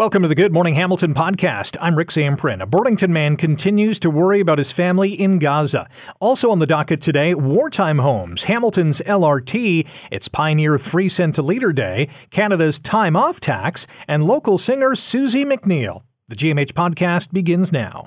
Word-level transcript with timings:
Welcome 0.00 0.22
to 0.22 0.28
the 0.28 0.34
Good 0.34 0.54
Morning 0.54 0.76
Hamilton 0.76 1.12
podcast. 1.12 1.76
I'm 1.78 1.94
Rick 1.94 2.08
Samprin. 2.08 2.62
A 2.62 2.66
Burlington 2.66 3.12
man 3.12 3.36
continues 3.36 4.00
to 4.00 4.08
worry 4.08 4.40
about 4.40 4.56
his 4.56 4.72
family 4.72 5.12
in 5.12 5.38
Gaza. 5.38 5.90
Also 6.20 6.50
on 6.50 6.58
the 6.58 6.64
docket 6.64 7.02
today, 7.02 7.34
wartime 7.34 7.98
homes, 7.98 8.44
Hamilton's 8.44 9.00
LRT, 9.00 9.86
its 10.10 10.26
Pioneer 10.26 10.78
3 10.78 11.06
cent 11.10 11.36
a 11.36 11.42
litre 11.42 11.74
day, 11.74 12.08
Canada's 12.30 12.80
time 12.80 13.14
off 13.14 13.40
tax, 13.40 13.86
and 14.08 14.24
local 14.24 14.56
singer 14.56 14.92
Suzie 14.92 15.44
McNeil. 15.44 16.00
The 16.28 16.36
GMH 16.36 16.72
podcast 16.72 17.30
begins 17.30 17.70
now. 17.70 18.04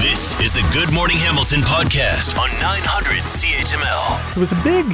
This 0.00 0.36
is 0.40 0.52
the 0.52 0.68
Good 0.72 0.92
Morning 0.92 1.18
Hamilton 1.18 1.60
podcast 1.60 2.36
on 2.36 2.48
900 2.60 3.22
CHML. 3.22 4.36
It 4.36 4.40
was 4.40 4.50
a 4.50 4.60
big 4.64 4.86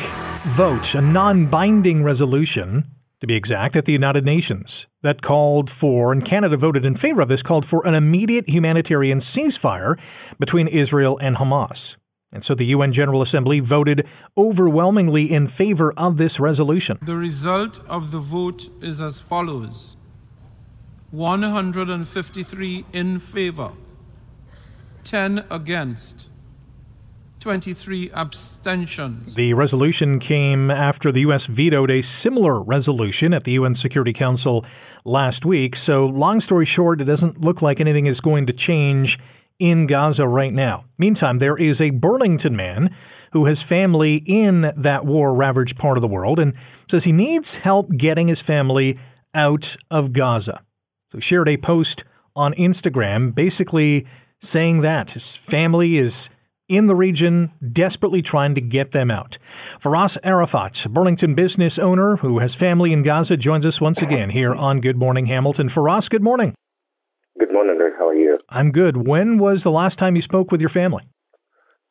vote, 0.49 0.95
a 0.95 1.01
non 1.01 1.47
binding 1.47 2.03
resolution 2.03 2.85
to 3.21 3.27
be 3.27 3.35
exact, 3.35 3.77
at 3.77 3.85
the 3.85 3.93
United 3.93 4.25
Nations 4.25 4.87
that 5.03 5.23
called 5.23 5.69
for, 5.71 6.11
and 6.13 6.25
Canada 6.25 6.57
voted 6.57 6.87
in 6.87 6.97
favor 6.97 7.21
of 7.21 7.29
this, 7.29 7.43
called 7.43 7.67
for 7.67 7.87
an 7.87 7.95
immediate 7.95 8.49
humanitarian 8.49 9.19
ceasefire 9.19 10.01
between 10.39 10.67
Israel 10.67 11.19
and 11.21 11.37
Hamas. 11.37 11.97
And 12.33 12.43
so 12.45 12.55
the 12.55 12.67
UN 12.67 12.93
General 12.93 13.23
Assembly 13.23 13.61
voted 13.61 14.07
overwhelmingly 14.39 15.31
in 15.31 15.49
favor 15.49 15.93
of 15.97 16.17
this 16.17 16.41
resolution. 16.41 16.99
The 17.03 17.17
result 17.17 17.81
of 17.89 18.11
the 18.11 18.21
vote 18.21 18.71
is 18.81 19.01
as 19.01 19.19
follows 19.19 19.97
153 21.11 22.87
in 22.93 23.19
favor, 23.19 23.73
10 25.03 25.45
against, 25.51 26.30
23 27.41 28.11
abstentions. 28.13 29.35
The 29.35 29.55
resolution 29.55 30.19
came 30.19 30.71
after 30.71 31.11
the 31.11 31.21
U.S. 31.21 31.47
vetoed 31.47 31.91
a 31.91 32.03
similar 32.03 32.61
resolution 32.61 33.33
at 33.33 33.45
the 33.45 33.53
UN 33.53 33.75
Security 33.75 34.13
Council 34.13 34.65
last 35.07 35.47
week. 35.47 35.75
So, 35.75 36.05
long 36.05 36.41
story 36.41 36.67
short, 36.67 37.01
it 37.01 37.05
doesn't 37.05 37.41
look 37.41 37.63
like 37.63 37.81
anything 37.81 38.05
is 38.05 38.21
going 38.21 38.45
to 38.47 38.53
change 38.53 39.19
in 39.59 39.87
Gaza 39.87 40.29
right 40.29 40.53
now. 40.53 40.85
Meantime, 40.99 41.39
there 41.39 41.57
is 41.57 41.81
a 41.81 41.91
Burlington 41.91 42.55
man 42.57 42.95
who 43.33 43.47
has 43.47 43.63
family 43.63 44.17
in 44.27 44.73
that 44.77 45.07
war 45.07 45.33
ravaged 45.35 45.79
part 45.79 45.97
of 45.97 46.03
the 46.03 46.09
world 46.09 46.39
and 46.39 46.53
says 46.91 47.05
he 47.05 47.13
needs 47.13 47.57
help 47.57 47.91
getting 47.97 48.29
his 48.29 48.43
family 48.43 48.99
out 49.33 49.77
of 49.91 50.13
Gaza. 50.13 50.63
So, 51.09 51.19
shared 51.21 51.49
a 51.49 51.57
post 51.57 52.05
on 52.37 52.53
Instagram 52.55 53.35
basically 53.35 54.07
saying 54.41 54.83
that 54.83 55.13
his 55.13 55.37
family 55.37 55.97
is 55.97 56.29
in 56.71 56.87
the 56.87 56.95
region 56.95 57.53
desperately 57.73 58.23
trying 58.23 58.55
to 58.55 58.61
get 58.61 58.93
them 58.93 59.11
out. 59.11 59.37
Firas 59.79 60.17
Arafat, 60.23 60.87
Burlington 60.89 61.35
business 61.35 61.79
owner 61.79 62.17
who 62.17 62.39
has 62.39 62.55
family 62.55 62.93
in 62.93 63.03
Gaza, 63.03 63.37
joins 63.37 63.67
us 63.67 63.81
once 63.81 64.01
again 64.01 64.31
here 64.31 64.55
on 64.55 64.81
Good 64.81 64.97
Morning 64.97 65.27
Hamilton. 65.27 65.69
Firas, 65.69 66.09
good 66.09 66.23
morning. 66.23 66.55
Good 67.39 67.53
morning, 67.53 67.77
Rick. 67.77 67.95
How 67.99 68.09
are 68.09 68.17
you? 68.17 68.39
I'm 68.49 68.71
good. 68.71 69.07
When 69.09 69.39
was 69.39 69.65
the 69.65 69.71
last 69.71 69.99
time 69.99 70.15
you 70.15 70.23
spoke 70.23 70.53
with 70.53 70.61
your 70.61 70.71
family? 70.71 71.09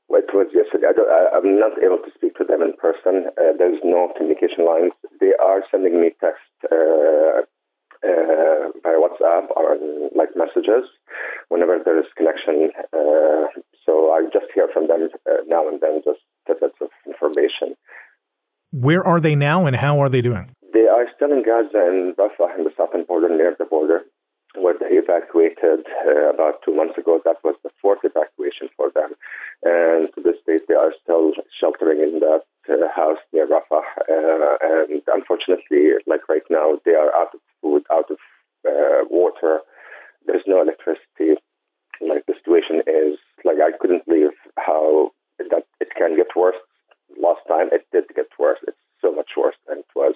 Well, 0.07 0.21
it 0.21 0.33
was 0.33 0.47
yesterday. 0.53 0.87
I 0.87 1.37
am 1.37 1.59
not 1.59 1.77
able 1.83 1.97
to 1.97 2.11
speak 2.15 2.35
to 2.37 2.43
them 2.43 2.61
in 2.61 2.73
person. 2.73 3.27
Uh, 3.37 3.53
there's 3.57 3.79
no 3.83 4.13
communication 4.17 4.65
lines. 4.65 4.93
They 5.19 5.33
are 5.43 5.61
sending 5.69 5.99
me 6.01 6.11
text 6.21 6.41
uh, 6.71 7.43
uh, 8.03 8.71
via 8.81 8.97
WhatsApp 8.97 9.51
or 9.55 9.77
like 10.15 10.29
messages 10.35 10.87
whenever 11.49 11.77
there 11.83 11.99
is 11.99 12.05
connection. 12.15 12.71
Uh, 12.93 13.47
so 13.89 14.11
I 14.13 14.21
just 14.31 14.45
hear 14.53 14.67
from 14.71 14.87
them 14.87 15.09
uh, 15.25 15.41
now 15.47 15.67
and 15.67 15.81
then, 15.81 16.01
just 16.05 16.19
tidbits 16.45 16.77
of 16.81 16.89
information. 17.07 17.75
Where 18.71 19.03
are 19.05 19.19
they 19.19 19.33
now, 19.33 19.65
and 19.65 19.75
how 19.75 19.99
are 20.01 20.09
they 20.09 20.21
doing? 20.21 20.53
They 20.73 20.85
are 20.85 21.07
still 21.15 21.31
in 21.31 21.43
Gaza 21.43 21.81
and 21.89 22.15
Rafah 22.15 22.55
in 22.57 22.65
the 22.65 22.73
southern 22.77 23.05
border, 23.05 23.29
near 23.29 23.55
the 23.57 23.65
border, 23.65 24.01
where 24.53 24.75
they 24.79 24.97
evacuated 24.97 25.87
uh, 26.05 26.29
about 26.29 26.61
two 26.65 26.75
months 26.75 26.97
ago. 26.99 27.19
That 27.25 27.37
was 27.43 27.55
the 27.63 27.71
fourth 27.81 28.01
evacuation 28.03 28.69
for 28.77 28.91
them, 28.93 29.15
and 29.63 30.13
to 30.13 30.21
this 30.21 30.37
day 30.45 30.59
they 30.67 30.75
are 30.75 30.93
still 31.01 31.33
sheltering 31.59 31.99
in 31.99 32.19
that 32.19 32.43
uh, 32.69 32.87
house 32.95 33.17
near 33.33 33.47
Rafah. 33.47 33.81
Uh, 34.05 34.57
and 34.61 35.01
unfortunately, 35.07 35.97
like 36.05 36.29
right 36.29 36.45
now, 36.51 36.77
they 36.85 36.93
are 36.93 37.09
out 37.15 37.33
of 37.33 37.39
food, 37.61 37.83
out 37.91 38.11
of 38.11 38.17
uh, 38.67 39.09
water. 39.09 39.61
There's 40.27 40.45
no 40.45 40.61
electricity. 40.61 41.41
Like 42.01 42.25
the 42.27 42.35
situation 42.37 42.81
is 42.87 43.17
like 43.45 43.57
I 43.57 43.75
couldn't 43.79 44.05
believe 44.05 44.31
how 44.57 45.11
that 45.37 45.63
it 45.79 45.89
can 45.97 46.15
get 46.15 46.27
worse. 46.35 46.55
Last 47.21 47.41
time 47.47 47.67
it 47.71 47.85
did 47.91 48.05
get 48.15 48.27
worse. 48.37 48.59
It's 48.67 48.77
so 49.01 49.13
much 49.13 49.31
worse 49.37 49.55
than 49.67 49.79
it 49.79 49.85
was 49.95 50.15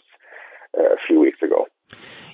uh, 0.78 0.84
a 0.84 0.98
few 1.08 1.20
weeks 1.20 1.40
ago. 1.42 1.66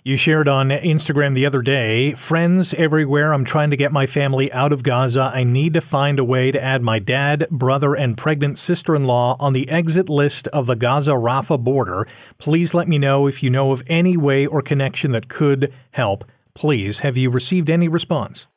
You 0.04 0.16
shared 0.16 0.48
on 0.48 0.70
Instagram 0.70 1.36
the 1.36 1.46
other 1.46 1.62
day, 1.62 2.14
friends 2.14 2.74
everywhere. 2.74 3.34
I'm 3.34 3.44
trying 3.44 3.70
to 3.72 3.78
get 3.78 3.92
my 3.92 4.06
family 4.06 4.52
out 4.54 4.72
of 4.72 4.82
Gaza. 4.82 5.32
I 5.34 5.44
need 5.44 5.74
to 5.74 5.82
find 5.82 6.20
a 6.20 6.24
way 6.24 6.52
to 6.52 6.64
add 6.64 6.82
my 6.82 7.00
dad, 7.00 7.48
brother, 7.52 7.96
and 7.96 8.18
pregnant 8.18 8.58
sister 8.58 8.96
in 8.96 9.06
law 9.06 9.36
on 9.40 9.52
the 9.52 9.70
exit 9.70 10.08
list 10.08 10.48
of 10.48 10.68
the 10.68 10.76
Gaza 10.76 11.12
Rafah 11.12 11.62
border. 11.62 12.08
Please 12.38 12.74
let 12.74 12.88
me 12.88 12.98
know 12.98 13.28
if 13.28 13.44
you 13.44 13.50
know 13.50 13.72
of 13.74 13.84
any 13.88 14.16
way 14.16 14.46
or 14.46 14.62
connection 14.62 15.12
that 15.12 15.28
could 15.28 15.74
help. 15.92 16.24
Please, 16.54 17.00
have 17.00 17.18
you 17.18 17.30
received 17.30 17.70
any 17.70 17.90
response? 17.90 18.48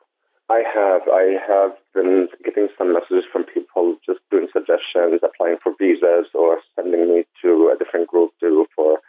I 0.49 0.63
have. 0.73 1.01
I 1.07 1.37
have 1.47 1.71
been 1.93 2.27
getting 2.43 2.67
some 2.77 2.93
messages 2.93 3.23
from 3.31 3.43
people 3.43 3.97
just 4.05 4.19
doing 4.31 4.47
suggestions, 4.51 5.21
applying 5.21 5.57
for 5.61 5.73
visas, 5.77 6.27
or 6.33 6.59
sending 6.75 7.13
me 7.13 7.23
to 7.41 7.71
a 7.73 7.77
different 7.77 8.07
group 8.07 8.31
to 8.39 8.65
for 8.75 8.99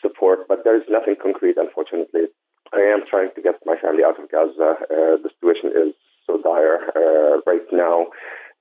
support. 0.00 0.46
But 0.48 0.64
there 0.64 0.76
is 0.76 0.86
nothing 0.88 1.16
concrete, 1.20 1.56
unfortunately. 1.56 2.30
I 2.72 2.80
am 2.80 3.04
trying 3.06 3.30
to 3.34 3.42
get 3.42 3.60
my 3.66 3.76
family 3.76 4.04
out 4.04 4.18
of 4.18 4.30
Gaza. 4.30 4.80
Uh, 4.88 5.20
the 5.20 5.30
situation 5.34 5.70
is 5.76 5.94
so 6.26 6.40
dire 6.40 6.80
uh, 6.96 7.40
right 7.46 7.66
now. 7.72 8.06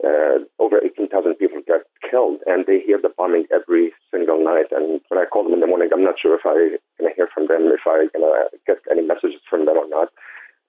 Uh, 0.03 0.41
over 0.57 0.81
18,000 0.83 1.35
people 1.35 1.61
get 1.67 1.85
killed, 2.09 2.41
and 2.47 2.65
they 2.65 2.81
hear 2.81 2.97
the 2.97 3.13
bombing 3.15 3.45
every 3.53 3.93
single 4.09 4.43
night. 4.43 4.65
And 4.71 4.99
when 5.09 5.21
I 5.21 5.29
call 5.29 5.43
them 5.43 5.53
in 5.53 5.59
the 5.59 5.67
morning, 5.67 5.89
I'm 5.93 6.03
not 6.03 6.17
sure 6.19 6.33
if 6.33 6.41
I'm 6.43 6.73
going 6.97 7.05
to 7.05 7.15
hear 7.15 7.29
from 7.31 7.45
them, 7.47 7.69
if 7.69 7.85
I'm 7.85 8.09
going 8.09 8.25
to 8.25 8.49
get 8.65 8.81
any 8.89 9.05
messages 9.05 9.45
from 9.47 9.67
them 9.67 9.77
or 9.77 9.87
not. 9.87 10.09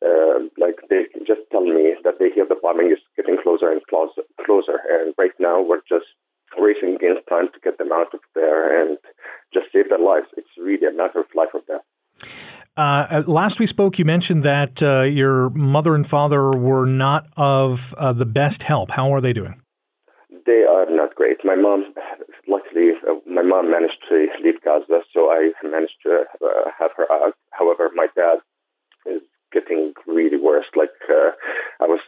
Uh, 0.04 0.50
like 0.58 0.84
they 0.90 1.06
just 1.24 1.40
tell 1.50 1.64
me 1.64 1.94
that 2.04 2.18
they 2.18 2.28
hear 2.28 2.44
the 2.44 2.58
bombing 2.60 2.90
is 2.90 2.98
getting 3.16 3.38
closer 3.42 3.70
and 3.70 3.80
closer, 3.88 4.22
closer. 4.44 4.84
And 4.90 5.14
right 5.16 5.32
now, 5.38 5.62
we're 5.62 5.86
just 5.88 6.12
racing 6.60 6.96
against 6.96 7.26
time 7.28 7.48
to 7.54 7.60
get 7.64 7.78
them 7.78 7.92
out 7.92 8.12
of 8.12 8.20
there 8.34 8.68
and 8.68 8.98
just 9.54 9.66
save 9.72 9.88
their 9.88 9.98
lives. 9.98 10.26
It's 10.36 10.52
really 10.58 10.86
a 10.86 10.92
matter 10.92 11.20
of 11.20 11.26
life 11.34 11.54
or 11.54 11.62
death. 11.66 11.86
Uh, 13.12 13.22
last 13.26 13.60
we 13.60 13.66
spoke, 13.66 13.98
you 13.98 14.06
mentioned 14.06 14.42
that 14.42 14.82
uh, 14.82 15.02
your 15.02 15.50
mother 15.50 15.94
and 15.94 16.06
father 16.06 16.50
were 16.50 16.86
not 16.86 17.28
of 17.36 17.92
uh, 17.98 18.10
the 18.14 18.24
best 18.24 18.62
help. 18.62 18.90
How 18.90 19.12
are 19.12 19.20
they 19.20 19.34
doing? 19.34 19.60
They 20.46 20.64
are 20.64 20.86
not 20.88 21.14
great. 21.14 21.36
My 21.44 21.54
mom, 21.54 21.92
luckily, 22.48 22.92
uh, 23.06 23.16
my 23.26 23.42
mom 23.42 23.70
managed 23.70 23.98
to 24.08 24.28
leave 24.42 24.62
Gaza, 24.64 25.02
so 25.12 25.30
I 25.30 25.52
managed 25.62 26.00
to 26.04 26.24
uh, 26.42 26.70
have 26.78 26.92
her 26.96 27.04
out. 27.12 27.34
However, 27.50 27.90
my 27.94 28.06
dad 28.16 28.38
is 29.04 29.20
getting 29.52 29.92
really 30.06 30.40
worse. 30.40 30.64
Like 30.74 30.96
uh, 31.10 31.32
I 31.82 31.84
was 31.84 32.00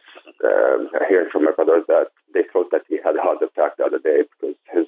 hearing 1.11 1.29
from 1.31 1.45
my 1.45 1.53
brother 1.53 1.83
that 1.87 2.07
they 2.33 2.45
thought 2.51 2.71
that 2.71 2.83
he 2.89 2.97
had 3.05 3.17
a 3.17 3.21
heart 3.21 3.43
attack 3.43 3.77
the 3.77 3.85
other 3.85 3.99
day 3.99 4.23
because 4.41 4.57
his 4.73 4.87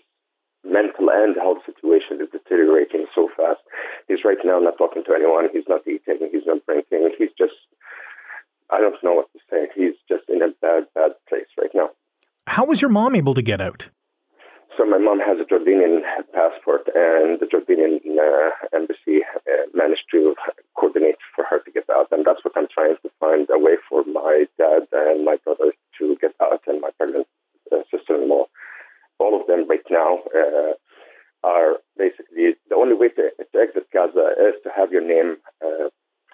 mental 0.67 1.11
and 1.11 1.37
health 1.37 1.59
situation 1.65 2.21
is 2.21 2.29
deteriorating 2.31 3.07
so 3.15 3.29
fast. 3.37 3.61
He's 4.09 4.25
right 4.25 4.39
now 4.45 4.59
not 4.59 4.79
talking 4.79 5.05
to 5.05 5.15
anyone. 5.15 5.49
He's 5.53 5.69
not 5.69 5.87
eating. 5.87 6.29
He's 6.31 6.47
not 6.47 6.65
drinking. 6.67 7.15
He's 7.19 7.31
just, 7.39 7.55
I 8.71 8.79
don't 8.79 8.97
know 9.03 9.15
what 9.15 9.33
to 9.33 9.39
say. 9.51 9.69
He's 9.75 9.95
just 10.09 10.29
in 10.29 10.43
a 10.43 10.49
bad, 10.61 10.85
bad 10.95 11.13
place 11.29 11.47
right 11.59 11.71
now. 11.75 11.91
How 12.47 12.65
was 12.65 12.81
your 12.81 12.91
mom 12.91 13.15
able 13.15 13.35
to 13.35 13.43
get 13.43 13.61
out? 13.61 13.89
So 14.77 14.85
my 14.85 14.99
mom 14.99 15.21
has 15.21 15.39
a 15.41 15.45
Jordanian 15.49 16.03
passport, 16.35 16.87
and 16.95 17.41
the 17.41 17.47
Jordanian 17.47 17.97
uh, 17.97 18.51
embassy 18.77 19.25
uh, 19.25 19.65
managed 19.73 20.05
to 20.13 20.35
coordinate 20.77 21.17
for 21.35 21.47
her 21.49 21.61
to 21.61 21.71
get 21.71 21.89
out, 21.91 22.09
and 22.13 22.27
that's 22.27 22.45
what 22.45 22.53
I'm 22.57 22.69
trying 22.73 22.97
to 23.03 23.11
find 23.19 23.49
a 23.51 23.59
way 23.59 23.77
for 23.89 24.05
my 24.05 24.45
dad 24.59 24.83
and 24.93 25.25
my 25.25 25.39
brother 25.45 25.73
to 25.99 26.17
get 26.21 26.35
out, 26.43 26.61
and 26.67 26.83
my 26.83 26.91
pregnant 26.99 27.27
uh, 27.73 27.79
sister-in-law. 27.91 28.45
All 29.19 29.39
of 29.39 29.47
them 29.47 29.69
right 29.69 29.85
now 29.91 30.21
uh, 30.35 30.75
are 31.45 31.79
basically 31.97 32.57
the 32.69 32.77
only 32.77 32.95
way 32.95 33.09
to, 33.09 33.31
to, 33.39 33.59
exit 33.59 33.87
Gaza 33.93 34.35
is 34.39 34.55
to 34.65 34.71
have 34.77 34.93
your 34.93 35.07
name 35.07 35.37
uh, 35.65 35.89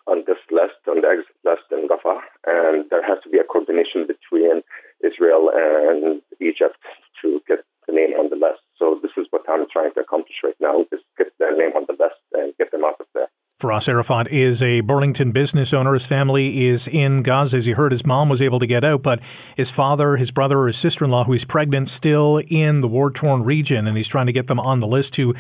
on 0.07 0.25
this 0.27 0.41
list, 0.51 0.81
on 0.89 1.01
the 1.01 1.09
exit 1.09 1.37
list 1.45 1.69
in 1.71 1.89
Rafah, 1.89 2.21
and 2.47 2.91
there 2.91 3.07
has 3.07 3.19
to 3.23 3.31
be 3.31 3.39
a 3.39 3.45
coordination 3.45 4.07
between 4.07 4.63
Israel 5.05 5.51
and 5.55 6.23
Egypt 6.41 6.79
to 7.23 7.41
get 7.47 7.61
the 7.87 7.95
name 7.95 8.19
on 8.19 8.31
the 8.31 8.37
list. 8.37 8.63
So 8.79 8.99
this 9.03 9.13
is 9.17 9.27
what 9.31 9.43
I'm 9.49 9.67
trying 9.71 9.93
to 9.95 10.01
accomplish 10.01 10.43
right 10.43 10.59
now: 10.61 10.83
is 10.91 11.01
get 11.19 11.31
their 11.39 11.57
name 11.57 11.77
on 11.77 11.87
the 11.87 11.97
list 11.99 12.19
and 12.33 12.55
get 12.59 12.73
them 12.73 12.85
out 12.85 12.99
of 12.99 13.07
there. 13.15 13.31
Firas 13.63 13.89
Arafat 13.89 14.27
is 14.33 14.61
a 14.61 14.81
Burlington 14.81 15.31
business 15.31 15.73
owner. 15.73 15.95
His 15.95 16.05
family 16.05 16.67
is 16.67 16.89
in 16.89 17.23
Gaza. 17.23 17.59
As 17.59 17.69
you 17.69 17.77
heard, 17.77 17.93
his 17.93 18.05
mom 18.05 18.29
was 18.29 18.43
able 18.43 18.59
to 18.59 18.67
get 18.67 18.83
out, 18.83 19.03
but 19.03 19.21
his 19.57 19.71
father, 19.71 20.17
his 20.17 20.33
brother, 20.33 20.67
his 20.67 20.77
sister 20.77 21.05
in 21.05 21.13
law, 21.13 21.23
who 21.23 21.33
is 21.33 21.45
pregnant, 21.45 21.89
still 21.89 22.43
in 22.49 22.81
the 22.81 22.89
war 22.89 23.13
torn 23.13 23.45
region, 23.45 23.87
and 23.87 23.97
he's 23.97 24.09
trying 24.09 24.27
to 24.27 24.33
get 24.33 24.49
them 24.49 24.59
on 24.59 24.81
the 24.81 24.87
list 24.89 25.15
to 25.15 25.33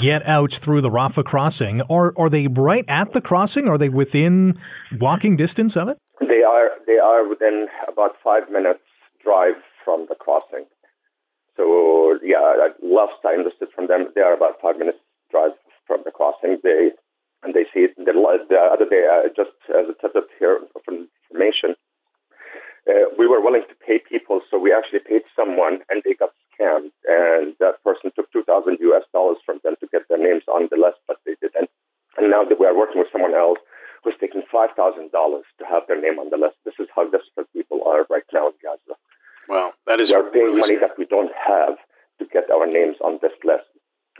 get 0.00 0.26
out 0.26 0.52
through 0.52 0.80
the 0.80 0.90
Rafah 0.90 1.24
crossing. 1.24 1.80
Are, 1.82 2.12
are 2.16 2.28
they 2.28 2.48
right 2.48 2.84
at 2.88 3.12
the 3.12 3.20
crossing? 3.20 3.68
Are 3.68 3.78
they 3.78 3.88
within 3.88 4.58
walking 4.98 5.36
distance 5.36 5.76
of 5.76 5.88
it? 5.88 5.98
They 6.18 6.42
are, 6.42 6.70
they 6.88 6.98
are 6.98 7.28
within 7.28 7.68
about 7.86 8.16
five 8.24 8.50
minutes 8.50 8.80
drive 9.22 9.54
from 9.84 10.06
the 10.08 10.16
crossing. 10.16 10.64
So, 11.56 12.18
yeah, 12.24 12.56
last 12.82 13.24
I 13.24 13.34
understood 13.34 13.68
from 13.72 13.86
them, 13.86 14.08
they 14.16 14.20
are 14.20 14.34
about 14.34 14.60
five 14.60 14.78
minutes 14.78 14.98
drive 15.30 15.52
from 15.86 16.00
the 16.04 16.10
crossing. 16.10 16.58
They 16.64 16.90
and 17.42 17.54
they 17.54 17.64
see 17.72 17.86
it. 17.86 17.94
The, 17.96 18.12
the 18.12 18.58
other 18.58 18.88
day, 18.88 19.06
uh, 19.06 19.28
just 19.34 19.54
as 19.70 19.86
a 19.88 19.96
tip 20.00 20.14
here 20.38 20.58
of 20.74 20.82
information, 20.86 21.74
uh, 22.88 23.12
we 23.18 23.26
were 23.26 23.40
willing 23.40 23.62
to 23.68 23.76
pay 23.84 24.00
people, 24.00 24.40
so 24.50 24.58
we 24.58 24.72
actually 24.72 25.00
paid 25.00 25.22
someone, 25.36 25.80
and 25.90 26.02
they 26.04 26.14
got 26.14 26.32
scammed. 26.50 26.90
And 27.06 27.54
that 27.60 27.82
person 27.84 28.10
took 28.16 28.32
two 28.32 28.42
thousand 28.44 28.78
US 28.80 29.04
dollars 29.12 29.38
from 29.44 29.60
them 29.62 29.74
to 29.80 29.86
get 29.92 30.08
their 30.08 30.18
names 30.18 30.42
on 30.48 30.68
the 30.70 30.76
list, 30.76 30.98
but 31.06 31.18
they 31.26 31.36
didn't. 31.40 31.70
And 32.16 32.30
now 32.30 32.44
that 32.44 32.58
we 32.58 32.66
are 32.66 32.76
working 32.76 32.98
with 32.98 33.12
someone 33.12 33.34
else 33.34 33.58
who's 34.02 34.14
taking 34.20 34.42
five 34.50 34.70
thousand 34.76 35.12
dollars 35.12 35.44
to 35.58 35.64
have 35.66 35.82
their 35.86 36.00
name 36.00 36.18
on 36.18 36.30
the 36.30 36.38
list. 36.38 36.56
This 36.64 36.74
is 36.80 36.88
how 36.94 37.04
desperate 37.10 37.52
people 37.52 37.82
are 37.86 38.06
right 38.10 38.26
now 38.32 38.48
in 38.48 38.56
Gaza. 38.62 38.96
Well, 39.48 39.72
that 39.86 40.00
is. 40.00 40.08
We 40.10 40.16
are 40.16 40.30
paying 40.30 40.56
money 40.58 40.76
that 40.80 40.96
we 40.98 41.04
don't 41.04 41.32
have 41.36 41.76
to 42.18 42.24
get 42.32 42.50
our 42.50 42.66
names 42.66 42.96
on 43.04 43.18
this 43.22 43.36
list. 43.44 43.68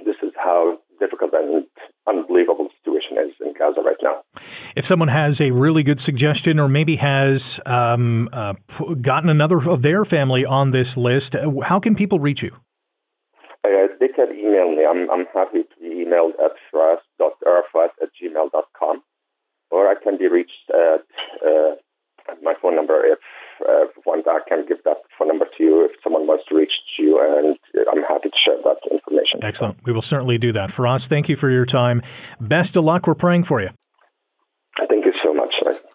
This 0.05 0.17
is 0.23 0.33
how 0.37 0.79
difficult 0.99 1.33
and 1.35 1.67
unbelievable 2.07 2.69
situation 2.79 3.19
is 3.19 3.35
in 3.41 3.55
Gaza 3.59 3.81
right 3.81 3.97
now. 4.03 4.23
If 4.77 4.85
someone 4.85 5.09
has 5.09 5.41
a 5.41 5.51
really 5.51 5.83
good 5.83 6.01
suggestion 6.01 6.59
or 6.59 6.69
maybe 6.69 6.97
has 6.97 7.61
um, 7.67 8.29
uh, 8.33 8.55
gotten 9.01 9.29
another 9.29 9.59
of 9.69 9.83
their 9.83 10.05
family 10.05 10.45
on 10.45 10.71
this 10.71 10.97
list, 10.97 11.37
uh, 11.37 11.51
how 11.61 11.81
can 11.81 11.95
people 11.95 12.21
reach 12.21 12.43
you? 12.43 12.55
Uh, 13.65 13.89
they 14.01 14.09
can 14.09 14.31
email 14.33 14.75
me. 14.75 14.87
I'm, 14.87 15.11
I'm 15.11 15.27
happy 15.35 15.63
to 15.63 15.81
be 15.81 16.05
emailed 16.05 16.33
at 16.43 16.53
firas.arafat 16.73 17.91
at 18.03 18.09
gmail.com 18.21 19.03
or 19.71 19.89
I 19.89 19.95
can 20.03 20.17
be 20.17 20.29
reached 20.29 20.71
at 20.71 21.05
uh, 21.45 21.75
my 22.43 22.55
phone 22.61 22.77
number 22.77 23.05
if 23.05 23.19
uh, 23.69 23.87
one 24.05 24.23
I 24.27 24.41
can 24.49 24.65
give 24.67 24.79
that 24.85 24.99
phone 25.19 25.29
number 25.29 25.47
to 25.57 25.63
you 25.63 25.85
if 25.85 25.93
someone 26.03 26.27
wants 26.27 26.45
to 26.49 26.55
reach 26.55 26.73
you, 26.99 27.19
and 27.21 27.59
I'm 27.91 28.03
happy 28.03 28.31
to 28.31 28.39
share 28.39 28.57
that 28.65 28.79
information. 28.91 29.37
Excellent. 29.49 29.79
We 29.85 29.93
will 29.93 30.03
certainly 30.03 30.37
do 30.37 30.53
that. 30.53 30.71
Firas, 30.71 31.07
thank 31.07 31.29
you 31.29 31.37
for 31.37 31.51
your 31.51 31.65
time. 31.65 32.03
Best 32.41 32.77
of 32.77 32.85
luck. 32.85 33.07
We're 33.07 33.15
praying 33.15 33.45
for 33.45 33.61
you. 33.61 33.71
Thank 34.89 35.07
you 35.07 35.13
so 35.25 35.33
much. 35.33 35.55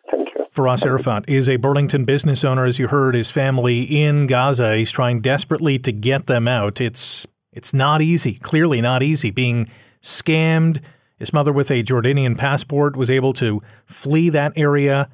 Thank 0.09 0.29
you. 0.35 0.45
Firas 0.53 0.85
Arafat 0.85 1.25
is 1.27 1.47
a 1.47 1.57
Burlington 1.57 2.03
business 2.03 2.43
owner, 2.43 2.65
as 2.65 2.79
you 2.79 2.87
heard, 2.87 3.13
his 3.13 3.29
family 3.29 3.83
in 3.83 4.25
Gaza. 4.25 4.75
He's 4.75 4.91
trying 4.91 5.21
desperately 5.21 5.77
to 5.79 5.91
get 5.91 6.25
them 6.25 6.47
out. 6.47 6.81
It's 6.81 7.27
it's 7.51 7.73
not 7.73 8.01
easy, 8.01 8.33
clearly 8.33 8.81
not 8.81 9.03
easy, 9.03 9.29
being 9.29 9.69
scammed. 10.01 10.81
His 11.19 11.31
mother, 11.31 11.53
with 11.53 11.69
a 11.69 11.83
Jordanian 11.83 12.35
passport, 12.35 12.95
was 12.95 13.11
able 13.11 13.33
to 13.33 13.61
flee 13.85 14.29
that 14.29 14.53
area 14.55 15.09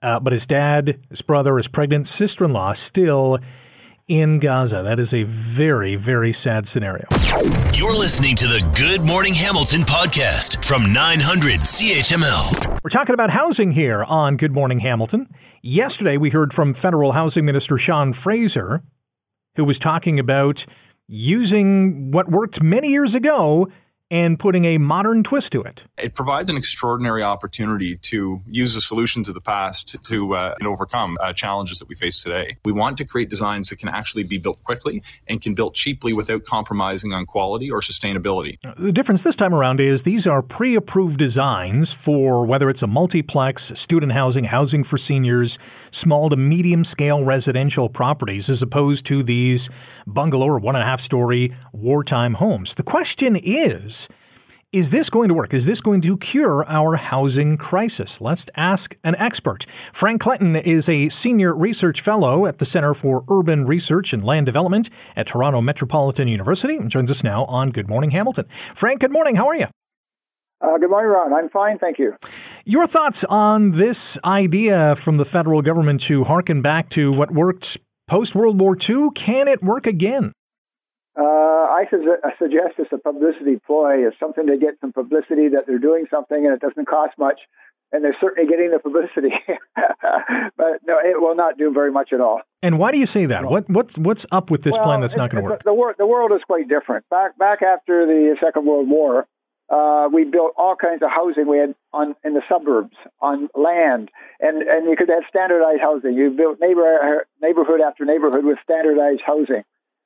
uh, 0.00 0.20
but 0.20 0.32
his 0.32 0.46
dad, 0.46 0.98
his 1.10 1.22
brother, 1.22 1.56
his 1.56 1.68
pregnant 1.68 2.06
sister 2.06 2.44
in 2.44 2.52
law 2.52 2.72
still 2.72 3.38
in 4.08 4.38
Gaza. 4.38 4.82
That 4.82 4.98
is 4.98 5.12
a 5.12 5.22
very, 5.24 5.94
very 5.94 6.32
sad 6.32 6.66
scenario. 6.66 7.06
You're 7.74 7.94
listening 7.94 8.34
to 8.36 8.46
the 8.46 8.66
Good 8.74 9.06
Morning 9.06 9.34
Hamilton 9.34 9.82
podcast 9.82 10.64
from 10.64 10.92
900 10.92 11.60
CHML. 11.60 12.80
We're 12.82 12.90
talking 12.90 13.14
about 13.14 13.30
housing 13.30 13.70
here 13.70 14.02
on 14.04 14.38
Good 14.38 14.52
Morning 14.52 14.80
Hamilton. 14.80 15.28
Yesterday, 15.62 16.16
we 16.16 16.30
heard 16.30 16.54
from 16.54 16.72
Federal 16.72 17.12
Housing 17.12 17.44
Minister 17.44 17.76
Sean 17.76 18.14
Fraser, 18.14 18.82
who 19.56 19.64
was 19.64 19.78
talking 19.78 20.18
about 20.18 20.64
using 21.06 22.10
what 22.10 22.30
worked 22.30 22.62
many 22.62 22.88
years 22.88 23.14
ago 23.14 23.68
and 24.10 24.38
putting 24.38 24.64
a 24.64 24.78
modern 24.78 25.22
twist 25.22 25.52
to 25.52 25.62
it. 25.62 25.84
It 25.98 26.14
provides 26.14 26.48
an 26.48 26.56
extraordinary 26.56 27.22
opportunity 27.22 27.96
to 27.96 28.40
use 28.46 28.74
the 28.74 28.80
solutions 28.80 29.28
of 29.28 29.34
the 29.34 29.40
past 29.40 29.96
to, 30.04 30.34
uh, 30.34 30.54
overcome 30.64 31.16
uh, 31.20 31.32
challenges 31.32 31.78
that 31.78 31.88
we 31.88 31.94
face 31.94 32.22
today. 32.22 32.58
We 32.64 32.72
want 32.72 32.98
to 32.98 33.04
create 33.04 33.30
designs 33.30 33.70
that 33.70 33.78
can 33.78 33.88
actually 33.88 34.24
be 34.24 34.38
built 34.38 34.62
quickly 34.62 35.02
and 35.26 35.40
can 35.40 35.52
be 35.52 35.56
built 35.56 35.74
cheaply 35.74 36.12
without 36.12 36.44
compromising 36.44 37.12
on 37.12 37.26
quality 37.26 37.70
or 37.70 37.80
sustainability. 37.80 38.58
The 38.76 38.92
difference 38.92 39.22
this 39.22 39.34
time 39.34 39.54
around 39.54 39.80
is 39.80 40.02
these 40.02 40.26
are 40.26 40.42
pre 40.42 40.74
approved 40.74 41.18
designs 41.18 41.92
for 41.92 42.44
whether 42.44 42.70
it's 42.70 42.82
a 42.82 42.86
multiplex, 42.86 43.72
student 43.78 44.12
housing, 44.12 44.44
housing 44.44 44.84
for 44.84 44.98
seniors, 44.98 45.58
small 45.90 46.28
to 46.28 46.36
medium 46.36 46.84
scale 46.84 47.24
residential 47.24 47.88
properties, 47.88 48.48
as 48.48 48.62
opposed 48.62 49.06
to 49.06 49.22
these 49.22 49.68
bungalow 50.06 50.46
or 50.46 50.58
one 50.58 50.76
and 50.76 50.82
a 50.82 50.86
half 50.86 51.00
story 51.00 51.52
wartime 51.72 52.34
homes. 52.34 52.74
The 52.74 52.82
question 52.82 53.36
is, 53.36 53.97
is 54.70 54.90
this 54.90 55.08
going 55.08 55.28
to 55.28 55.34
work? 55.34 55.54
Is 55.54 55.64
this 55.64 55.80
going 55.80 56.02
to 56.02 56.18
cure 56.18 56.62
our 56.68 56.96
housing 56.96 57.56
crisis? 57.56 58.20
Let's 58.20 58.50
ask 58.54 58.98
an 59.02 59.16
expert. 59.16 59.64
Frank 59.94 60.20
Clayton 60.20 60.56
is 60.56 60.90
a 60.90 61.08
senior 61.08 61.54
research 61.54 62.02
fellow 62.02 62.44
at 62.44 62.58
the 62.58 62.66
Center 62.66 62.92
for 62.92 63.24
Urban 63.30 63.66
Research 63.66 64.12
and 64.12 64.22
Land 64.22 64.44
Development 64.44 64.90
at 65.16 65.26
Toronto 65.26 65.62
Metropolitan 65.62 66.28
University 66.28 66.76
and 66.76 66.90
joins 66.90 67.10
us 67.10 67.24
now 67.24 67.46
on 67.46 67.70
Good 67.70 67.88
Morning 67.88 68.10
Hamilton. 68.10 68.46
Frank, 68.74 69.00
good 69.00 69.12
morning. 69.12 69.36
How 69.36 69.46
are 69.48 69.56
you? 69.56 69.66
Uh, 70.60 70.76
good 70.76 70.90
morning, 70.90 71.12
Ron. 71.12 71.32
I'm 71.32 71.48
fine, 71.48 71.78
thank 71.78 71.98
you. 71.98 72.14
Your 72.66 72.86
thoughts 72.86 73.24
on 73.24 73.70
this 73.70 74.18
idea 74.22 74.96
from 74.96 75.16
the 75.16 75.24
federal 75.24 75.62
government 75.62 76.02
to 76.02 76.24
harken 76.24 76.60
back 76.60 76.90
to 76.90 77.10
what 77.12 77.30
worked 77.30 77.78
post 78.06 78.34
World 78.34 78.60
War 78.60 78.76
II? 78.76 79.10
Can 79.14 79.48
it 79.48 79.62
work 79.62 79.86
again? 79.86 80.32
Uh, 81.18 81.24
I, 81.24 81.84
su- 81.90 82.16
I 82.22 82.30
suggest 82.38 82.78
it's 82.78 82.92
a 82.92 82.98
publicity 82.98 83.60
ploy. 83.66 84.06
It's 84.06 84.18
something 84.20 84.46
to 84.46 84.56
get 84.56 84.74
some 84.80 84.92
publicity 84.92 85.48
that 85.48 85.64
they're 85.66 85.80
doing 85.80 86.06
something 86.10 86.46
and 86.46 86.54
it 86.54 86.60
doesn't 86.60 86.86
cost 86.86 87.18
much. 87.18 87.40
And 87.90 88.04
they're 88.04 88.16
certainly 88.20 88.48
getting 88.48 88.70
the 88.70 88.78
publicity, 88.78 89.32
but 89.74 90.80
no, 90.86 90.98
it 91.02 91.18
will 91.18 91.34
not 91.34 91.56
do 91.56 91.72
very 91.72 91.90
much 91.90 92.12
at 92.12 92.20
all. 92.20 92.42
And 92.62 92.78
why 92.78 92.92
do 92.92 92.98
you 92.98 93.06
say 93.06 93.24
that? 93.24 93.46
What 93.46 93.66
what's 93.70 93.96
what's 93.96 94.26
up 94.30 94.50
with 94.50 94.60
this 94.60 94.74
well, 94.76 94.84
plan 94.84 95.00
that's 95.00 95.16
not 95.16 95.30
going 95.30 95.42
to 95.42 95.50
work? 95.50 95.64
The, 95.64 95.70
the, 95.70 95.94
the 95.96 96.06
world 96.06 96.30
is 96.32 96.42
quite 96.46 96.68
different. 96.68 97.08
Back 97.08 97.38
back 97.38 97.62
after 97.62 98.04
the 98.04 98.36
Second 98.44 98.66
World 98.66 98.90
War, 98.90 99.26
uh, 99.70 100.10
we 100.12 100.24
built 100.24 100.52
all 100.58 100.76
kinds 100.76 101.02
of 101.02 101.08
housing. 101.08 101.46
We 101.46 101.56
had 101.56 101.74
on 101.94 102.14
in 102.22 102.34
the 102.34 102.42
suburbs 102.46 102.94
on 103.22 103.48
land, 103.54 104.10
and 104.38 104.60
and 104.60 104.84
you 104.84 104.94
could 104.94 105.08
have 105.08 105.22
standardized 105.26 105.80
housing. 105.80 106.12
You 106.12 106.28
built 106.28 106.60
neighbor 106.60 107.26
neighborhood 107.40 107.80
after 107.80 108.04
neighborhood 108.04 108.44
with 108.44 108.58
standardized 108.62 109.22
housing. 109.24 109.64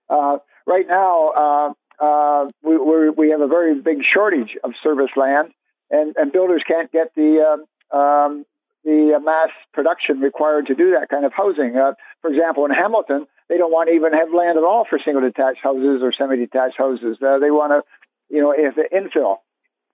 Uh, 0.08 0.38
right 0.66 0.86
now, 0.86 1.30
uh, 1.30 1.72
uh, 2.02 2.48
we, 2.62 3.10
we 3.10 3.30
have 3.30 3.40
a 3.40 3.46
very 3.46 3.80
big 3.80 3.98
shortage 4.02 4.56
of 4.64 4.72
service 4.82 5.10
land, 5.16 5.52
and, 5.90 6.14
and 6.16 6.32
builders 6.32 6.62
can't 6.66 6.90
get 6.90 7.14
the 7.14 7.38
um, 7.40 7.98
um, 7.98 8.44
the 8.84 9.18
mass 9.22 9.50
production 9.72 10.20
required 10.20 10.66
to 10.66 10.74
do 10.74 10.96
that 10.98 11.08
kind 11.08 11.24
of 11.24 11.32
housing. 11.32 11.76
Uh, 11.76 11.92
for 12.20 12.30
example, 12.30 12.64
in 12.64 12.72
Hamilton, 12.72 13.26
they 13.48 13.56
don't 13.56 13.70
want 13.70 13.88
to 13.88 13.94
even 13.94 14.12
have 14.12 14.34
land 14.34 14.58
at 14.58 14.64
all 14.64 14.84
for 14.88 14.98
single 15.04 15.22
detached 15.22 15.60
houses 15.62 16.00
or 16.02 16.12
semi 16.12 16.36
detached 16.36 16.76
houses. 16.78 17.18
Uh, 17.22 17.38
they 17.38 17.50
want 17.50 17.70
to, 17.70 18.34
you 18.34 18.40
know, 18.40 18.52
if 18.56 18.74
infill. 18.90 19.36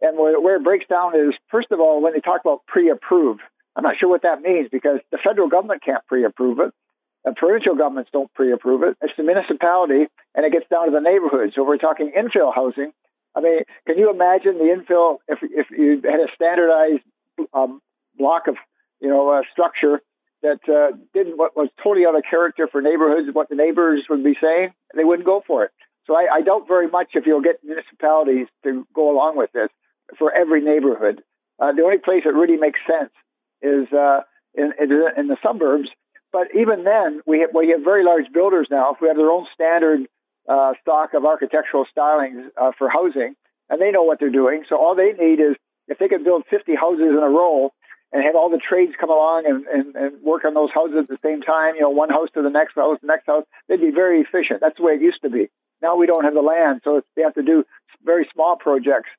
And 0.01 0.17
where, 0.17 0.41
where 0.41 0.57
it 0.57 0.65
breaks 0.65 0.87
down 0.87 1.17
is, 1.17 1.35
first 1.51 1.73
of 1.73 1.81
all, 1.81 2.01
when 2.01 2.13
they 2.13 2.21
talk 2.21 2.41
about 2.41 2.65
pre 2.67 2.89
approved, 2.89 3.41
I'm 3.77 3.83
not 3.83 3.97
sure 3.99 4.09
what 4.09 4.23
that 4.23 4.41
means 4.41 4.69
because 4.71 5.01
the 5.11 5.19
federal 5.23 5.49
government 5.49 5.83
can't 5.85 6.07
pre 6.07 6.25
approve 6.25 6.61
it. 6.61 6.73
The 7.29 7.35
provincial 7.35 7.75
governments 7.77 8.09
don't 8.11 8.33
pre-approve 8.33 8.83
it. 8.83 8.97
It's 9.03 9.13
the 9.17 9.23
municipality, 9.23 10.09
and 10.35 10.47
it 10.47 10.53
gets 10.53 10.65
down 10.71 10.87
to 10.87 10.93
the 10.93 11.01
neighborhood. 11.01 11.53
So 11.55 11.63
we're 11.63 11.77
talking 11.77 12.11
infill 12.17 12.55
housing. 12.55 12.93
I 13.37 13.41
mean, 13.41 13.61
can 13.87 13.99
you 13.99 14.11
imagine 14.11 14.57
the 14.57 14.73
infill 14.73 15.19
if 15.29 15.39
if 15.43 15.67
you 15.71 16.01
had 16.05 16.21
a 16.21 16.33
standardized 16.35 17.05
um, 17.53 17.83
block 18.17 18.49
of 18.49 18.57
you 19.01 19.09
know 19.09 19.29
uh, 19.29 19.43
structure 19.53 20.01
that 20.41 20.61
uh, 20.69 20.97
didn't 21.13 21.37
what 21.37 21.55
was 21.55 21.69
totally 21.83 22.07
out 22.07 22.17
of 22.17 22.23
character 22.29 22.67
for 22.67 22.81
neighborhoods, 22.81 23.29
what 23.35 23.51
the 23.51 23.57
neighbors 23.57 24.05
would 24.09 24.25
be 24.25 24.37
saying, 24.41 24.73
they 24.97 25.05
wouldn't 25.05 25.27
go 25.27 25.43
for 25.47 25.65
it. 25.65 25.71
So 26.07 26.15
I, 26.17 26.29
I 26.37 26.41
doubt 26.41 26.67
very 26.67 26.89
much 26.89 27.09
if 27.13 27.27
you'll 27.27 27.43
get 27.43 27.63
municipalities 27.63 28.47
to 28.65 28.87
go 28.95 29.13
along 29.13 29.37
with 29.37 29.53
this 29.53 29.69
for 30.19 30.33
every 30.33 30.63
neighborhood. 30.63 31.23
Uh, 31.61 31.73
the 31.73 31.83
only 31.83 31.99
place 31.99 32.23
it 32.25 32.33
really 32.33 32.57
makes 32.57 32.81
sense 32.89 33.13
is 33.61 33.93
uh, 33.93 34.21
in, 34.55 34.73
in 34.81 35.27
the 35.27 35.37
suburbs 35.43 35.91
but 36.33 36.49
even 36.55 36.85
then, 36.85 37.21
we 37.27 37.41
have, 37.41 37.51
have 37.51 37.85
very 37.85 38.05
large 38.05 38.27
builders 38.33 38.69
now 38.71 38.97
who 38.99 39.07
have 39.09 39.17
their 39.17 39.31
own 39.31 39.47
standard 39.55 40.07
uh, 40.49 40.73
stock 40.81 41.15
of 41.15 41.25
architectural 41.25 41.87
stylings 41.97 42.49
uh, 42.57 42.73
for 42.79 42.89
housing, 42.89 43.35
and 43.69 43.81
they 43.81 43.91
know 43.91 44.03
what 44.03 44.19
they're 44.21 44.31
doing. 44.31 44.65
So 44.69 44.77
all 44.77 44.95
they 44.95 45.13
need 45.13 45.41
is 45.41 45.57
if 45.89 45.99
they 45.99 46.09
could 46.09 46.25
build 46.25 46.45
50 46.51 46.75
houses 46.75 47.09
in 47.11 47.23
a 47.23 47.29
row 47.29 47.73
and 48.13 48.23
have 48.23 48.37
all 48.37 48.51
the 48.51 48.61
trades 48.61 48.93
come 48.99 49.11
along 49.11 49.45
and, 49.47 49.67
and, 49.67 49.97
and 49.97 50.23
work 50.23 50.45
on 50.45 50.55
those 50.55 50.71
houses 50.73 50.97
at 51.01 51.09
the 51.09 51.19
same 51.23 51.43
time, 51.43 51.75
you 51.77 51.83
know, 51.83 51.91
one 51.91 52.09
house 52.09 52.29
to 52.35 52.43
the 52.43 52.51
next 52.51 52.75
house, 52.75 52.99
the 53.01 53.07
next 53.07 53.27
house, 53.27 53.45
they'd 53.69 53.81
be 53.81 53.91
very 53.91 54.21
efficient. 54.21 54.61
That's 54.61 54.77
the 54.77 54.83
way 54.83 54.93
it 54.93 55.03
used 55.03 55.21
to 55.23 55.31
be. 55.31 55.49
Now 55.83 55.97
we 55.97 56.07
don't 56.07 56.25
have 56.25 56.35
the 56.35 56.41
land, 56.41 56.81
so 56.85 57.03
they 57.17 57.23
have 57.23 57.35
to 57.35 57.43
do 57.43 57.65
very 58.05 58.29
small 58.33 58.57
projects. 58.57 59.11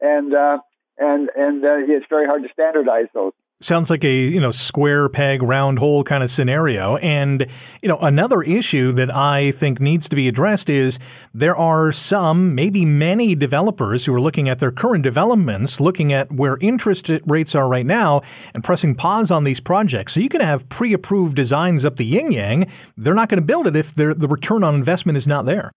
And 0.00 0.34
uh, 0.34 0.58
and 0.96 1.30
and 1.36 1.64
uh, 1.64 1.78
it's 1.86 2.06
very 2.08 2.26
hard 2.26 2.42
to 2.42 2.48
standardize 2.52 3.06
those. 3.14 3.32
Sounds 3.60 3.90
like 3.90 4.04
a 4.04 4.14
you 4.14 4.38
know 4.38 4.52
square 4.52 5.08
peg 5.08 5.42
round 5.42 5.80
hole 5.80 6.04
kind 6.04 6.22
of 6.22 6.30
scenario. 6.30 6.96
And 6.98 7.44
you 7.82 7.88
know 7.88 7.98
another 7.98 8.40
issue 8.40 8.92
that 8.92 9.12
I 9.12 9.50
think 9.50 9.80
needs 9.80 10.08
to 10.10 10.16
be 10.16 10.28
addressed 10.28 10.70
is 10.70 11.00
there 11.34 11.56
are 11.56 11.90
some, 11.90 12.54
maybe 12.54 12.84
many 12.84 13.34
developers 13.34 14.04
who 14.04 14.14
are 14.14 14.20
looking 14.20 14.48
at 14.48 14.60
their 14.60 14.70
current 14.70 15.02
developments, 15.02 15.80
looking 15.80 16.12
at 16.12 16.30
where 16.30 16.56
interest 16.60 17.10
rates 17.26 17.56
are 17.56 17.66
right 17.66 17.86
now, 17.86 18.22
and 18.54 18.62
pressing 18.62 18.94
pause 18.94 19.32
on 19.32 19.42
these 19.42 19.58
projects. 19.58 20.14
So 20.14 20.20
you 20.20 20.28
can 20.28 20.40
have 20.40 20.68
pre-approved 20.68 21.34
designs 21.34 21.84
up 21.84 21.96
the 21.96 22.06
yin 22.06 22.30
yang. 22.30 22.70
They're 22.96 23.12
not 23.12 23.28
going 23.28 23.40
to 23.40 23.46
build 23.46 23.66
it 23.66 23.74
if 23.74 23.92
the 23.92 24.14
return 24.14 24.62
on 24.62 24.76
investment 24.76 25.16
is 25.16 25.26
not 25.26 25.46
there. 25.46 25.72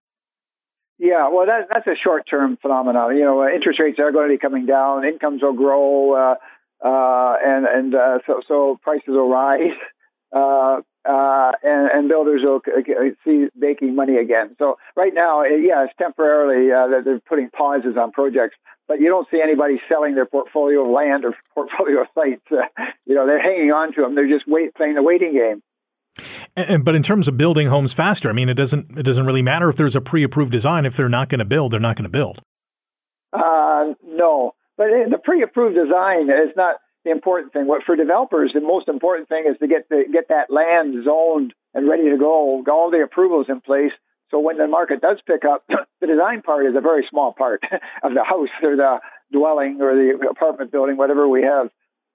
Yeah, 1.02 1.28
well, 1.30 1.46
that, 1.46 1.66
that's 1.68 1.88
a 1.88 1.98
short-term 2.00 2.58
phenomenon. 2.62 3.16
You 3.16 3.24
know, 3.24 3.42
uh, 3.42 3.48
interest 3.48 3.80
rates 3.80 3.98
are 3.98 4.12
going 4.12 4.28
to 4.28 4.34
be 4.34 4.38
coming 4.38 4.66
down, 4.66 5.04
incomes 5.04 5.42
will 5.42 5.52
grow. 5.52 6.14
Uh, 6.14 6.34
uh, 6.84 7.34
and 7.44 7.66
and 7.66 7.94
uh, 7.94 8.18
so 8.26 8.40
so 8.48 8.78
prices 8.82 9.08
will 9.08 9.28
rise, 9.28 9.76
uh, 10.32 10.80
uh, 11.04 11.52
and, 11.62 11.90
and 11.92 12.08
builders 12.08 12.42
will 12.44 12.60
see 13.24 13.48
making 13.56 13.94
money 13.94 14.16
again. 14.16 14.54
So 14.58 14.76
right 14.96 15.12
now, 15.12 15.42
yeah, 15.42 15.84
it's 15.84 15.94
temporarily 15.98 16.70
uh, 16.70 16.88
that 16.88 17.04
they're 17.04 17.20
putting 17.20 17.50
pauses 17.50 17.96
on 17.96 18.12
projects, 18.12 18.56
but 18.86 19.00
you 19.00 19.08
don't 19.08 19.26
see 19.30 19.40
anybody 19.42 19.80
selling 19.88 20.14
their 20.14 20.26
portfolio 20.26 20.84
of 20.84 20.90
land 20.90 21.24
or 21.24 21.34
portfolio 21.54 22.02
of 22.02 22.08
sites. 22.14 22.42
Uh, 22.50 22.66
you 23.06 23.14
know, 23.14 23.26
they're 23.26 23.42
hanging 23.42 23.72
on 23.72 23.92
to 23.94 24.02
them. 24.02 24.14
They're 24.14 24.28
just 24.28 24.46
wait 24.46 24.74
playing 24.74 24.94
the 24.94 25.02
waiting 25.02 25.32
game. 25.32 25.62
And, 26.54 26.84
but 26.84 26.94
in 26.94 27.02
terms 27.02 27.28
of 27.28 27.36
building 27.36 27.68
homes 27.68 27.92
faster, 27.92 28.28
I 28.28 28.32
mean, 28.32 28.48
it 28.48 28.54
doesn't 28.54 28.98
it 28.98 29.04
doesn't 29.04 29.24
really 29.24 29.42
matter 29.42 29.68
if 29.68 29.76
there's 29.76 29.96
a 29.96 30.00
pre-approved 30.00 30.52
design. 30.52 30.84
If 30.84 30.96
they're 30.96 31.08
not 31.08 31.28
going 31.28 31.38
to 31.38 31.44
build, 31.44 31.72
they're 31.72 31.80
not 31.80 31.96
going 31.96 32.04
to 32.04 32.10
build. 32.10 32.40
Uh, 33.32 33.94
no, 34.04 34.52
but 34.76 34.86
the 35.10 35.18
pre-approved 35.22 35.76
design 35.76 36.30
is 36.30 36.54
not 36.56 36.76
the 37.04 37.10
important 37.10 37.52
thing. 37.52 37.66
What 37.66 37.82
for 37.84 37.96
developers, 37.96 38.52
the 38.54 38.60
most 38.60 38.88
important 38.88 39.28
thing 39.28 39.44
is 39.48 39.58
to 39.58 39.66
get 39.66 39.88
the, 39.88 40.04
get 40.12 40.28
that 40.28 40.50
land 40.50 41.04
zoned 41.04 41.52
and 41.74 41.88
ready 41.88 42.08
to 42.10 42.16
go, 42.16 42.62
all 42.68 42.90
the 42.90 43.02
approvals 43.02 43.46
in 43.48 43.60
place. 43.60 43.92
So 44.30 44.40
when 44.40 44.56
the 44.56 44.66
market 44.66 45.00
does 45.00 45.18
pick 45.26 45.44
up, 45.44 45.64
the 46.00 46.06
design 46.06 46.42
part 46.42 46.66
is 46.66 46.74
a 46.76 46.80
very 46.80 47.06
small 47.10 47.32
part 47.32 47.62
of 48.02 48.14
the 48.14 48.24
house 48.24 48.48
or 48.62 48.76
the 48.76 49.00
dwelling 49.32 49.78
or 49.80 49.94
the 49.94 50.28
apartment 50.30 50.70
building, 50.70 50.96
whatever 50.96 51.28
we 51.28 51.42
have. 51.42 51.70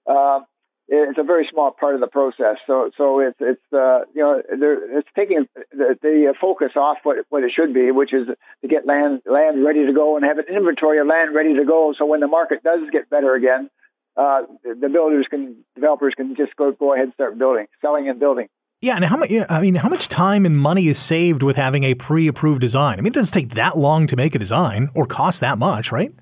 Uh, 0.06 0.40
it's 0.88 1.18
a 1.18 1.22
very 1.22 1.46
small 1.52 1.70
part 1.70 1.94
of 1.94 2.00
the 2.00 2.06
process. 2.06 2.56
So, 2.66 2.90
so 2.96 3.20
it's 3.20 3.36
it's 3.40 3.62
uh, 3.72 4.00
you 4.14 4.22
know 4.22 4.42
it's 4.48 5.08
taking 5.14 5.46
the, 5.70 5.96
the 6.00 6.34
focus 6.40 6.72
off 6.76 6.98
what 7.02 7.18
what 7.28 7.44
it 7.44 7.52
should 7.54 7.74
be, 7.74 7.90
which 7.90 8.12
is 8.14 8.26
to 8.26 8.68
get 8.68 8.86
land 8.86 9.22
land 9.26 9.64
ready 9.64 9.86
to 9.86 9.92
go 9.92 10.16
and 10.16 10.24
have 10.24 10.38
an 10.38 10.46
inventory 10.48 10.98
of 10.98 11.06
land 11.06 11.34
ready 11.34 11.54
to 11.54 11.64
go. 11.64 11.94
So 11.96 12.06
when 12.06 12.20
the 12.20 12.26
market 12.26 12.62
does 12.62 12.80
get 12.90 13.10
better 13.10 13.34
again, 13.34 13.68
uh, 14.16 14.42
the 14.64 14.88
builders 14.88 15.26
can 15.28 15.56
developers 15.74 16.14
can 16.16 16.34
just 16.36 16.56
go 16.56 16.72
go 16.72 16.94
ahead 16.94 17.04
and 17.04 17.14
start 17.14 17.38
building, 17.38 17.66
selling 17.82 18.08
and 18.08 18.18
building. 18.18 18.48
Yeah, 18.80 18.94
and 18.94 19.04
how 19.04 19.16
much? 19.16 19.30
I 19.50 19.60
mean, 19.60 19.74
how 19.74 19.88
much 19.88 20.08
time 20.08 20.46
and 20.46 20.56
money 20.56 20.86
is 20.86 20.98
saved 20.98 21.42
with 21.42 21.56
having 21.56 21.84
a 21.84 21.94
pre-approved 21.94 22.60
design? 22.60 22.98
I 22.98 23.02
mean, 23.02 23.08
it 23.08 23.14
doesn't 23.14 23.32
take 23.32 23.54
that 23.54 23.76
long 23.76 24.06
to 24.06 24.16
make 24.16 24.34
a 24.34 24.38
design 24.38 24.88
or 24.94 25.04
cost 25.04 25.40
that 25.40 25.58
much, 25.58 25.90
right? 25.90 26.14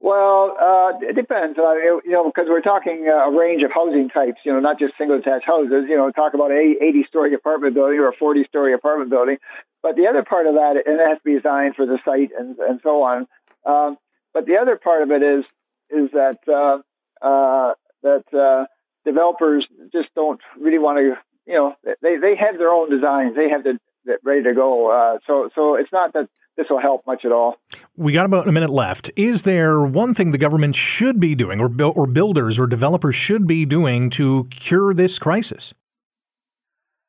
Well, 0.00 0.54
uh, 0.54 0.92
it 1.02 1.16
depends. 1.16 1.58
Uh, 1.58 1.74
you 2.04 2.12
know, 2.12 2.30
because 2.30 2.46
we're 2.48 2.60
talking 2.60 3.10
uh, 3.10 3.28
a 3.28 3.36
range 3.36 3.62
of 3.64 3.72
housing 3.72 4.08
types. 4.08 4.38
You 4.44 4.52
know, 4.52 4.60
not 4.60 4.78
just 4.78 4.94
single-detached 4.96 5.44
houses. 5.44 5.86
You 5.88 5.96
know, 5.96 6.10
talk 6.12 6.34
about 6.34 6.52
a 6.52 6.74
80-story 6.80 7.34
apartment 7.34 7.74
building 7.74 7.98
or 7.98 8.08
a 8.08 8.16
40-story 8.16 8.74
apartment 8.74 9.10
building. 9.10 9.38
But 9.82 9.96
the 9.96 10.06
other 10.06 10.22
part 10.22 10.46
of 10.46 10.54
that, 10.54 10.80
and 10.86 11.00
it 11.00 11.08
has 11.08 11.18
to 11.18 11.24
be 11.24 11.34
designed 11.34 11.74
for 11.74 11.84
the 11.84 11.98
site 12.04 12.30
and 12.38 12.56
and 12.58 12.80
so 12.82 13.02
on. 13.02 13.26
Um, 13.66 13.96
but 14.32 14.46
the 14.46 14.56
other 14.56 14.76
part 14.76 15.02
of 15.02 15.10
it 15.10 15.22
is 15.22 15.44
is 15.90 16.10
that 16.12 16.38
uh, 16.46 16.78
uh, 17.24 17.74
that 18.02 18.24
uh, 18.32 18.66
developers 19.04 19.66
just 19.92 20.14
don't 20.14 20.40
really 20.60 20.78
want 20.78 20.98
to. 20.98 21.14
You 21.46 21.54
know, 21.54 21.74
they 22.02 22.18
they 22.18 22.36
have 22.36 22.58
their 22.58 22.70
own 22.70 22.90
designs. 22.90 23.34
They 23.34 23.48
have 23.48 23.64
the 23.64 23.78
ready 24.22 24.44
to 24.44 24.54
go. 24.54 24.90
Uh, 24.90 25.18
so 25.26 25.50
so 25.54 25.74
it's 25.74 25.92
not 25.92 26.12
that 26.12 26.28
this 26.56 26.66
will 26.70 26.80
help 26.80 27.06
much 27.06 27.24
at 27.24 27.32
all. 27.32 27.56
We 27.98 28.12
got 28.12 28.26
about 28.26 28.46
a 28.46 28.52
minute 28.52 28.70
left. 28.70 29.10
Is 29.16 29.42
there 29.42 29.80
one 29.80 30.14
thing 30.14 30.30
the 30.30 30.38
government 30.38 30.76
should 30.76 31.18
be 31.18 31.34
doing, 31.34 31.58
or, 31.58 31.68
or 31.82 32.06
builders 32.06 32.56
or 32.56 32.68
developers 32.68 33.16
should 33.16 33.44
be 33.44 33.64
doing 33.64 34.08
to 34.10 34.46
cure 34.50 34.94
this 34.94 35.18
crisis? 35.18 35.74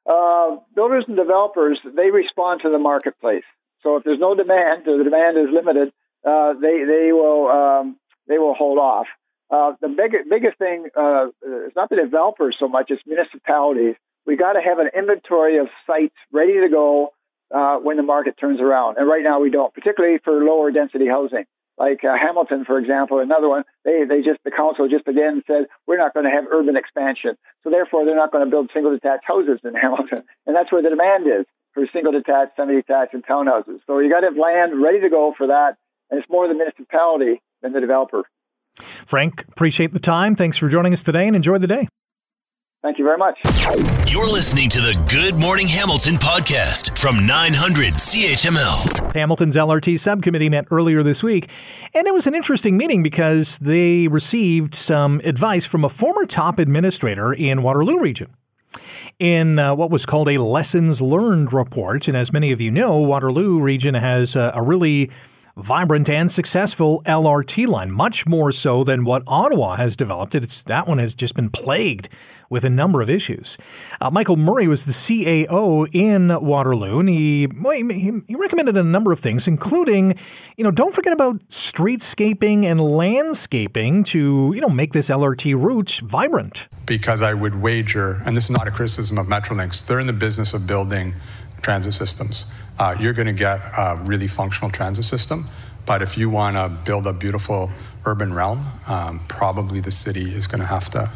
Uh, 0.03 0.57
builders 0.73 1.05
and 1.07 1.15
developers 1.15 1.77
they 1.95 2.09
respond 2.09 2.61
to 2.63 2.71
the 2.71 2.79
marketplace. 2.79 3.43
So 3.83 3.97
if 3.97 4.03
there's 4.03 4.19
no 4.19 4.33
demand, 4.33 4.85
the 4.85 5.03
demand 5.03 5.37
is 5.37 5.53
limited, 5.53 5.93
uh, 6.25 6.53
they 6.53 6.83
they 6.83 7.11
will 7.11 7.47
um, 7.49 7.97
they 8.27 8.39
will 8.39 8.55
hold 8.55 8.79
off. 8.79 9.05
Uh, 9.51 9.73
the 9.81 9.89
big, 9.89 10.13
biggest 10.27 10.57
thing 10.57 10.87
uh, 10.97 11.27
is 11.67 11.71
not 11.75 11.91
the 11.91 11.97
developers 11.97 12.55
so 12.59 12.67
much; 12.67 12.89
it's 12.89 13.03
municipalities. 13.05 13.93
We 14.25 14.37
got 14.37 14.53
to 14.53 14.59
have 14.59 14.79
an 14.79 14.89
inventory 14.97 15.59
of 15.59 15.67
sites 15.85 16.15
ready 16.33 16.59
to 16.61 16.67
go 16.67 17.13
uh, 17.53 17.77
when 17.77 17.97
the 17.97 18.03
market 18.03 18.35
turns 18.39 18.61
around. 18.61 18.97
And 18.97 19.07
right 19.07 19.23
now 19.23 19.39
we 19.39 19.49
don't, 19.49 19.73
particularly 19.73 20.19
for 20.23 20.33
lower 20.43 20.71
density 20.71 21.07
housing. 21.07 21.45
Like 21.77 22.03
uh, 22.03 22.15
Hamilton, 22.19 22.65
for 22.65 22.77
example, 22.77 23.19
another 23.19 23.47
one, 23.47 23.63
they, 23.85 24.03
they 24.07 24.21
just, 24.21 24.43
the 24.43 24.51
council 24.51 24.89
just 24.89 25.07
again 25.07 25.41
said, 25.47 25.67
we're 25.87 25.97
not 25.97 26.13
going 26.13 26.25
to 26.25 26.31
have 26.31 26.43
urban 26.51 26.75
expansion. 26.75 27.37
So 27.63 27.69
therefore, 27.69 28.03
they're 28.05 28.17
not 28.17 28.33
going 28.33 28.43
to 28.43 28.51
build 28.51 28.69
single 28.73 28.91
detached 28.91 29.23
houses 29.25 29.59
in 29.63 29.73
Hamilton. 29.81 30.23
And 30.45 30.55
that's 30.55 30.71
where 30.71 30.83
the 30.83 30.89
demand 30.89 31.25
is 31.27 31.45
for 31.73 31.85
single 31.93 32.11
detached, 32.11 32.57
semi 32.57 32.75
detached, 32.75 33.13
and 33.13 33.25
townhouses. 33.25 33.79
So 33.87 33.99
you 33.99 34.11
got 34.11 34.21
to 34.21 34.27
have 34.27 34.37
land 34.37 34.81
ready 34.81 34.99
to 34.99 35.09
go 35.09 35.33
for 35.37 35.47
that. 35.47 35.77
And 36.11 36.19
it's 36.19 36.29
more 36.29 36.47
the 36.47 36.53
municipality 36.53 37.41
than 37.61 37.71
the 37.71 37.79
developer. 37.79 38.23
Frank, 38.75 39.45
appreciate 39.47 39.93
the 39.93 39.99
time. 39.99 40.35
Thanks 40.35 40.57
for 40.57 40.67
joining 40.67 40.91
us 40.91 41.03
today 41.03 41.27
and 41.27 41.35
enjoy 41.35 41.59
the 41.59 41.67
day. 41.67 41.87
Thank 42.81 42.97
you 42.97 43.03
very 43.03 43.17
much. 43.17 43.37
You're 44.09 44.31
listening 44.31 44.69
to 44.69 44.79
the 44.79 44.97
Good 45.11 45.35
Morning 45.41 45.67
Hamilton 45.67 46.13
podcast 46.13 46.97
from 46.97 47.25
900 47.27 47.95
CHML. 47.95 49.13
Hamilton's 49.13 49.57
LRT 49.57 49.99
subcommittee 49.99 50.47
met 50.47 50.65
earlier 50.71 51.03
this 51.03 51.21
week, 51.21 51.49
and 51.93 52.07
it 52.07 52.13
was 52.13 52.25
an 52.25 52.33
interesting 52.33 52.77
meeting 52.77 53.03
because 53.03 53.57
they 53.57 54.07
received 54.07 54.73
some 54.73 55.19
advice 55.25 55.65
from 55.65 55.83
a 55.83 55.89
former 55.89 56.25
top 56.25 56.57
administrator 56.57 57.33
in 57.33 57.63
Waterloo 57.63 57.99
Region. 57.99 58.33
In 59.19 59.59
uh, 59.59 59.75
what 59.75 59.91
was 59.91 60.05
called 60.05 60.29
a 60.29 60.37
lessons 60.37 61.01
learned 61.01 61.51
report, 61.51 62.07
and 62.07 62.15
as 62.15 62.31
many 62.31 62.53
of 62.53 62.61
you 62.61 62.71
know, 62.71 62.97
Waterloo 62.99 63.59
Region 63.59 63.95
has 63.95 64.37
uh, 64.37 64.53
a 64.55 64.61
really 64.61 65.09
vibrant 65.57 66.09
and 66.09 66.31
successful 66.31 67.03
LRT 67.05 67.67
line, 67.67 67.91
much 67.91 68.25
more 68.25 68.53
so 68.53 68.85
than 68.85 69.03
what 69.03 69.23
Ottawa 69.27 69.75
has 69.75 69.97
developed. 69.97 70.33
It's, 70.33 70.63
that 70.63 70.87
one 70.87 70.99
has 70.99 71.13
just 71.13 71.35
been 71.35 71.49
plagued 71.49 72.07
with 72.49 72.63
a 72.63 72.69
number 72.69 73.01
of 73.01 73.09
issues. 73.09 73.57
Uh, 74.01 74.09
Michael 74.09 74.35
Murray 74.35 74.67
was 74.67 74.85
the 74.85 74.91
CAO 74.91 75.87
in 75.93 76.29
Waterloo, 76.43 76.99
and 76.99 77.09
he, 77.09 77.47
he, 77.47 78.21
he 78.27 78.35
recommended 78.35 78.75
a 78.77 78.83
number 78.83 79.11
of 79.11 79.19
things, 79.19 79.47
including, 79.47 80.17
you 80.57 80.63
know, 80.63 80.71
don't 80.71 80.93
forget 80.93 81.13
about 81.13 81.39
streetscaping 81.49 82.65
and 82.65 82.79
landscaping 82.79 84.03
to, 84.05 84.51
you 84.55 84.61
know, 84.61 84.69
make 84.69 84.93
this 84.93 85.09
LRT 85.09 85.61
route 85.61 86.01
vibrant. 86.03 86.67
Because 86.85 87.21
I 87.21 87.33
would 87.33 87.61
wager, 87.61 88.21
and 88.25 88.35
this 88.35 88.45
is 88.45 88.51
not 88.51 88.67
a 88.67 88.71
criticism 88.71 89.17
of 89.17 89.27
Metrolinx, 89.27 89.85
they're 89.85 89.99
in 89.99 90.07
the 90.07 90.13
business 90.13 90.53
of 90.53 90.65
building 90.65 91.13
transit 91.61 91.93
systems. 91.93 92.45
Uh, 92.79 92.95
you're 92.99 93.13
going 93.13 93.27
to 93.27 93.33
get 93.33 93.59
a 93.77 93.99
really 94.03 94.27
functional 94.27 94.71
transit 94.71 95.05
system. 95.05 95.47
But 95.85 96.01
if 96.01 96.17
you 96.17 96.29
want 96.29 96.55
to 96.55 96.69
build 96.85 97.07
a 97.07 97.13
beautiful 97.13 97.71
urban 98.05 98.31
realm, 98.33 98.63
um, 98.87 99.21
probably 99.27 99.79
the 99.79 99.91
city 99.91 100.33
is 100.33 100.45
going 100.45 100.61
to 100.61 100.67
have 100.67 100.89
to 100.91 101.11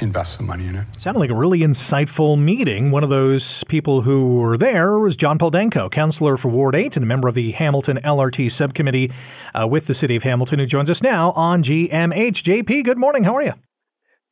invest 0.00 0.34
some 0.34 0.46
money 0.46 0.66
in 0.66 0.74
it. 0.74 0.86
Sounded 0.98 1.20
like 1.20 1.30
a 1.30 1.34
really 1.34 1.60
insightful 1.60 2.38
meeting. 2.38 2.90
One 2.90 3.04
of 3.04 3.10
those 3.10 3.64
people 3.64 4.02
who 4.02 4.36
were 4.36 4.56
there 4.56 4.98
was 4.98 5.16
John 5.16 5.38
Paul 5.38 5.50
Danko, 5.50 5.88
councillor 5.88 6.36
for 6.36 6.48
Ward 6.48 6.74
8 6.74 6.96
and 6.96 7.04
a 7.04 7.06
member 7.06 7.28
of 7.28 7.34
the 7.34 7.52
Hamilton 7.52 7.98
LRT 8.04 8.50
subcommittee 8.50 9.12
uh, 9.54 9.66
with 9.66 9.86
the 9.86 9.94
City 9.94 10.16
of 10.16 10.22
Hamilton, 10.22 10.58
who 10.58 10.66
joins 10.66 10.90
us 10.90 11.02
now 11.02 11.32
on 11.32 11.62
GMH. 11.62 12.42
JP, 12.42 12.84
good 12.84 12.98
morning. 12.98 13.24
How 13.24 13.34
are 13.36 13.42
you? 13.42 13.54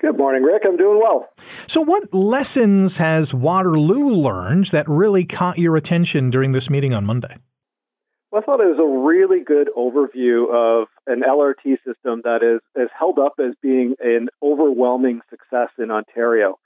Good 0.01 0.19
morning, 0.19 0.43
Rick. 0.43 0.63
I'm 0.67 0.77
doing 0.77 0.99
well. 1.01 1.29
So, 1.69 1.81
what 1.81 2.13
lessons 2.13 2.97
has 2.97 3.33
Waterloo 3.33 4.11
learned 4.11 4.67
that 4.67 4.89
really 4.89 5.25
caught 5.25 5.59
your 5.59 5.77
attention 5.77 6.29
during 6.29 6.51
this 6.51 6.69
meeting 6.69 6.93
on 6.93 7.05
Monday? 7.07 7.37
Well, 8.33 8.41
I 8.41 8.47
thought 8.47 8.61
it 8.63 8.75
was 8.75 8.81
a 8.81 9.07
really 9.07 9.45
good 9.45 9.69
overview 9.77 10.49
of 10.49 10.89
an 11.07 11.21
LRT 11.21 11.77
system 11.85 12.23
that 12.25 12.41
is, 12.43 12.63
is 12.81 12.89
held 12.99 13.19
up 13.19 13.35
as 13.39 13.53
being 13.61 13.95
an 14.01 14.31
overwhelming 14.43 15.21
success 15.29 15.69
in 15.79 15.91
Ontario. 15.91 16.59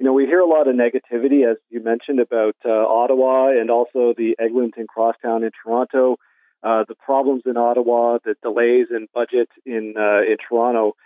You 0.00 0.06
know, 0.06 0.14
we 0.14 0.26
hear 0.26 0.40
a 0.40 0.48
lot 0.48 0.66
of 0.66 0.74
negativity, 0.74 1.48
as 1.48 1.58
you 1.70 1.80
mentioned, 1.80 2.18
about 2.18 2.56
uh, 2.64 2.70
Ottawa 2.70 3.50
and 3.50 3.70
also 3.70 4.14
the 4.18 4.34
Eglinton 4.40 4.88
Crosstown 4.88 5.44
in 5.44 5.52
Toronto, 5.62 6.16
uh, 6.64 6.82
the 6.88 6.96
problems 6.96 7.42
in 7.46 7.56
Ottawa, 7.56 8.18
the 8.24 8.34
delays 8.42 8.88
in 8.90 9.06
budget 9.14 9.48
in 9.64 9.94
uh, 9.96 10.22
in 10.22 10.38
Toronto. 10.48 10.96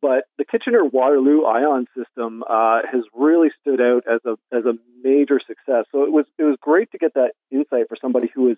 But 0.00 0.26
the 0.38 0.44
Kitchener 0.44 0.84
Waterloo 0.84 1.46
ION 1.46 1.88
system 1.96 2.44
uh, 2.48 2.82
has 2.92 3.02
really 3.12 3.48
stood 3.60 3.80
out 3.80 4.04
as 4.08 4.20
a 4.24 4.36
as 4.56 4.66
a 4.66 4.74
major 5.02 5.40
success. 5.44 5.86
So 5.90 6.04
it 6.04 6.12
was 6.12 6.26
it 6.38 6.44
was 6.44 6.56
great 6.60 6.92
to 6.92 6.98
get 6.98 7.14
that 7.14 7.32
insight 7.50 7.88
for 7.88 7.96
somebody 8.00 8.30
who 8.32 8.52
is 8.52 8.56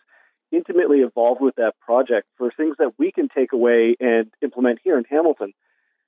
intimately 0.57 1.03
involved 1.03 1.41
with 1.41 1.57
that 1.57 1.75
project 1.81 2.27
for 2.39 2.51
things 2.51 2.77
that 2.79 2.93
we 2.99 3.13
can 3.13 3.29
take 3.29 3.53
away 3.53 3.95
and 4.01 4.31
implement 4.43 4.81
here 4.83 4.99
in 4.99 5.05
Hamilton. 5.09 5.53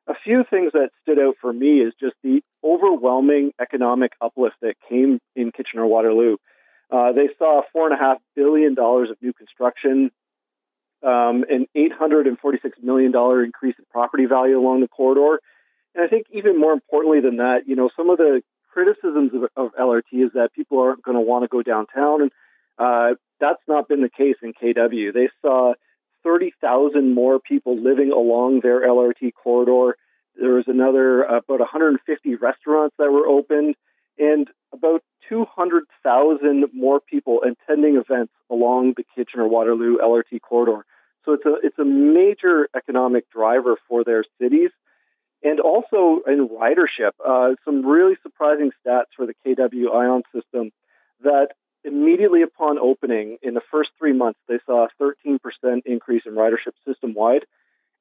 A 0.08 0.14
few 0.24 0.42
things 0.48 0.72
that 0.72 0.90
stood 1.02 1.18
out 1.18 1.34
for 1.40 1.52
me 1.52 1.80
is 1.80 1.92
just 2.00 2.14
the 2.22 2.40
overwhelming 2.64 3.52
economic 3.60 4.12
uplift 4.20 4.56
that 4.62 4.74
came 4.88 5.20
in 5.36 5.52
Kitchener 5.52 5.86
Waterloo. 5.86 6.38
Uh, 6.90 7.12
they 7.12 7.28
saw 7.38 7.60
$4.5 7.76 8.16
billion 8.34 8.74
of 8.78 9.16
new 9.20 9.34
construction, 9.34 10.10
um, 11.02 11.44
an 11.50 11.66
$846 11.76 12.36
million 12.82 13.12
increase 13.44 13.74
in 13.78 13.84
property 13.90 14.24
value 14.24 14.58
along 14.58 14.80
the 14.80 14.88
corridor. 14.88 15.40
And 15.94 16.02
I 16.02 16.08
think 16.08 16.26
even 16.32 16.58
more 16.58 16.72
importantly 16.72 17.20
than 17.20 17.36
that, 17.36 17.64
you 17.66 17.76
know, 17.76 17.90
some 17.94 18.08
of 18.08 18.16
the 18.16 18.40
criticisms 18.72 19.32
of, 19.34 19.42
of 19.56 19.72
LRT 19.74 20.12
is 20.12 20.30
that 20.34 20.54
people 20.54 20.80
aren't 20.80 21.02
going 21.02 21.16
to 21.16 21.20
want 21.20 21.44
to 21.44 21.48
go 21.48 21.62
downtown. 21.62 22.22
And 22.22 22.30
uh, 22.78 23.14
that's 23.40 23.62
not 23.66 23.88
been 23.88 24.02
the 24.02 24.10
case 24.10 24.36
in 24.42 24.52
KW. 24.52 25.12
They 25.12 25.28
saw 25.42 25.74
30,000 26.24 27.14
more 27.14 27.38
people 27.38 27.80
living 27.80 28.10
along 28.12 28.60
their 28.60 28.86
LRT 28.86 29.32
corridor. 29.42 29.96
There 30.36 30.54
was 30.54 30.64
another 30.66 31.22
about 31.22 31.60
150 31.60 32.34
restaurants 32.36 32.94
that 32.98 33.10
were 33.10 33.26
opened 33.26 33.74
and 34.18 34.48
about 34.72 35.02
200,000 35.28 36.66
more 36.72 37.00
people 37.00 37.40
attending 37.42 37.96
events 37.96 38.32
along 38.50 38.94
the 38.96 39.04
Kitchener 39.16 39.46
Waterloo 39.46 39.98
LRT 39.98 40.40
corridor. 40.42 40.84
So 41.24 41.34
it's 41.34 41.44
a 41.44 41.54
it's 41.62 41.78
a 41.78 41.84
major 41.84 42.68
economic 42.74 43.30
driver 43.30 43.76
for 43.88 44.02
their 44.02 44.24
cities, 44.40 44.70
and 45.42 45.60
also 45.60 46.20
in 46.26 46.48
ridership. 46.48 47.12
Uh, 47.24 47.54
some 47.64 47.84
really 47.84 48.16
surprising 48.22 48.70
stats 48.80 49.12
for 49.16 49.26
the 49.26 49.34
KW 49.46 49.94
ION 49.94 50.22
system 50.34 50.70
that 51.22 51.48
immediately 51.84 52.42
upon 52.42 52.78
opening, 52.78 53.38
in 53.42 53.54
the 53.54 53.60
first 53.70 53.90
three 53.98 54.12
months, 54.12 54.38
they 54.48 54.58
saw 54.66 54.86
a 54.86 55.02
13% 55.02 55.38
increase 55.84 56.22
in 56.26 56.32
ridership 56.32 56.74
system 56.86 57.14
wide. 57.14 57.44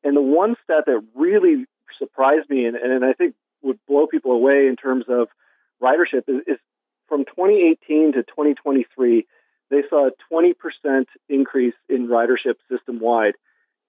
And 0.03 0.15
the 0.15 0.21
one 0.21 0.55
stat 0.63 0.85
that 0.85 1.03
really 1.15 1.65
surprised 1.97 2.49
me 2.49 2.65
and, 2.65 2.75
and 2.75 3.03
I 3.03 3.13
think 3.13 3.35
would 3.61 3.79
blow 3.87 4.07
people 4.07 4.31
away 4.31 4.67
in 4.67 4.75
terms 4.75 5.05
of 5.09 5.27
ridership 5.81 6.23
is, 6.27 6.41
is 6.47 6.57
from 7.07 7.25
2018 7.25 8.13
to 8.13 8.23
2023, 8.23 9.25
they 9.69 9.83
saw 9.89 10.07
a 10.07 10.11
20% 10.31 11.05
increase 11.29 11.73
in 11.89 12.07
ridership 12.07 12.55
system 12.69 12.99
wide. 12.99 13.33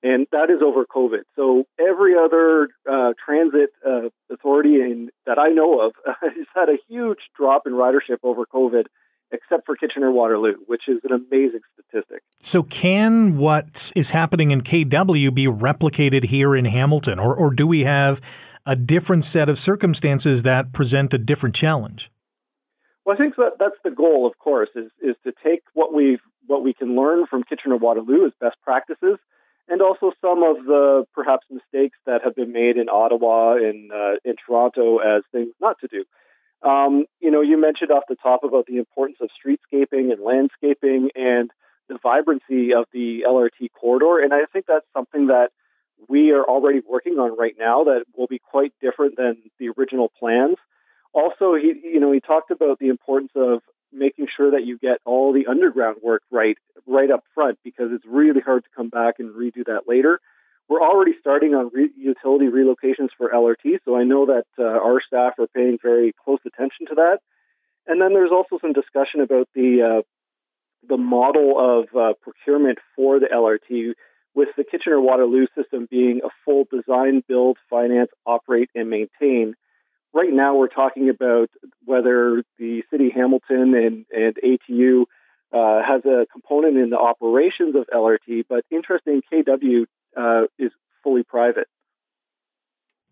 And 0.02 0.28
that 0.30 0.48
is 0.48 0.62
over 0.64 0.84
COVID. 0.86 1.22
So 1.34 1.64
every 1.78 2.14
other 2.14 2.68
uh, 2.88 3.14
transit 3.24 3.70
uh, 3.84 4.10
authority 4.30 4.76
in, 4.76 5.10
that 5.26 5.38
I 5.38 5.48
know 5.48 5.80
of 5.80 5.92
has 6.22 6.46
had 6.54 6.68
a 6.68 6.78
huge 6.88 7.18
drop 7.36 7.66
in 7.66 7.72
ridership 7.72 8.18
over 8.22 8.46
COVID 8.46 8.84
except 9.30 9.66
for 9.66 9.76
Kitchener 9.76 10.10
Waterloo, 10.10 10.54
which 10.66 10.82
is 10.88 10.98
an 11.04 11.12
amazing 11.12 11.60
statistic. 11.74 12.22
So, 12.40 12.62
can 12.62 13.36
what 13.36 13.92
is 13.94 14.10
happening 14.10 14.50
in 14.50 14.62
KW 14.62 15.34
be 15.34 15.46
replicated 15.46 16.24
here 16.24 16.54
in 16.56 16.64
Hamilton, 16.64 17.18
or, 17.18 17.34
or 17.34 17.50
do 17.50 17.66
we 17.66 17.84
have 17.84 18.20
a 18.66 18.76
different 18.76 19.24
set 19.24 19.48
of 19.48 19.58
circumstances 19.58 20.42
that 20.42 20.72
present 20.72 21.14
a 21.14 21.18
different 21.18 21.54
challenge? 21.54 22.10
Well, 23.04 23.14
I 23.14 23.18
think 23.18 23.36
that 23.36 23.52
that's 23.58 23.78
the 23.84 23.90
goal, 23.90 24.26
of 24.26 24.38
course, 24.38 24.68
is 24.74 24.90
is 25.02 25.16
to 25.24 25.32
take 25.42 25.62
what 25.74 25.94
we 25.94 26.18
what 26.46 26.62
we 26.62 26.74
can 26.74 26.96
learn 26.96 27.26
from 27.26 27.42
Kitchener 27.42 27.76
Waterloo 27.76 28.26
as 28.26 28.32
best 28.40 28.56
practices, 28.62 29.18
and 29.68 29.80
also 29.80 30.12
some 30.20 30.42
of 30.42 30.64
the 30.64 31.06
perhaps 31.14 31.46
mistakes 31.50 31.96
that 32.06 32.22
have 32.22 32.34
been 32.34 32.52
made 32.52 32.76
in 32.76 32.88
Ottawa 32.88 33.54
and 33.54 33.90
uh, 33.92 34.16
in 34.24 34.34
Toronto 34.46 34.98
as 34.98 35.22
things 35.32 35.52
not 35.60 35.78
to 35.80 35.88
do. 35.88 36.04
Um, 36.62 37.04
you 37.20 37.30
know, 37.30 37.40
you 37.40 37.60
mentioned 37.60 37.90
off 37.90 38.04
the 38.08 38.16
top 38.16 38.42
about 38.42 38.66
the 38.66 38.78
importance 38.78 39.18
of 39.20 39.30
streetscaping 39.30 40.12
and 40.12 40.22
landscaping 40.22 41.10
and 41.14 41.50
the 41.88 41.98
vibrancy 42.02 42.74
of 42.74 42.86
the 42.92 43.24
LRT 43.26 43.68
corridor, 43.78 44.22
and 44.22 44.34
I 44.34 44.44
think 44.52 44.66
that's 44.66 44.86
something 44.92 45.28
that 45.28 45.50
we 46.08 46.30
are 46.32 46.44
already 46.44 46.80
working 46.88 47.14
on 47.14 47.36
right 47.36 47.54
now 47.58 47.84
that 47.84 48.04
will 48.16 48.26
be 48.26 48.38
quite 48.38 48.72
different 48.80 49.16
than 49.16 49.36
the 49.58 49.70
original 49.76 50.10
plans. 50.18 50.56
Also, 51.12 51.54
he, 51.54 51.74
you 51.82 52.00
know, 52.00 52.12
he 52.12 52.20
talked 52.20 52.50
about 52.50 52.78
the 52.78 52.88
importance 52.88 53.32
of 53.34 53.60
making 53.92 54.26
sure 54.36 54.50
that 54.50 54.64
you 54.64 54.78
get 54.78 54.98
all 55.04 55.32
the 55.32 55.46
underground 55.46 55.96
work 56.02 56.22
right 56.30 56.58
right 56.86 57.10
up 57.10 57.24
front 57.34 57.58
because 57.64 57.88
it's 57.90 58.04
really 58.06 58.40
hard 58.40 58.62
to 58.62 58.70
come 58.76 58.88
back 58.88 59.14
and 59.18 59.34
redo 59.34 59.64
that 59.64 59.82
later. 59.88 60.20
We're 60.68 60.82
already 60.82 61.12
starting 61.18 61.54
on 61.54 61.70
re- 61.72 61.90
utility 61.96 62.46
relocations 62.46 63.08
for 63.16 63.30
LRT, 63.30 63.78
so 63.84 63.96
I 63.96 64.04
know 64.04 64.26
that 64.26 64.44
uh, 64.58 64.64
our 64.64 65.00
staff 65.06 65.34
are 65.38 65.46
paying 65.46 65.78
very 65.82 66.12
close 66.24 66.40
attention 66.46 66.86
to 66.88 66.94
that. 66.96 67.18
And 67.86 68.00
then 68.00 68.12
there's 68.12 68.30
also 68.30 68.58
some 68.60 68.74
discussion 68.74 69.20
about 69.20 69.48
the 69.54 70.00
uh, 70.00 70.02
the 70.86 70.98
model 70.98 71.56
of 71.58 71.96
uh, 71.96 72.12
procurement 72.22 72.78
for 72.94 73.18
the 73.18 73.26
LRT, 73.26 73.94
with 74.34 74.48
the 74.56 74.64
Kitchener 74.64 75.00
Waterloo 75.00 75.46
system 75.56 75.88
being 75.90 76.20
a 76.24 76.28
full 76.44 76.64
design, 76.70 77.22
build, 77.26 77.56
finance, 77.68 78.10
operate, 78.26 78.70
and 78.74 78.88
maintain. 78.88 79.54
Right 80.14 80.32
now, 80.32 80.56
we're 80.56 80.68
talking 80.68 81.08
about 81.08 81.50
whether 81.84 82.42
the 82.58 82.82
City 82.90 83.10
Hamilton 83.14 83.74
and, 83.74 84.06
and 84.12 84.36
ATU 84.36 85.02
uh, 85.52 85.82
has 85.82 86.04
a 86.04 86.26
component 86.30 86.76
in 86.76 86.90
the 86.90 86.98
operations 86.98 87.74
of 87.74 87.86
LRT, 87.92 88.44
but 88.48 88.64
interesting, 88.70 89.22
KW 89.32 89.86
uh, 90.16 90.42
is 90.58 90.72
fully 91.02 91.22
private. 91.22 91.68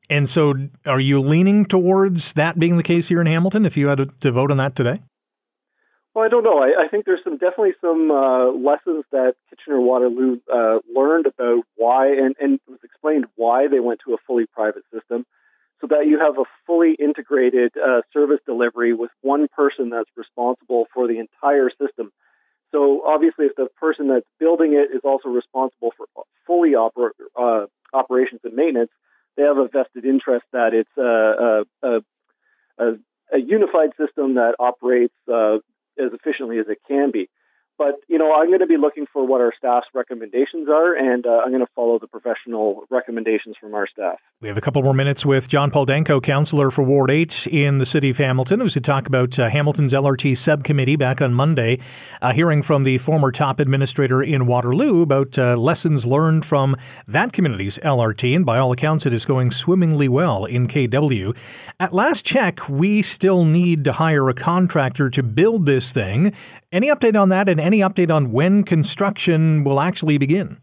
And 0.08 0.28
so, 0.28 0.54
are 0.84 1.00
you 1.00 1.20
leaning 1.20 1.64
towards 1.64 2.34
that 2.34 2.58
being 2.58 2.76
the 2.76 2.82
case 2.82 3.08
here 3.08 3.20
in 3.20 3.26
Hamilton 3.26 3.66
if 3.66 3.76
you 3.76 3.88
had 3.88 3.98
to, 3.98 4.06
to 4.20 4.30
vote 4.30 4.50
on 4.50 4.56
that 4.58 4.76
today? 4.76 5.00
Well, 6.14 6.24
I 6.24 6.28
don't 6.28 6.44
know. 6.44 6.58
I, 6.58 6.84
I 6.84 6.88
think 6.88 7.04
there's 7.04 7.20
some 7.24 7.36
definitely 7.36 7.74
some 7.80 8.10
uh, 8.10 8.50
lessons 8.52 9.04
that 9.12 9.34
Kitchener 9.50 9.80
Waterloo 9.80 10.38
uh, 10.50 10.78
learned 10.94 11.26
about 11.26 11.64
why 11.74 12.06
and, 12.06 12.34
and 12.40 12.60
was 12.66 12.78
explained 12.84 13.26
why 13.34 13.68
they 13.68 13.80
went 13.80 14.00
to 14.06 14.14
a 14.14 14.16
fully 14.26 14.46
private 14.46 14.84
system, 14.94 15.26
so 15.80 15.88
that 15.88 16.06
you 16.06 16.18
have 16.18 16.38
a 16.38 16.44
fully 16.66 16.96
integrated 16.98 17.72
uh, 17.76 18.00
service 18.12 18.40
delivery 18.46 18.94
with 18.94 19.10
one 19.20 19.48
person 19.48 19.90
that's 19.90 20.08
responsible 20.16 20.86
for 20.94 21.06
the 21.06 21.18
entire 21.18 21.68
system 21.68 22.12
so 22.76 23.00
obviously, 23.06 23.46
if 23.46 23.56
the 23.56 23.68
person 23.80 24.08
that's 24.08 24.26
building 24.38 24.74
it 24.74 24.94
is 24.94 25.00
also 25.02 25.30
responsible 25.30 25.94
for 25.96 26.06
fully 26.46 26.72
oper- 26.72 27.16
uh, 27.34 27.64
operations 27.94 28.42
and 28.44 28.54
maintenance, 28.54 28.90
they 29.36 29.44
have 29.44 29.56
a 29.56 29.66
vested 29.66 30.04
interest 30.04 30.44
that 30.52 30.74
it's 30.74 30.90
a, 30.98 31.64
a, 31.82 32.00
a, 32.78 32.92
a 33.32 33.38
unified 33.38 33.90
system 33.98 34.34
that 34.34 34.56
operates 34.58 35.14
uh, 35.32 35.56
as 35.98 36.12
efficiently 36.12 36.58
as 36.58 36.66
it 36.68 36.76
can 36.86 37.10
be. 37.10 37.30
But 37.78 38.00
you 38.08 38.18
know, 38.18 38.32
I'm 38.34 38.48
going 38.48 38.60
to 38.60 38.66
be 38.66 38.76
looking 38.76 39.06
for 39.12 39.26
what 39.26 39.40
our 39.40 39.52
staff's 39.56 39.86
recommendations 39.94 40.68
are, 40.68 40.94
and 40.94 41.26
uh, 41.26 41.42
I'm 41.44 41.50
going 41.50 41.64
to 41.64 41.72
follow 41.74 41.98
the 41.98 42.06
professional 42.06 42.84
recommendations 42.90 43.56
from 43.60 43.74
our 43.74 43.86
staff. 43.86 44.18
We 44.40 44.48
have 44.48 44.56
a 44.56 44.60
couple 44.60 44.82
more 44.82 44.94
minutes 44.94 45.26
with 45.26 45.48
John 45.48 45.70
Paul 45.70 45.84
Danko, 45.84 46.20
councillor 46.20 46.70
for 46.70 46.82
Ward 46.82 47.10
8 47.10 47.46
in 47.48 47.78
the 47.78 47.86
city 47.86 48.10
of 48.10 48.18
Hamilton, 48.18 48.60
who's 48.60 48.72
to 48.74 48.80
talk 48.80 49.06
about 49.06 49.38
uh, 49.38 49.50
Hamilton's 49.50 49.92
LRT 49.92 50.36
subcommittee 50.36 50.96
back 50.96 51.20
on 51.20 51.34
Monday, 51.34 51.78
uh, 52.22 52.32
hearing 52.32 52.62
from 52.62 52.84
the 52.84 52.98
former 52.98 53.30
top 53.30 53.60
administrator 53.60 54.22
in 54.22 54.46
Waterloo 54.46 55.02
about 55.02 55.38
uh, 55.38 55.56
lessons 55.56 56.06
learned 56.06 56.46
from 56.46 56.76
that 57.06 57.32
community's 57.32 57.78
LRT. 57.78 58.34
And 58.36 58.46
by 58.46 58.58
all 58.58 58.72
accounts, 58.72 59.06
it 59.06 59.12
is 59.12 59.24
going 59.24 59.50
swimmingly 59.50 60.08
well 60.08 60.44
in 60.44 60.66
KW. 60.66 61.36
At 61.78 61.92
last 61.92 62.24
check, 62.24 62.68
we 62.68 63.02
still 63.02 63.44
need 63.44 63.84
to 63.84 63.92
hire 63.92 64.28
a 64.28 64.34
contractor 64.34 65.10
to 65.10 65.22
build 65.22 65.66
this 65.66 65.92
thing. 65.92 66.32
Any 66.72 66.88
update 66.88 67.20
on 67.20 67.28
that, 67.30 67.48
and 67.48 67.60
any 67.66 67.80
update 67.80 68.10
on 68.10 68.32
when 68.32 68.62
construction 68.62 69.64
will 69.64 69.80
actually 69.80 70.18
begin? 70.18 70.62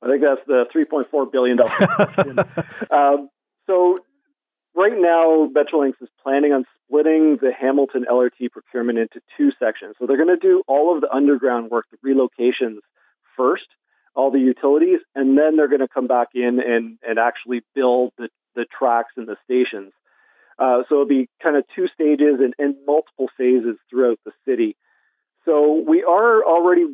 I 0.00 0.06
think 0.06 0.22
that's 0.22 0.46
the 0.46 0.64
$3.4 0.74 1.32
billion 1.32 1.58
question. 1.58 2.38
um, 2.90 3.28
so, 3.66 3.98
right 4.74 4.92
now, 4.96 5.48
Metrolinx 5.52 5.94
is 6.00 6.08
planning 6.22 6.52
on 6.52 6.64
splitting 6.86 7.38
the 7.40 7.50
Hamilton 7.52 8.06
LRT 8.10 8.52
procurement 8.52 8.98
into 8.98 9.20
two 9.36 9.50
sections. 9.58 9.96
So, 9.98 10.06
they're 10.06 10.16
going 10.16 10.28
to 10.28 10.36
do 10.36 10.62
all 10.68 10.94
of 10.94 11.00
the 11.00 11.10
underground 11.12 11.70
work, 11.70 11.86
the 11.90 11.98
relocations 12.08 12.78
first, 13.36 13.66
all 14.14 14.30
the 14.30 14.38
utilities, 14.38 15.00
and 15.14 15.36
then 15.36 15.56
they're 15.56 15.68
going 15.68 15.80
to 15.80 15.88
come 15.88 16.06
back 16.06 16.28
in 16.34 16.60
and, 16.64 16.98
and 17.06 17.18
actually 17.18 17.62
build 17.74 18.12
the, 18.18 18.28
the 18.54 18.66
tracks 18.66 19.12
and 19.16 19.26
the 19.26 19.36
stations. 19.44 19.92
Uh, 20.60 20.82
so, 20.88 20.94
it'll 20.94 21.06
be 21.06 21.28
kind 21.42 21.56
of 21.56 21.64
two 21.74 21.88
stages 21.92 22.38
and, 22.38 22.54
and 22.56 22.76
multiple 22.86 23.26
phases 23.36 23.76
throughout 23.90 24.20
the 24.24 24.32
city. 24.46 24.76
So 25.48 25.82
we 25.88 26.04
are 26.04 26.44
already 26.44 26.84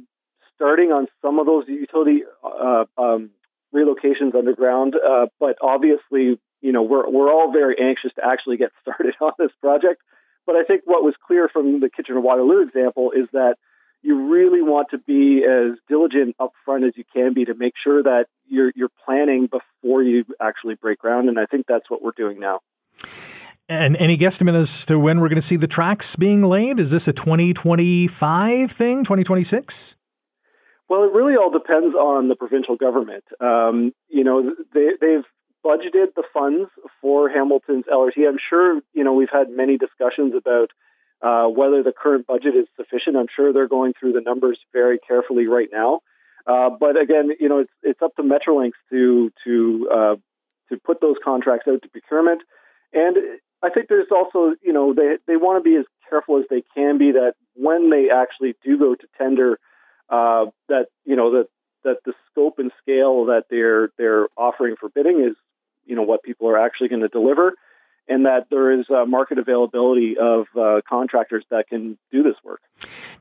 starting 0.55 0.93
on 0.93 1.09
some 1.21 1.41
of 1.41 1.47
those 1.47 1.65
utility 1.67 2.23
uh, 2.45 2.85
um, 2.97 3.31
relocations 3.75 4.37
underground, 4.37 4.95
uh, 4.95 5.27
but 5.41 5.57
obviously, 5.61 6.39
you 6.61 6.71
know, 6.73 6.83
we're 6.83 7.11
we're 7.11 7.33
all 7.33 7.51
very 7.53 7.75
anxious 7.81 8.13
to 8.15 8.25
actually 8.25 8.57
get 8.57 8.71
started 8.83 9.15
on 9.21 9.33
this 9.41 9.51
project. 9.61 10.01
But 10.47 10.55
I 10.55 10.63
think 10.63 10.83
what 10.85 11.03
was 11.03 11.15
clear 11.27 11.49
from 11.53 11.81
the 11.81 11.91
Kitchener 11.91 12.21
Waterloo 12.21 12.63
example 12.63 13.11
is 13.11 13.27
that 13.33 13.57
you 14.03 14.31
really 14.31 14.63
want 14.63 14.89
to 14.91 14.99
be 14.99 15.43
as 15.43 15.77
diligent 15.89 16.37
upfront 16.39 16.87
as 16.87 16.93
you 16.95 17.03
can 17.13 17.35
be 17.35 17.47
to 17.47 17.55
make 17.55 17.73
sure 17.83 18.05
that 18.05 18.27
you're 18.47 18.71
you're 18.77 18.93
planning 19.05 19.49
before 19.49 20.05
you 20.05 20.27
actually 20.41 20.77
break 20.77 21.01
ground, 21.01 21.29
and 21.29 21.41
I 21.41 21.47
think 21.47 21.67
that's 21.67 21.91
what 21.91 22.03
we're 22.03 22.13
doing 22.17 22.39
now. 22.39 22.61
And 23.69 23.97
any 23.97 24.19
guesstimate 24.19 24.57
as 24.57 24.85
to 24.87 24.99
when 24.99 25.21
we're 25.21 25.29
going 25.29 25.37
to 25.37 25.43
see 25.43 25.57
the 25.57 25.67
tracks 25.67 26.17
being 26.17 26.43
laid? 26.43 26.79
Is 26.79 26.91
this 26.91 27.09
a 27.09 27.15
2025 27.15 28.71
thing, 28.71 28.99
2026? 29.05 29.97
Well, 30.89 31.05
it 31.05 31.13
really 31.13 31.35
all 31.35 31.51
depends 31.51 31.95
on 31.95 32.29
the 32.29 32.37
provincial 32.37 32.77
government. 32.77 33.25
Um, 33.41 33.93
you 34.09 34.23
know, 34.23 34.55
they, 34.75 34.91
they've 35.01 35.25
budgeted 35.65 36.15
the 36.15 36.25
funds 36.33 36.69
for 37.01 37.31
Hamilton's 37.31 37.85
LRT. 37.91 38.29
I'm 38.29 38.37
sure 38.51 38.81
you 38.93 39.03
know 39.03 39.15
we've 39.15 39.33
had 39.33 39.49
many 39.49 39.79
discussions 39.79 40.35
about 40.37 40.71
uh, 41.23 41.49
whether 41.49 41.83
the 41.83 41.93
current 41.93 42.27
budget 42.27 42.55
is 42.55 42.67
sufficient. 42.77 43.17
I'm 43.17 43.29
sure 43.35 43.53
they're 43.53 43.69
going 43.69 43.95
through 43.99 44.13
the 44.13 44.21
numbers 44.21 44.59
very 44.73 44.99
carefully 44.99 45.47
right 45.47 45.69
now. 45.73 46.01
Uh, 46.47 46.69
but 46.79 47.01
again, 47.01 47.31
you 47.41 47.49
know, 47.49 47.61
it's 47.61 47.73
it's 47.83 48.03
up 48.03 48.15
to 48.17 48.23
Metrolinx 48.23 48.73
to 48.91 49.33
to 49.45 49.89
uh, 49.91 50.17
to 50.69 50.81
put 50.85 51.01
those 51.01 51.17
contracts 51.25 51.67
out 51.67 51.81
to 51.83 51.89
procurement, 51.89 52.43
and 52.93 53.17
I 53.65 53.71
think 53.71 53.89
there's 53.89 54.09
also 54.11 54.55
you 54.63 54.73
know 54.73 54.95
they 54.95 55.17
they 55.27 55.37
want 55.37 55.63
to 55.63 55.69
be 55.69 55.77
as 55.77 55.85
careful 56.09 56.39
as 56.39 56.45
they 56.51 56.63
can 56.75 56.99
be 56.99 57.13
that 57.13 57.35
when 57.55 57.91
they 57.91 58.09
actually 58.15 58.55
do 58.65 58.79
go 58.79 58.95
to 58.95 59.07
tender, 59.17 59.59
uh, 60.09 60.47
that 60.69 60.87
you 61.05 61.17
know 61.17 61.33
that 61.33 61.49
that 61.85 61.97
the 62.05 62.13
scope 62.31 62.59
and 62.59 62.71
scale 62.83 63.27
that 63.27 63.45
they're 63.51 63.91
they're 63.99 64.29
offering 64.37 64.77
for 64.79 64.89
bidding 64.89 65.21
is 65.21 65.37
you 65.85 65.97
know 65.97 66.03
what 66.03 66.23
people 66.23 66.49
are 66.49 66.59
actually 66.59 66.89
going 66.89 67.03
to 67.03 67.09
deliver 67.09 67.55
and 68.09 68.27
that 68.27 68.47
there 68.51 68.79
is 68.79 68.85
uh, 68.91 69.07
market 69.07 69.39
availability 69.39 70.17
of 70.21 70.47
uh, 70.59 70.81
contractors 70.89 71.45
that 71.51 71.69
can 71.69 71.97
do 72.13 72.23
this 72.23 72.35
work. 72.45 72.61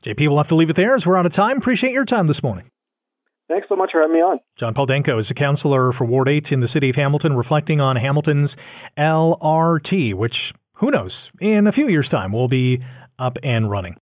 JP, 0.02 0.28
we'll 0.28 0.36
have 0.36 0.48
to 0.48 0.54
leave 0.54 0.68
it 0.68 0.76
there 0.76 0.94
as 0.94 1.06
we're 1.06 1.16
out 1.16 1.24
of 1.24 1.32
time. 1.32 1.56
Appreciate 1.56 1.92
your 1.92 2.04
time 2.04 2.26
this 2.26 2.42
morning. 2.42 2.70
Thanks 3.48 3.68
so 3.68 3.76
much 3.76 3.90
for 3.92 4.00
having 4.00 4.14
me 4.14 4.20
on. 4.22 4.40
John 4.56 4.72
Paul 4.72 4.86
Danko 4.86 5.18
is 5.18 5.30
a 5.30 5.34
councillor 5.34 5.92
for 5.92 6.04
Ward 6.04 6.28
8 6.28 6.50
in 6.52 6.60
the 6.60 6.68
city 6.68 6.90
of 6.90 6.96
Hamilton, 6.96 7.36
reflecting 7.36 7.80
on 7.80 7.96
Hamilton's 7.96 8.56
LRT, 8.96 10.14
which, 10.14 10.54
who 10.74 10.90
knows, 10.90 11.30
in 11.40 11.66
a 11.66 11.72
few 11.72 11.88
years' 11.88 12.08
time 12.08 12.32
will 12.32 12.48
be 12.48 12.82
up 13.18 13.38
and 13.42 13.70
running. 13.70 13.96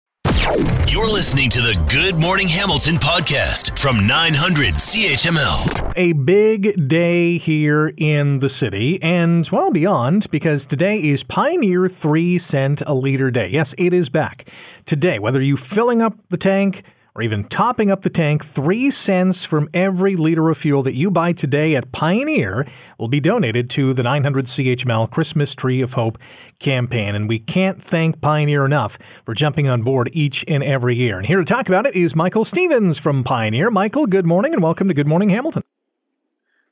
You're 0.86 1.10
listening 1.10 1.50
to 1.50 1.60
the 1.60 1.80
Good 1.90 2.20
Morning 2.20 2.48
Hamilton 2.48 2.94
podcast 2.94 3.78
from 3.78 4.06
900 4.06 4.74
CHML. 4.74 5.92
A 5.96 6.12
big 6.12 6.88
day 6.88 7.38
here 7.38 7.92
in 7.96 8.40
the 8.40 8.48
city 8.48 9.00
and 9.02 9.48
well 9.50 9.70
beyond 9.70 10.30
because 10.30 10.66
today 10.66 11.02
is 11.02 11.22
Pioneer 11.22 11.88
3 11.88 12.38
cent 12.38 12.82
a 12.86 12.94
liter 12.94 13.30
day. 13.30 13.48
Yes, 13.48 13.74
it 13.78 13.92
is 13.92 14.08
back. 14.08 14.48
Today, 14.84 15.18
whether 15.18 15.40
you 15.40 15.56
filling 15.56 16.02
up 16.02 16.16
the 16.28 16.36
tank, 16.36 16.82
or 17.14 17.22
even 17.22 17.44
topping 17.44 17.90
up 17.90 18.02
the 18.02 18.10
tank, 18.10 18.44
three 18.44 18.90
cents 18.90 19.44
from 19.44 19.68
every 19.74 20.16
liter 20.16 20.48
of 20.48 20.56
fuel 20.56 20.82
that 20.82 20.94
you 20.94 21.10
buy 21.10 21.32
today 21.32 21.76
at 21.76 21.92
Pioneer 21.92 22.66
will 22.98 23.08
be 23.08 23.20
donated 23.20 23.68
to 23.70 23.92
the 23.92 24.02
900 24.02 24.46
CHML 24.46 25.10
Christmas 25.10 25.54
Tree 25.54 25.82
of 25.82 25.92
Hope 25.92 26.18
campaign. 26.58 27.14
And 27.14 27.28
we 27.28 27.38
can't 27.38 27.82
thank 27.82 28.20
Pioneer 28.20 28.64
enough 28.64 28.98
for 29.26 29.34
jumping 29.34 29.68
on 29.68 29.82
board 29.82 30.08
each 30.12 30.44
and 30.48 30.62
every 30.62 30.96
year. 30.96 31.18
And 31.18 31.26
here 31.26 31.38
to 31.38 31.44
talk 31.44 31.68
about 31.68 31.86
it 31.86 31.94
is 31.94 32.16
Michael 32.16 32.44
Stevens 32.44 32.98
from 32.98 33.24
Pioneer. 33.24 33.70
Michael, 33.70 34.06
good 34.06 34.26
morning 34.26 34.54
and 34.54 34.62
welcome 34.62 34.88
to 34.88 34.94
Good 34.94 35.06
Morning 35.06 35.28
Hamilton. 35.28 35.62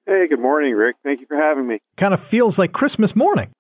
Hey, 0.07 0.27
good 0.29 0.41
morning, 0.41 0.75
Rick. 0.75 0.97
Thank 1.05 1.21
you 1.21 1.27
for 1.27 1.37
having 1.37 1.67
me. 1.67 1.81
Kind 1.97 2.15
of 2.15 2.21
feels 2.21 2.59
like 2.59 2.73
Christmas 2.73 3.15
morning. 3.15 3.53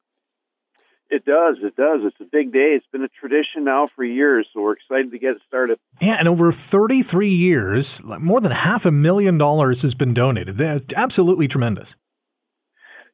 It 1.11 1.25
does. 1.25 1.57
It 1.61 1.75
does. 1.75 2.03
It's 2.05 2.20
a 2.20 2.25
big 2.25 2.53
day. 2.53 2.77
It's 2.77 2.87
been 2.92 3.03
a 3.03 3.09
tradition 3.09 3.64
now 3.64 3.88
for 3.96 4.05
years, 4.05 4.46
so 4.55 4.61
we're 4.61 4.75
excited 4.75 5.11
to 5.11 5.18
get 5.18 5.31
it 5.33 5.42
started. 5.49 5.81
Yeah, 6.01 6.16
and 6.18 6.29
over 6.29 6.53
33 6.53 7.29
years, 7.29 8.01
more 8.05 8.40
than 8.40 8.53
half 8.53 8.87
a 8.87 8.92
million 8.92 9.37
dollars 9.37 9.83
has 9.83 9.94
been 9.94 10.14
donated. 10.14 10.57
That's 10.57 10.87
absolutely 10.94 11.49
tremendous. 11.49 11.96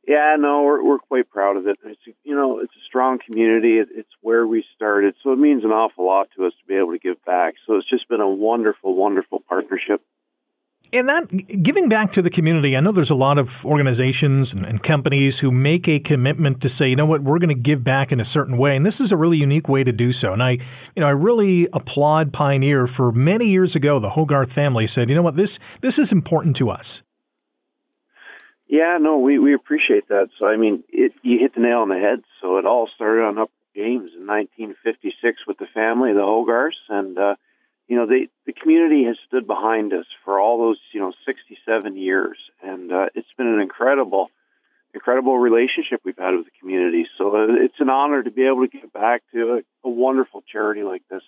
Yeah, 0.07 0.37
no, 0.39 0.63
we're 0.63 0.85
we're 0.85 0.99
quite 0.99 1.29
proud 1.31 1.57
of 1.57 1.67
it. 1.67 1.79
It's 1.85 2.01
you 2.23 2.37
know, 2.37 2.61
it's 2.61 2.73
a 2.73 2.85
strong 2.87 3.19
community. 3.19 3.79
It, 3.79 3.89
it's 3.93 4.13
where 4.21 4.47
we 4.47 4.63
started, 4.77 5.15
so 5.23 5.33
it 5.33 5.39
means 5.39 5.65
an 5.65 5.71
awful 5.71 6.07
lot 6.07 6.29
to 6.37 6.47
us 6.47 6.53
to 6.61 6.67
be 6.69 6.77
able 6.77 6.93
to 6.93 6.99
give 6.99 7.25
back. 7.25 7.55
So 7.67 7.77
it's 7.77 7.91
just 7.91 8.09
been 8.09 8.21
a 8.21 8.29
wonderful, 8.29 8.95
wonderful 8.95 9.41
partnership. 9.49 10.03
And 10.92 11.09
that 11.09 11.62
giving 11.62 11.88
back 11.88 12.12
to 12.12 12.22
the 12.22 12.31
community, 12.31 12.77
I 12.77 12.81
know 12.81 12.92
there's 12.92 13.11
a 13.11 13.16
lot 13.16 13.38
of 13.38 13.64
organizations 13.66 14.55
and, 14.55 14.64
and, 14.64 14.83
companies 14.83 15.40
who 15.40 15.51
make 15.51 15.88
a 15.88 15.99
commitment 15.99 16.61
to 16.61 16.68
say, 16.68 16.88
you 16.88 16.96
know 16.96 17.07
what, 17.07 17.22
we're 17.22 17.40
going 17.40 17.55
to 17.55 17.61
give 17.61 17.83
back 17.83 18.12
in 18.12 18.20
a 18.20 18.25
certain 18.25 18.57
way, 18.57 18.77
and 18.77 18.87
this 18.87 19.01
is 19.01 19.11
a 19.11 19.16
really 19.16 19.37
unique 19.37 19.68
way 19.68 19.83
to 19.83 19.92
do 19.92 20.12
so. 20.12 20.33
And 20.33 20.42
I, 20.42 20.53
you 20.53 21.01
know, 21.01 21.07
I 21.07 21.11
really 21.11 21.68
applaud 21.72 22.33
Pioneer 22.33 22.87
for 22.87 23.11
many 23.11 23.49
years 23.49 23.75
ago. 23.75 23.99
The 23.99 24.11
Hogarth 24.11 24.53
family 24.53 24.87
said, 24.87 25.11
you 25.11 25.16
know 25.16 25.22
what, 25.22 25.37
this 25.37 25.59
this 25.81 25.99
is 25.99 26.12
important 26.12 26.57
to 26.57 26.70
us. 26.70 27.03
Yeah, 28.68 28.99
no, 29.01 29.18
we 29.18 29.38
we 29.38 29.55
appreciate 29.55 30.09
that. 30.09 30.29
So 30.38 30.46
I 30.46 30.57
mean, 30.57 30.85
it, 30.88 31.12
you 31.22 31.38
hit 31.40 31.55
the 31.55 31.61
nail 31.61 31.79
on 31.79 31.88
the 31.88 31.99
head. 31.99 32.22
So 32.40 32.59
it 32.59 32.64
all 32.66 32.88
started 32.94 33.22
on 33.22 33.38
Upper 33.38 33.53
James 33.75 34.12
in 34.16 34.27
1956 34.27 35.46
with 35.49 35.59
the 35.59 35.66
family, 35.75 36.12
the 36.12 36.20
Hogarths, 36.20 36.77
and. 36.88 37.18
Uh, 37.18 37.35
you 37.88 37.96
know, 37.96 38.07
they, 38.07 38.29
the 38.46 38.53
community 38.53 39.05
has 39.05 39.16
stood 39.27 39.46
behind 39.46 39.92
us 39.92 40.07
for 40.25 40.40
all 40.40 40.59
those, 40.59 40.79
you 40.92 41.01
know, 41.01 41.12
67 41.25 41.96
years. 41.96 42.37
And 42.62 42.92
uh, 42.92 43.07
it's 43.14 43.29
been 43.38 43.46
an 43.46 43.61
incredible, 43.61 44.29
incredible 44.92 45.38
relationship 45.38 46.01
we've 46.05 46.18
had 46.18 46.35
with 46.35 46.46
the 46.46 46.53
community. 46.61 47.07
So 47.16 47.37
uh, 47.37 47.46
it's 47.64 47.79
an 47.79 47.90
honor 47.90 48.22
to 48.22 48.31
be 48.31 48.46
able 48.46 48.66
to 48.66 48.68
give 48.68 48.92
back 48.92 49.22
to 49.33 49.61
a, 49.85 49.88
a 49.88 49.90
wonderful 49.90 50.42
charity 50.51 50.83
like 50.83 51.03
this. 51.09 51.22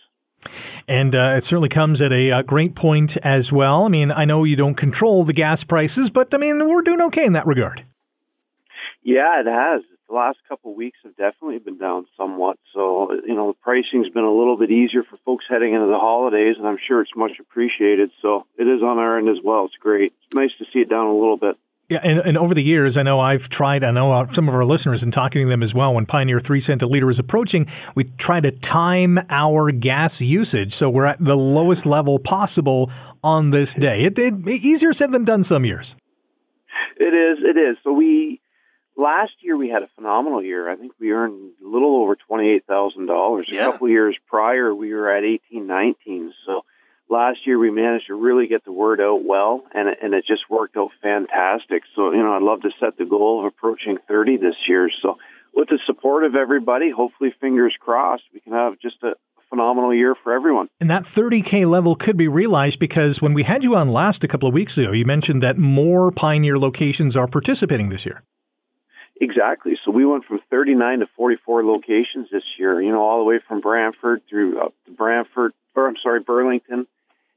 And 0.88 1.14
uh, 1.14 1.34
it 1.36 1.44
certainly 1.44 1.68
comes 1.68 2.00
at 2.00 2.12
a, 2.12 2.28
a, 2.28 2.38
uh, 2.38 2.42
great 2.42 2.74
point 2.74 3.16
as 3.18 3.52
well. 3.52 3.84
I 3.84 3.88
mean, 3.88 4.10
I 4.10 4.24
know 4.24 4.44
you 4.44 4.56
don't 4.56 4.76
control 4.76 5.24
the 5.24 5.32
gas 5.32 5.64
prices, 5.64 6.10
but 6.10 6.32
I 6.34 6.38
mean, 6.38 6.66
we're 6.68 6.82
doing 6.82 7.00
okay 7.02 7.24
in 7.24 7.34
that 7.34 7.46
regard. 7.46 7.84
Yeah, 9.02 9.40
it 9.40 9.46
has 9.46 9.82
the 10.08 10.14
last 10.14 10.38
couple 10.48 10.70
of 10.70 10.76
weeks 10.76 10.98
have 11.04 11.16
definitely 11.16 11.58
been 11.58 11.78
down 11.78 12.06
somewhat. 12.16 12.58
So, 12.74 13.12
you 13.26 13.34
know, 13.34 13.52
the 13.52 13.58
pricing's 13.62 14.08
been 14.08 14.24
a 14.24 14.32
little 14.32 14.56
bit 14.56 14.70
easier 14.70 15.02
for 15.02 15.18
folks 15.24 15.44
heading 15.48 15.74
into 15.74 15.86
the 15.86 15.98
holidays, 15.98 16.56
and 16.58 16.66
I'm 16.66 16.78
sure 16.86 17.02
it's 17.02 17.14
much 17.14 17.32
appreciated. 17.40 18.10
So 18.22 18.46
it 18.56 18.64
is 18.64 18.82
on 18.82 18.98
our 18.98 19.18
end 19.18 19.28
as 19.28 19.42
well. 19.44 19.66
It's 19.66 19.76
great. 19.76 20.12
It's 20.24 20.34
nice 20.34 20.50
to 20.58 20.64
see 20.72 20.80
it 20.80 20.88
down 20.88 21.06
a 21.06 21.14
little 21.14 21.36
bit. 21.36 21.56
Yeah, 21.88 22.00
and, 22.02 22.18
and 22.18 22.36
over 22.36 22.52
the 22.54 22.62
years, 22.62 22.98
I 22.98 23.02
know 23.02 23.18
I've 23.18 23.48
tried, 23.48 23.82
I 23.82 23.90
know 23.92 24.12
uh, 24.12 24.30
some 24.32 24.46
of 24.46 24.54
our 24.54 24.64
listeners 24.64 25.02
and 25.02 25.10
talking 25.10 25.42
to 25.42 25.48
them 25.48 25.62
as 25.62 25.72
well, 25.72 25.94
when 25.94 26.04
Pioneer 26.04 26.38
3 26.38 26.60
cent 26.60 26.82
a 26.82 26.86
liter 26.86 27.08
is 27.08 27.18
approaching, 27.18 27.66
we 27.94 28.04
try 28.04 28.40
to 28.40 28.50
time 28.50 29.18
our 29.30 29.70
gas 29.72 30.20
usage 30.20 30.74
so 30.74 30.90
we're 30.90 31.06
at 31.06 31.24
the 31.24 31.36
lowest 31.36 31.86
level 31.86 32.18
possible 32.18 32.90
on 33.24 33.50
this 33.50 33.74
day. 33.74 34.02
It, 34.02 34.18
it 34.18 34.46
easier 34.46 34.92
said 34.92 35.12
than 35.12 35.24
done 35.24 35.42
some 35.42 35.64
years. 35.64 35.96
It 36.98 37.14
is, 37.14 37.38
it 37.42 37.58
is. 37.58 37.78
So 37.82 37.92
we 37.92 38.42
last 38.98 39.32
year 39.40 39.56
we 39.56 39.70
had 39.70 39.82
a 39.82 39.88
phenomenal 39.94 40.42
year. 40.42 40.68
I 40.68 40.76
think 40.76 40.92
we 41.00 41.12
earned 41.12 41.52
a 41.64 41.68
little 41.68 41.96
over 42.02 42.16
twenty 42.16 42.50
eight 42.50 42.66
thousand 42.66 43.06
dollars. 43.06 43.48
A 43.50 43.56
couple 43.56 43.88
years 43.88 44.16
prior, 44.26 44.74
we 44.74 44.92
were 44.92 45.10
at 45.10 45.24
eighteen, 45.24 45.66
nineteen. 45.66 46.34
So 46.44 46.64
last 47.08 47.46
year 47.46 47.58
we 47.58 47.70
managed 47.70 48.08
to 48.08 48.14
really 48.14 48.48
get 48.48 48.64
the 48.64 48.72
word 48.72 49.00
out 49.00 49.24
well, 49.24 49.62
and 49.72 49.88
and 49.88 50.12
it 50.12 50.26
just 50.26 50.50
worked 50.50 50.76
out 50.76 50.90
fantastic. 51.00 51.84
So 51.94 52.10
you 52.12 52.22
know, 52.22 52.34
I'd 52.34 52.42
love 52.42 52.62
to 52.62 52.70
set 52.80 52.98
the 52.98 53.06
goal 53.06 53.40
of 53.40 53.46
approaching 53.46 53.98
thirty 54.08 54.36
this 54.36 54.56
year. 54.68 54.90
So 55.00 55.16
with 55.54 55.68
the 55.68 55.78
support 55.86 56.24
of 56.24 56.34
everybody, 56.34 56.90
hopefully, 56.90 57.32
fingers 57.40 57.74
crossed, 57.80 58.24
we 58.34 58.40
can 58.40 58.52
have 58.52 58.78
just 58.80 59.02
a 59.02 59.14
phenomenal 59.48 59.94
year 59.94 60.14
for 60.22 60.34
everyone. 60.34 60.68
And 60.78 60.90
that 60.90 61.04
30K 61.04 61.66
level 61.68 61.96
could 61.96 62.18
be 62.18 62.28
realized 62.28 62.78
because 62.78 63.22
when 63.22 63.32
we 63.32 63.44
had 63.44 63.64
you 63.64 63.74
on 63.74 63.88
last 63.88 64.22
a 64.22 64.28
couple 64.28 64.46
of 64.46 64.52
weeks 64.52 64.76
ago, 64.76 64.92
you 64.92 65.06
mentioned 65.06 65.42
that 65.42 65.56
more 65.56 66.12
Pioneer 66.12 66.58
locations 66.58 67.16
are 67.16 67.26
participating 67.26 67.88
this 67.88 68.04
year. 68.04 68.22
Exactly. 69.20 69.78
So 69.84 69.90
we 69.90 70.06
went 70.06 70.24
from 70.24 70.40
39 70.50 71.00
to 71.00 71.06
44 71.16 71.64
locations 71.64 72.28
this 72.30 72.44
year, 72.58 72.80
you 72.80 72.92
know, 72.92 73.02
all 73.02 73.18
the 73.18 73.24
way 73.24 73.40
from 73.46 73.60
Brantford 73.60 74.22
through 74.28 74.60
up 74.60 74.74
to 74.86 74.92
Brantford, 74.92 75.52
or 75.74 75.88
I'm 75.88 75.96
sorry, 76.00 76.20
Burlington, 76.20 76.86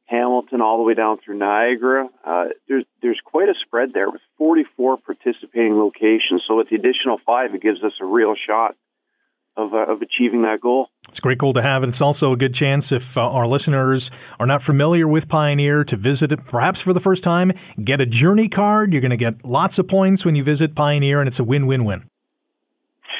Hamilton, 0.05 0.61
all 0.61 0.77
the 0.77 0.83
way 0.83 0.93
down 0.93 1.17
through 1.23 1.37
Niagara. 1.37 2.07
Uh, 2.23 2.45
there's, 2.67 2.85
there's 3.01 3.19
quite 3.23 3.49
a 3.49 3.55
spread 3.65 3.93
there 3.93 4.11
with 4.11 4.21
44 4.37 4.97
participating 4.97 5.77
locations. 5.77 6.43
So 6.47 6.57
with 6.57 6.69
the 6.69 6.75
additional 6.75 7.19
five, 7.25 7.55
it 7.55 7.61
gives 7.61 7.83
us 7.83 7.93
a 7.99 8.05
real 8.05 8.35
shot 8.35 8.75
of, 9.61 9.73
uh, 9.73 9.91
of 9.91 10.01
achieving 10.01 10.41
that 10.43 10.61
goal. 10.61 10.89
It's 11.07 11.19
a 11.19 11.21
great 11.21 11.37
goal 11.37 11.53
to 11.53 11.61
have, 11.61 11.83
and 11.83 11.89
it's 11.89 12.01
also 12.01 12.31
a 12.33 12.37
good 12.37 12.53
chance 12.53 12.91
if 12.91 13.17
uh, 13.17 13.29
our 13.29 13.47
listeners 13.47 14.11
are 14.39 14.45
not 14.45 14.61
familiar 14.61 15.07
with 15.07 15.27
Pioneer 15.27 15.83
to 15.85 15.95
visit 15.95 16.31
it 16.31 16.45
perhaps 16.45 16.81
for 16.81 16.93
the 16.93 16.99
first 16.99 17.23
time. 17.23 17.51
Get 17.83 18.01
a 18.01 18.05
journey 18.05 18.49
card. 18.49 18.93
You're 18.93 19.01
going 19.01 19.11
to 19.11 19.17
get 19.17 19.45
lots 19.45 19.79
of 19.79 19.87
points 19.87 20.25
when 20.25 20.35
you 20.35 20.43
visit 20.43 20.75
Pioneer, 20.75 21.19
and 21.19 21.27
it's 21.27 21.39
a 21.39 21.43
win 21.43 21.67
win 21.67 21.85
win. 21.85 22.05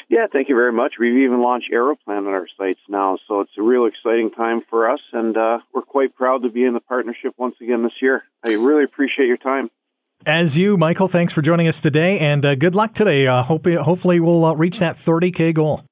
Yeah, 0.08 0.26
thank 0.30 0.50
you 0.50 0.54
very 0.54 0.72
much. 0.72 0.94
We've 1.00 1.24
even 1.24 1.40
launched 1.40 1.70
Aeroplan 1.72 2.18
on 2.18 2.26
our 2.26 2.46
sites 2.58 2.80
now, 2.86 3.16
so 3.26 3.40
it's 3.40 3.52
a 3.56 3.62
real 3.62 3.86
exciting 3.86 4.30
time 4.30 4.60
for 4.68 4.90
us, 4.90 5.00
and 5.12 5.34
uh, 5.36 5.60
we're 5.72 5.80
quite 5.80 6.14
proud 6.14 6.42
to 6.42 6.50
be 6.50 6.64
in 6.64 6.74
the 6.74 6.80
partnership 6.80 7.32
once 7.38 7.54
again 7.62 7.82
this 7.82 7.94
year. 8.02 8.22
I 8.44 8.50
really 8.50 8.84
appreciate 8.84 9.26
your 9.26 9.38
time. 9.38 9.70
As 10.26 10.56
you, 10.56 10.76
Michael, 10.76 11.08
thanks 11.08 11.32
for 11.32 11.40
joining 11.40 11.66
us 11.66 11.80
today, 11.80 12.18
and 12.18 12.44
uh, 12.44 12.54
good 12.54 12.74
luck 12.74 12.92
today. 12.92 13.26
Uh, 13.26 13.42
hope, 13.42 13.66
hopefully, 13.66 14.20
we'll 14.20 14.44
uh, 14.44 14.52
reach 14.52 14.78
that 14.80 14.96
30K 14.96 15.54
goal. 15.54 15.82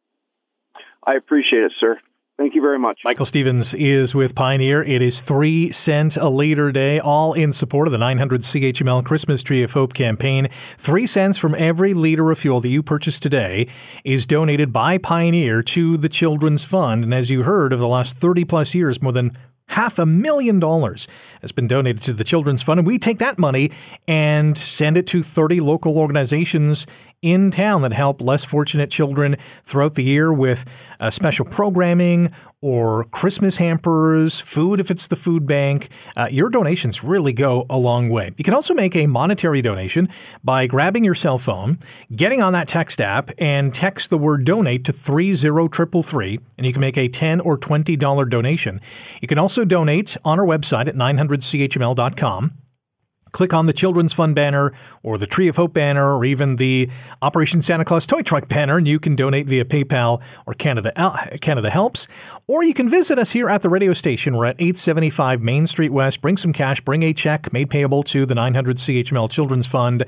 I 1.04 1.14
appreciate 1.14 1.62
it, 1.62 1.72
sir. 1.80 1.98
Thank 2.40 2.54
you 2.54 2.62
very 2.62 2.78
much. 2.78 3.00
Michael 3.04 3.26
Stevens 3.26 3.74
is 3.74 4.14
with 4.14 4.34
Pioneer. 4.34 4.82
It 4.82 5.02
is 5.02 5.20
three 5.20 5.70
cent 5.72 6.16
a 6.16 6.30
liter 6.30 6.72
day, 6.72 6.98
all 6.98 7.34
in 7.34 7.52
support 7.52 7.86
of 7.86 7.92
the 7.92 7.98
900 7.98 8.40
CHML 8.40 9.04
Christmas 9.04 9.42
Tree 9.42 9.62
of 9.62 9.72
Hope 9.72 9.92
campaign. 9.92 10.48
Three 10.78 11.06
cents 11.06 11.36
from 11.36 11.54
every 11.54 11.92
liter 11.92 12.30
of 12.30 12.38
fuel 12.38 12.62
that 12.62 12.70
you 12.70 12.82
purchase 12.82 13.18
today 13.18 13.68
is 14.04 14.26
donated 14.26 14.72
by 14.72 14.96
Pioneer 14.96 15.62
to 15.64 15.98
the 15.98 16.08
Children's 16.08 16.64
Fund. 16.64 17.04
And 17.04 17.12
as 17.12 17.28
you 17.28 17.42
heard, 17.42 17.74
over 17.74 17.80
the 17.80 17.86
last 17.86 18.16
30 18.16 18.46
plus 18.46 18.74
years, 18.74 19.02
more 19.02 19.12
than 19.12 19.36
half 19.70 19.98
a 19.98 20.06
million 20.06 20.58
dollars 20.58 21.06
has 21.42 21.52
been 21.52 21.68
donated 21.68 22.02
to 22.02 22.12
the 22.12 22.24
Children's 22.24 22.62
Fund. 22.62 22.80
And 22.80 22.86
we 22.86 22.98
take 22.98 23.18
that 23.18 23.38
money 23.38 23.70
and 24.08 24.56
send 24.56 24.96
it 24.96 25.06
to 25.08 25.22
30 25.22 25.60
local 25.60 25.96
organizations 25.96 26.86
in 27.22 27.50
town 27.50 27.83
that 27.83 27.92
help 27.92 28.20
less 28.20 28.44
fortunate 28.44 28.90
children 28.90 29.37
throughout 29.64 29.94
the 29.94 30.04
year 30.04 30.33
with 30.33 30.64
uh, 30.98 31.11
special 31.11 31.44
programming 31.44 32.33
or 32.62 33.04
Christmas 33.04 33.56
hampers, 33.56 34.40
food 34.40 34.80
if 34.80 34.90
it's 34.90 35.06
the 35.06 35.16
food 35.16 35.46
bank. 35.46 35.88
Uh, 36.16 36.28
your 36.30 36.50
donations 36.50 37.02
really 37.02 37.33
go 37.33 37.64
a 37.70 37.78
long 37.78 38.11
way. 38.11 38.33
You 38.37 38.44
can 38.44 38.54
also 38.54 38.74
make 38.74 38.94
a 38.94 39.06
monetary 39.06 39.62
donation 39.62 40.09
by 40.44 40.66
grabbing 40.66 41.04
your 41.04 41.14
cell 41.14 41.38
phone, 41.38 41.78
getting 42.14 42.42
on 42.42 42.52
that 42.52 42.68
text 42.68 43.00
app, 43.00 43.30
and 43.38 43.74
text 43.74 44.11
the 44.11 44.18
word 44.18 44.44
donate 44.44 44.85
to 44.85 44.92
30333, 44.92 46.38
and 46.59 46.66
you 46.66 46.72
can 46.72 46.80
make 46.80 46.98
a 46.98 47.09
10 47.09 47.40
or 47.40 47.56
$20 47.56 48.30
donation. 48.30 48.80
You 49.20 49.28
can 49.28 49.38
also 49.38 49.64
donate 49.64 50.16
on 50.24 50.38
our 50.38 50.46
website 50.46 50.88
at 50.88 50.94
900chml.com 50.94 52.52
click 53.32 53.54
on 53.54 53.66
the 53.66 53.72
Children's 53.72 54.12
Fund 54.12 54.34
banner 54.34 54.72
or 55.02 55.18
the 55.18 55.26
Tree 55.26 55.48
of 55.48 55.56
Hope 55.56 55.72
banner 55.72 56.16
or 56.16 56.24
even 56.24 56.56
the 56.56 56.88
Operation 57.22 57.62
Santa 57.62 57.84
Claus 57.84 58.06
Toy 58.06 58.22
Truck 58.22 58.48
banner, 58.48 58.76
and 58.78 58.86
you 58.86 58.98
can 58.98 59.16
donate 59.16 59.46
via 59.46 59.64
PayPal 59.64 60.20
or 60.46 60.54
Canada 60.54 60.92
Canada 61.40 61.70
Helps. 61.70 62.06
Or 62.46 62.64
you 62.64 62.74
can 62.74 62.90
visit 62.90 63.18
us 63.18 63.32
here 63.32 63.48
at 63.48 63.62
the 63.62 63.68
radio 63.68 63.92
station. 63.92 64.36
We're 64.36 64.46
at 64.46 64.56
875 64.58 65.40
Main 65.40 65.66
Street 65.66 65.92
West. 65.92 66.20
Bring 66.20 66.36
some 66.36 66.52
cash, 66.52 66.80
bring 66.80 67.02
a 67.02 67.12
check 67.12 67.52
made 67.52 67.70
payable 67.70 68.02
to 68.04 68.26
the 68.26 68.34
900 68.34 68.76
CHML 68.76 69.30
Children's 69.30 69.66
Fund. 69.66 70.04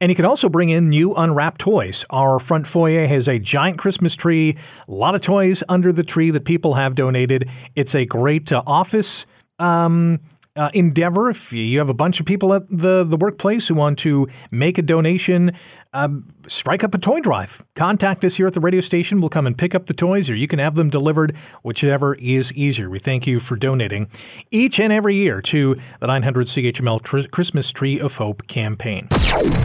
And 0.00 0.10
you 0.10 0.16
can 0.16 0.24
also 0.24 0.48
bring 0.48 0.70
in 0.70 0.88
new 0.88 1.14
unwrapped 1.14 1.60
toys. 1.60 2.04
Our 2.10 2.38
front 2.38 2.66
foyer 2.66 3.06
has 3.06 3.28
a 3.28 3.38
giant 3.38 3.78
Christmas 3.78 4.14
tree, 4.14 4.56
a 4.88 4.92
lot 4.92 5.14
of 5.14 5.22
toys 5.22 5.62
under 5.68 5.92
the 5.92 6.02
tree 6.02 6.30
that 6.30 6.44
people 6.44 6.74
have 6.74 6.94
donated. 6.94 7.48
It's 7.74 7.94
a 7.94 8.04
great 8.04 8.52
uh, 8.52 8.62
office 8.66 9.26
um, 9.58 10.20
uh, 10.56 10.70
endeavor. 10.74 11.30
If 11.30 11.52
you 11.52 11.78
have 11.78 11.88
a 11.88 11.94
bunch 11.94 12.20
of 12.20 12.26
people 12.26 12.52
at 12.52 12.68
the, 12.68 13.04
the 13.04 13.16
workplace 13.16 13.68
who 13.68 13.74
want 13.74 13.98
to 14.00 14.28
make 14.50 14.78
a 14.78 14.82
donation, 14.82 15.52
um, 15.94 16.32
strike 16.48 16.82
up 16.82 16.94
a 16.94 16.98
toy 16.98 17.20
drive. 17.20 17.62
Contact 17.74 18.24
us 18.24 18.36
here 18.36 18.46
at 18.46 18.54
the 18.54 18.60
radio 18.60 18.80
station. 18.80 19.20
We'll 19.20 19.30
come 19.30 19.46
and 19.46 19.56
pick 19.56 19.74
up 19.74 19.86
the 19.86 19.94
toys, 19.94 20.30
or 20.30 20.34
you 20.34 20.48
can 20.48 20.58
have 20.58 20.74
them 20.74 20.90
delivered, 20.90 21.36
whichever 21.62 22.14
is 22.14 22.52
easier. 22.52 22.88
We 22.88 22.98
thank 22.98 23.26
you 23.26 23.40
for 23.40 23.56
donating 23.56 24.08
each 24.50 24.78
and 24.78 24.92
every 24.92 25.16
year 25.16 25.40
to 25.42 25.76
the 26.00 26.06
900 26.06 26.46
CHML 26.46 27.02
Tr- 27.02 27.28
Christmas 27.28 27.70
Tree 27.70 28.00
of 28.00 28.16
Hope 28.16 28.46
campaign. 28.46 29.08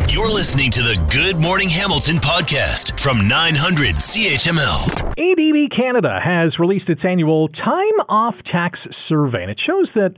You're 0.09 0.31
listening 0.31 0.71
to 0.71 0.81
the 0.81 1.01
Good 1.11 1.41
Morning 1.41 1.69
Hamilton 1.69 2.15
podcast 2.15 2.99
from 2.99 3.27
900 3.27 3.95
CHML. 3.95 5.15
ADP 5.15 5.69
Canada 5.69 6.19
has 6.19 6.59
released 6.59 6.89
its 6.89 7.03
annual 7.05 7.47
time 7.47 7.83
off 8.09 8.43
tax 8.43 8.87
survey, 8.91 9.43
and 9.43 9.51
it 9.51 9.59
shows 9.59 9.93
that 9.93 10.17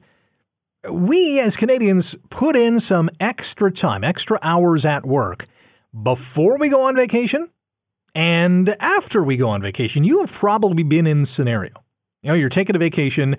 we 0.90 1.40
as 1.40 1.58
Canadians 1.58 2.16
put 2.30 2.56
in 2.56 2.80
some 2.80 3.10
extra 3.20 3.72
time, 3.72 4.04
extra 4.04 4.40
hours 4.42 4.86
at 4.86 5.06
work 5.06 5.46
before 6.04 6.58
we 6.58 6.70
go 6.70 6.84
on 6.84 6.96
vacation 6.96 7.50
and 8.16 8.76
after 8.80 9.24
we 9.24 9.38
go 9.38 9.50
on 9.50 9.62
vacation. 9.62 10.04
You 10.04 10.20
have 10.20 10.32
probably 10.32 10.84
been 10.84 11.08
in 11.08 11.26
scenario. 11.26 11.74
You 12.24 12.30
know, 12.30 12.34
you're 12.34 12.50
taking 12.50 12.76
a 12.76 12.80
vacation, 12.80 13.36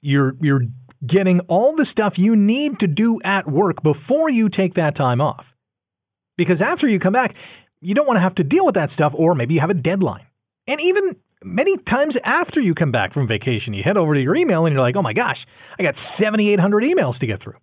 you're 0.00 0.36
you're 0.40 0.62
getting 1.06 1.40
all 1.40 1.74
the 1.76 1.84
stuff 1.84 2.18
you 2.18 2.34
need 2.34 2.78
to 2.80 2.86
do 2.86 3.20
at 3.22 3.46
work 3.46 3.82
before 3.82 4.28
you 4.28 4.48
take 4.48 4.74
that 4.74 4.94
time 4.94 5.20
off. 5.20 5.54
Because 6.36 6.60
after 6.60 6.88
you 6.88 6.98
come 6.98 7.12
back, 7.12 7.34
you 7.80 7.94
don't 7.94 8.06
want 8.06 8.16
to 8.16 8.22
have 8.22 8.34
to 8.36 8.44
deal 8.44 8.66
with 8.66 8.74
that 8.74 8.90
stuff 8.90 9.14
or 9.16 9.34
maybe 9.34 9.54
you 9.54 9.60
have 9.60 9.70
a 9.70 9.74
deadline. 9.74 10.26
And 10.66 10.80
even 10.80 11.16
many 11.44 11.76
times 11.76 12.16
after 12.24 12.60
you 12.60 12.74
come 12.74 12.90
back 12.90 13.12
from 13.12 13.26
vacation, 13.26 13.74
you 13.74 13.82
head 13.82 13.96
over 13.96 14.14
to 14.14 14.20
your 14.20 14.36
email 14.36 14.66
and 14.66 14.72
you're 14.72 14.82
like, 14.82 14.96
oh 14.96 15.02
my 15.02 15.12
gosh, 15.12 15.46
I 15.78 15.82
got 15.82 15.96
7,800 15.96 16.82
emails 16.84 17.18
to 17.20 17.26
get 17.26 17.40
through. 17.40 17.56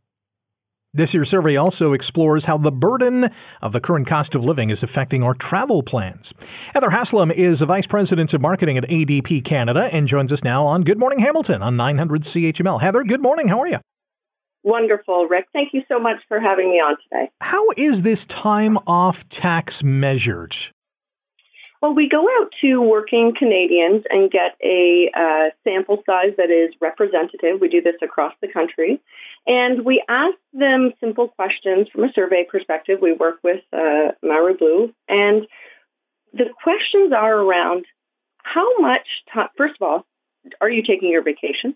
This 0.93 1.13
year's 1.13 1.27
survey 1.27 1.57
also 1.57 1.91
explores 1.91 2.45
how 2.45 2.57
the 2.57 2.71
burden 2.71 3.29
of 3.61 3.73
the 3.73 3.81
current 3.81 4.07
cost 4.07 4.33
of 4.33 4.45
living 4.45 4.69
is 4.69 4.81
affecting 4.81 5.23
our 5.23 5.33
travel 5.33 5.83
plans. 5.83 6.33
Heather 6.73 6.89
Haslam 6.89 7.31
is 7.31 7.59
the 7.59 7.65
Vice 7.65 7.85
President 7.85 8.33
of 8.33 8.39
Marketing 8.39 8.77
at 8.77 8.85
ADP 8.85 9.43
Canada 9.43 9.89
and 9.91 10.07
joins 10.07 10.31
us 10.31 10.41
now 10.41 10.65
on 10.65 10.83
Good 10.83 10.97
Morning 10.97 11.19
Hamilton 11.19 11.61
on 11.61 11.75
900 11.75 12.21
CHML. 12.21 12.79
Heather, 12.79 13.03
good 13.03 13.21
morning. 13.21 13.49
How 13.49 13.59
are 13.59 13.67
you? 13.67 13.79
Wonderful, 14.63 15.27
Rick. 15.29 15.47
Thank 15.51 15.73
you 15.73 15.81
so 15.89 15.99
much 15.99 16.17
for 16.29 16.39
having 16.39 16.71
me 16.71 16.77
on 16.77 16.95
today. 17.03 17.29
How 17.41 17.67
is 17.75 18.03
this 18.03 18.25
time 18.25 18.77
off 18.87 19.27
tax 19.27 19.83
measured? 19.83 20.55
Well, 21.85 21.93
we 21.93 22.09
go 22.09 22.25
out 22.41 22.49
to 22.61 22.81
working 22.81 23.35
Canadians 23.37 24.05
and 24.09 24.31
get 24.31 24.57
a 24.63 25.11
uh, 25.15 25.51
sample 25.63 26.01
size 26.03 26.33
that 26.35 26.49
is 26.49 26.73
representative. 26.81 27.61
We 27.61 27.69
do 27.69 27.79
this 27.79 27.93
across 28.01 28.33
the 28.41 28.47
country. 28.47 28.99
And 29.45 29.85
we 29.85 30.03
ask 30.09 30.35
them 30.51 30.93
simple 30.99 31.27
questions 31.27 31.87
from 31.93 32.05
a 32.05 32.11
survey 32.15 32.43
perspective. 32.49 32.97
We 33.03 33.13
work 33.13 33.35
with 33.43 33.61
uh, 33.71 34.13
Maru 34.23 34.57
Blue. 34.57 34.95
And 35.07 35.45
the 36.33 36.45
questions 36.63 37.13
are 37.15 37.37
around 37.37 37.85
how 38.41 38.79
much 38.79 39.05
time, 39.31 39.49
first 39.55 39.75
of 39.79 39.87
all, 39.87 40.05
are 40.61 40.69
you 40.71 40.81
taking 40.81 41.11
your 41.11 41.21
vacation? 41.21 41.75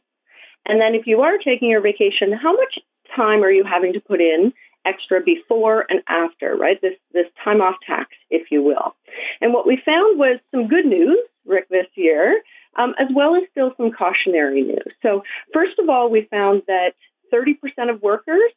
And 0.66 0.82
then 0.82 0.96
if 0.96 1.06
you 1.06 1.22
are 1.22 1.38
taking 1.38 1.70
your 1.70 1.82
vacation, 1.82 2.34
how 2.34 2.54
much 2.54 2.80
time 3.16 3.44
are 3.44 3.52
you 3.52 3.64
having 3.64 3.94
to 3.94 4.00
put 4.00 4.22
in 4.22 4.54
extra 4.86 5.22
before 5.22 5.86
and 5.90 6.02
after, 6.08 6.56
right? 6.56 6.82
This 6.82 6.94
this 7.14 7.28
time 7.44 7.62
off 7.62 7.76
tax, 7.86 8.10
if 8.30 8.52
you 8.52 8.64
will. 8.64 8.96
And 9.42 9.54
what 9.54 9.68
we 9.68 9.82
found 9.86 10.18
was 10.20 10.40
some 10.52 10.68
good 10.68 10.86
news, 10.86 11.20
Rick, 11.46 11.70
this 11.70 11.88
year, 11.96 12.42
um, 12.78 12.94
as 13.00 13.08
well 13.14 13.36
as 13.36 13.44
still 13.52 13.74
some 13.78 13.92
cautionary 13.92 14.62
news. 14.62 14.94
So 15.02 15.24
first 15.54 15.80
of 15.80 15.90
all, 15.90 16.10
we 16.10 16.28
found 16.30 16.64
that 16.68 16.94
30% 17.34 17.56
of 17.90 18.02
workers 18.02 18.52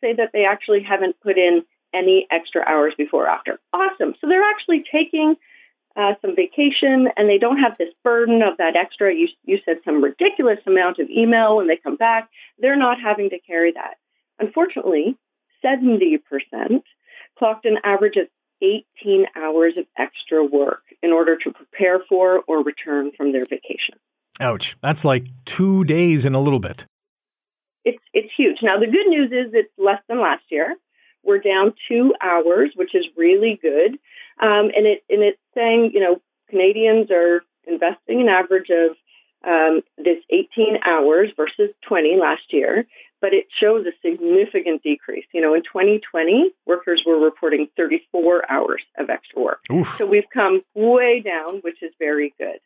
say 0.00 0.14
that 0.14 0.30
they 0.32 0.44
actually 0.44 0.82
haven't 0.82 1.16
put 1.20 1.38
in 1.38 1.64
any 1.94 2.26
extra 2.30 2.62
hours 2.66 2.94
before 2.96 3.24
or 3.24 3.28
after. 3.28 3.60
Awesome. 3.72 4.14
So 4.20 4.28
they're 4.28 4.48
actually 4.48 4.84
taking 4.90 5.36
uh, 5.96 6.14
some 6.22 6.34
vacation 6.34 7.08
and 7.16 7.28
they 7.28 7.38
don't 7.38 7.58
have 7.58 7.76
this 7.78 7.92
burden 8.02 8.42
of 8.42 8.56
that 8.58 8.76
extra. 8.76 9.14
You, 9.14 9.28
you 9.44 9.58
said 9.64 9.76
some 9.84 10.02
ridiculous 10.02 10.58
amount 10.66 10.98
of 10.98 11.08
email 11.10 11.56
when 11.56 11.68
they 11.68 11.76
come 11.76 11.96
back. 11.96 12.30
They're 12.58 12.78
not 12.78 12.98
having 13.00 13.30
to 13.30 13.38
carry 13.38 13.72
that. 13.72 13.98
Unfortunately, 14.38 15.16
70% 15.64 16.82
clocked 17.38 17.64
an 17.64 17.78
average 17.84 18.16
of 18.16 18.28
18 18.62 19.26
hours 19.36 19.74
of 19.76 19.86
extra 19.98 20.44
work 20.44 20.82
in 21.02 21.10
order 21.10 21.36
to 21.36 21.50
prepare 21.52 22.00
for 22.08 22.42
or 22.46 22.62
return 22.62 23.10
from 23.16 23.32
their 23.32 23.44
vacation. 23.44 23.96
Ouch. 24.40 24.76
That's 24.82 25.04
like 25.04 25.26
two 25.44 25.84
days 25.84 26.24
in 26.24 26.34
a 26.34 26.40
little 26.40 26.60
bit. 26.60 26.86
It's, 27.84 28.02
it's 28.14 28.32
huge. 28.36 28.58
Now, 28.62 28.78
the 28.78 28.86
good 28.86 29.08
news 29.08 29.32
is 29.32 29.52
it's 29.52 29.72
less 29.76 30.00
than 30.08 30.20
last 30.20 30.44
year. 30.50 30.76
We're 31.24 31.38
down 31.38 31.74
two 31.88 32.14
hours, 32.22 32.70
which 32.76 32.94
is 32.94 33.04
really 33.16 33.58
good. 33.60 33.92
Um, 34.40 34.70
and, 34.74 34.86
it, 34.86 35.02
and 35.10 35.22
it's 35.22 35.38
saying, 35.54 35.90
you 35.92 36.00
know, 36.00 36.20
Canadians 36.48 37.10
are 37.10 37.42
investing 37.64 38.20
an 38.20 38.28
average 38.28 38.70
of 38.70 38.96
um, 39.46 39.82
this 39.96 40.18
18 40.30 40.78
hours 40.86 41.30
versus 41.36 41.74
20 41.88 42.16
last 42.20 42.42
year 42.50 42.86
but 43.22 43.32
it 43.32 43.46
shows 43.58 43.86
a 43.86 43.92
significant 44.06 44.82
decrease. 44.82 45.24
You 45.32 45.40
know, 45.40 45.54
in 45.54 45.62
2020, 45.62 46.50
workers 46.66 47.04
were 47.06 47.18
reporting 47.18 47.68
34 47.76 48.50
hours 48.50 48.82
of 48.98 49.08
extra 49.08 49.40
work. 49.40 49.60
Oof. 49.70 49.94
So 49.96 50.04
we've 50.04 50.28
come 50.34 50.62
way 50.74 51.22
down, 51.24 51.60
which 51.62 51.82
is 51.82 51.92
very 52.00 52.34
good. 52.36 52.58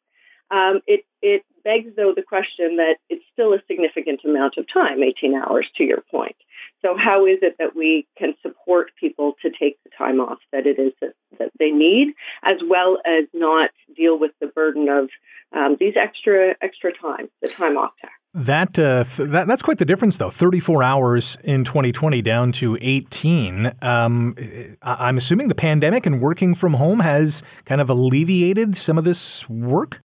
Um, 0.51 0.81
it, 0.87 1.05
it 1.23 1.45
begs, 1.62 1.95
though, 1.97 2.14
the 2.16 2.23
question 2.23 2.77
that 2.77 2.97
it's 3.11 3.25
still 3.33 3.53
a 3.53 3.59
significant 3.66 4.21
amount 4.25 4.55
of 4.57 4.66
time, 4.73 5.03
18 5.03 5.35
hours, 5.35 5.66
to 5.77 5.85
your 5.85 6.03
point. 6.11 6.37
So, 6.83 6.97
how 6.97 7.27
is 7.27 7.38
it 7.42 7.57
that 7.59 7.75
we 7.75 8.07
can 8.16 8.35
support 8.42 8.92
people 8.99 9.35
to 9.42 9.51
take 9.51 9.77
the 9.83 9.90
time 9.97 10.21
off 10.21 10.38
that 10.53 10.66
it 10.66 10.79
is 10.79 10.92
that, 11.01 11.14
that 11.38 11.51
they 11.59 11.71
need, 11.71 12.14
as 12.45 12.59
well 12.64 12.99
as 13.05 13.25
not 13.35 13.71
deal 13.97 14.19
with 14.19 14.33
the 14.40 14.47
burden 14.47 14.88
of 14.88 15.09
um, 15.53 15.77
these 15.81 15.95
extra 16.01 16.55
extra 16.62 16.92
time, 16.92 17.29
the 17.42 17.49
time 17.49 17.77
off 17.77 17.92
tax? 18.01 18.12
That, 18.37 18.79
uh, 18.79 19.05
th- 19.05 19.31
that 19.31 19.49
that's 19.49 19.62
quite 19.62 19.79
the 19.79 19.87
difference, 19.87 20.18
though. 20.18 20.29
Thirty-four 20.29 20.83
hours 20.83 21.38
in 21.42 21.64
2020 21.64 22.20
down 22.20 22.53
to 22.53 22.77
18. 22.83 23.72
Um, 23.81 24.35
I- 24.83 25.09
I'm 25.09 25.16
assuming 25.16 25.49
the 25.49 25.55
pandemic 25.55 26.05
and 26.05 26.20
working 26.20 26.55
from 26.55 26.75
home 26.75 27.01
has 27.01 27.42
kind 27.64 27.81
of 27.81 27.88
alleviated 27.88 28.77
some 28.77 28.99
of 28.99 29.05
this 29.05 29.49
work. 29.49 30.03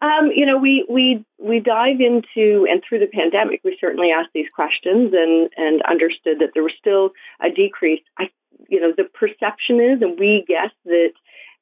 Um, 0.00 0.30
you 0.34 0.46
know, 0.46 0.56
we 0.56 0.86
we 0.88 1.22
we 1.38 1.60
dive 1.60 2.00
into 2.00 2.66
and 2.70 2.82
through 2.88 3.00
the 3.00 3.06
pandemic, 3.12 3.60
we 3.64 3.76
certainly 3.78 4.08
asked 4.10 4.30
these 4.32 4.48
questions 4.54 5.12
and 5.12 5.50
and 5.58 5.82
understood 5.82 6.38
that 6.40 6.52
there 6.54 6.62
was 6.62 6.72
still 6.78 7.10
a 7.42 7.50
decrease. 7.54 8.00
I, 8.18 8.30
you 8.70 8.80
know, 8.80 8.92
the 8.96 9.04
perception 9.04 9.78
is, 9.78 10.00
and 10.00 10.18
we 10.18 10.42
guess 10.48 10.70
that 10.86 11.12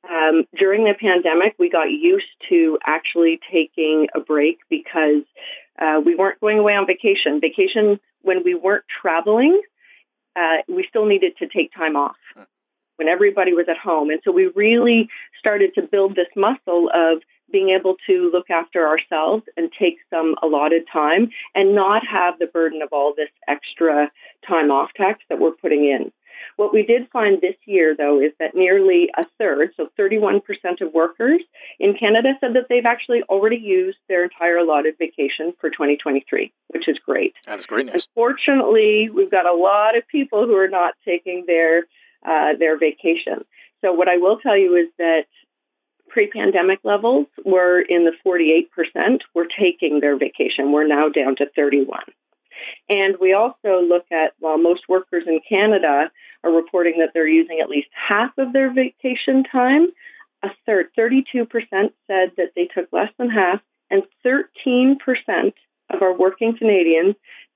um, 0.09 0.45
during 0.59 0.85
the 0.85 0.95
pandemic, 0.99 1.55
we 1.59 1.71
got 1.71 1.91
used 1.91 2.27
to 2.49 2.79
actually 2.85 3.39
taking 3.53 4.09
a 4.15 4.21
break 4.21 4.59
because 4.69 5.23
uh, 5.79 6.01
we 6.05 6.15
weren't 6.15 6.41
going 6.41 6.59
away 6.59 6.75
on 6.75 6.87
vacation. 6.87 7.41
Vacation, 7.41 8.01
when 8.23 8.43
we 8.45 8.55
weren't 8.55 8.85
traveling, 9.01 9.61
uh, 10.37 10.63
we 10.69 10.85
still 10.89 11.07
needed 11.07 11.37
to 11.39 11.47
take 11.49 11.73
time 11.75 11.97
off 11.97 12.17
when 12.97 13.09
everybody 13.09 13.53
was 13.53 13.67
at 13.69 13.79
home. 13.79 14.11
And 14.11 14.21
so 14.25 14.33
we 14.33 14.47
really 14.55 15.09
started 15.39 15.75
to 15.75 15.83
build 15.83 16.15
this 16.15 16.29
muscle 16.37 16.91
of 16.95 17.23
being 17.51 17.77
able 17.79 17.97
to 18.07 18.31
look 18.33 18.49
after 18.51 18.87
ourselves 18.87 19.45
and 19.57 19.71
take 19.79 19.99
some 20.09 20.35
allotted 20.43 20.85
time 20.93 21.29
and 21.55 21.75
not 21.75 22.03
have 22.11 22.39
the 22.39 22.47
burden 22.47 22.81
of 22.83 22.89
all 22.93 23.13
this 23.17 23.29
extra 23.47 24.11
time 24.47 24.71
off 24.71 24.91
tax 24.97 25.21
that 25.29 25.39
we're 25.39 25.53
putting 25.53 25.85
in. 25.85 26.13
What 26.57 26.73
we 26.73 26.83
did 26.83 27.09
find 27.11 27.41
this 27.41 27.57
year, 27.67 27.95
though, 27.97 28.21
is 28.21 28.33
that 28.39 28.55
nearly 28.55 29.11
a 29.17 29.25
third, 29.39 29.71
so 29.77 29.89
31% 29.99 30.43
of 30.81 30.93
workers 30.93 31.41
in 31.81 31.95
Canada, 31.99 32.35
said 32.41 32.55
that 32.55 32.67
they've 32.69 32.87
actually 32.87 33.23
already 33.29 33.57
used 33.57 33.99
their 34.09 34.25
entire 34.25 34.59
allotted 34.59 34.95
vacation 34.99 35.55
for 35.61 35.71
2023, 35.71 36.53
which 36.69 36.89
is 36.89 36.99
great. 37.05 37.35
That's 37.47 37.67
great 37.67 37.87
news. 37.87 38.07
Unfortunately, 38.09 39.11
we've 39.11 39.31
got 39.31 39.47
a 39.47 39.55
lot 39.55 39.97
of 39.97 40.07
people 40.09 40.47
who 40.47 40.57
are 40.57 40.69
not 40.69 40.95
taking 41.05 41.45
their 41.47 41.85
uh, 42.25 42.57
their 42.57 42.79
vacation. 42.79 43.45
So 43.81 43.93
what 43.93 44.09
I 44.09 44.17
will 44.19 44.39
tell 44.39 44.57
you 44.57 44.77
is 44.77 44.89
that 44.99 45.25
pre-pandemic 46.09 46.79
levels 46.85 47.27
were 47.45 47.81
in 47.81 48.05
the 48.05 48.13
48% 48.25 49.21
were 49.35 49.47
taking 49.59 50.01
their 50.01 50.17
vacation. 50.17 50.71
We're 50.71 50.87
now 50.87 51.09
down 51.09 51.37
to 51.37 51.47
31. 51.57 52.01
And 52.89 53.17
we 53.21 53.33
also 53.33 53.81
look 53.81 54.05
at 54.13 54.35
while 54.39 54.59
most 54.59 54.83
workers 54.89 55.25
in 55.27 55.41
Canada 55.49 56.11
are 56.45 56.53
reporting 56.53 56.99
that 56.99 57.11
they're 57.15 57.29
using 57.29 57.61
at 57.61 57.69
least 57.69 57.89
half 57.93 58.37
of 58.39 58.53
their 58.53 58.73
vacation 58.73 59.45
time, 59.45 59.89
a 60.43 60.49
third, 60.67 60.87
32% 60.99 61.47
said 62.07 62.33
that 62.37 62.53
they 62.57 62.67
took 62.75 62.93
less 62.93 63.11
than 63.19 63.31
half, 63.31 63.61
and 63.91 64.03
13% 64.25 64.97
of 65.91 66.03
our 66.03 66.17
working 66.17 66.57
Canadians 66.57 67.15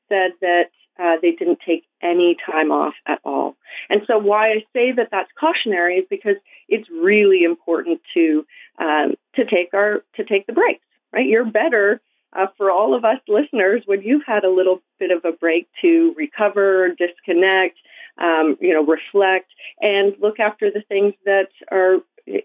said 0.08 0.32
that 0.40 0.70
uh, 0.98 1.16
they 1.20 1.32
didn't 1.32 1.58
take 1.66 1.84
any 2.02 2.36
time 2.46 2.70
off 2.70 2.94
at 3.06 3.20
all. 3.24 3.56
And 3.90 4.02
so, 4.06 4.18
why 4.18 4.50
I 4.52 4.64
say 4.72 4.92
that 4.92 5.08
that's 5.10 5.30
cautionary 5.38 5.96
is 5.96 6.06
because 6.08 6.36
it's 6.68 6.88
really 6.90 7.42
important 7.42 8.00
to 8.14 8.46
um, 8.78 9.14
to 9.34 9.44
take 9.44 9.74
our 9.74 10.02
to 10.14 10.24
take 10.24 10.46
the 10.46 10.52
breaks. 10.52 10.84
Right, 11.12 11.26
you're 11.26 11.44
better 11.44 12.00
uh, 12.32 12.46
for 12.56 12.70
all 12.70 12.94
of 12.94 13.04
us 13.04 13.18
listeners 13.28 13.82
when 13.86 14.02
you've 14.02 14.26
had 14.26 14.44
a 14.44 14.50
little 14.50 14.82
bit 14.98 15.10
of 15.10 15.24
a 15.24 15.36
break 15.36 15.68
to 15.82 16.14
recover, 16.16 16.94
disconnect, 16.94 17.76
um, 18.18 18.56
you 18.60 18.72
know, 18.72 18.84
reflect, 18.84 19.50
and 19.80 20.14
look 20.20 20.40
after 20.40 20.70
the 20.70 20.82
things 20.88 21.14
that 21.24 21.48
are 21.70 21.98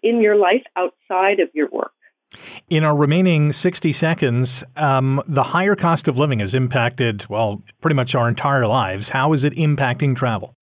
in 0.03 0.21
your 0.21 0.35
life 0.35 0.63
outside 0.75 1.39
of 1.39 1.49
your 1.53 1.69
work. 1.69 1.93
In 2.69 2.83
our 2.83 2.95
remaining 2.95 3.51
60 3.51 3.91
seconds, 3.91 4.63
um, 4.77 5.21
the 5.27 5.43
higher 5.43 5.75
cost 5.75 6.07
of 6.07 6.17
living 6.17 6.39
has 6.39 6.55
impacted, 6.55 7.25
well, 7.29 7.61
pretty 7.81 7.95
much 7.95 8.15
our 8.15 8.29
entire 8.29 8.65
lives. 8.67 9.09
How 9.09 9.33
is 9.33 9.43
it 9.43 9.53
impacting 9.53 10.15
travel? 10.15 10.55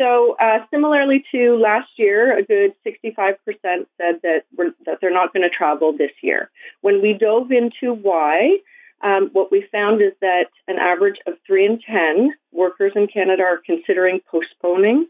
So, 0.00 0.36
uh, 0.40 0.60
similarly 0.70 1.22
to 1.32 1.56
last 1.56 1.90
year, 1.96 2.36
a 2.36 2.42
good 2.42 2.72
65% 2.84 3.36
said 3.62 3.86
that, 4.22 4.42
that 4.86 4.98
they're 5.00 5.12
not 5.12 5.32
going 5.32 5.42
to 5.42 5.54
travel 5.54 5.92
this 5.96 6.10
year. 6.22 6.50
When 6.80 7.02
we 7.02 7.12
dove 7.12 7.52
into 7.52 7.92
why, 7.92 8.56
um, 9.02 9.30
what 9.32 9.50
we 9.50 9.66
found 9.72 10.00
is 10.00 10.12
that 10.20 10.46
an 10.68 10.76
average 10.78 11.18
of 11.26 11.34
3 11.46 11.66
in 11.66 11.80
10 11.80 12.34
workers 12.52 12.92
in 12.94 13.06
Canada 13.08 13.42
are 13.42 13.58
considering 13.64 14.20
postponing 14.30 15.06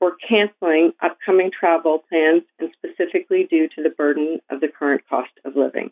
or 0.00 0.16
canceling 0.28 0.92
upcoming 1.02 1.50
travel 1.50 2.02
plans, 2.08 2.42
and 2.58 2.70
specifically 2.76 3.46
due 3.48 3.68
to 3.68 3.82
the 3.82 3.90
burden 3.90 4.40
of 4.50 4.60
the 4.60 4.68
current 4.68 5.02
cost 5.08 5.30
of 5.44 5.56
living. 5.56 5.90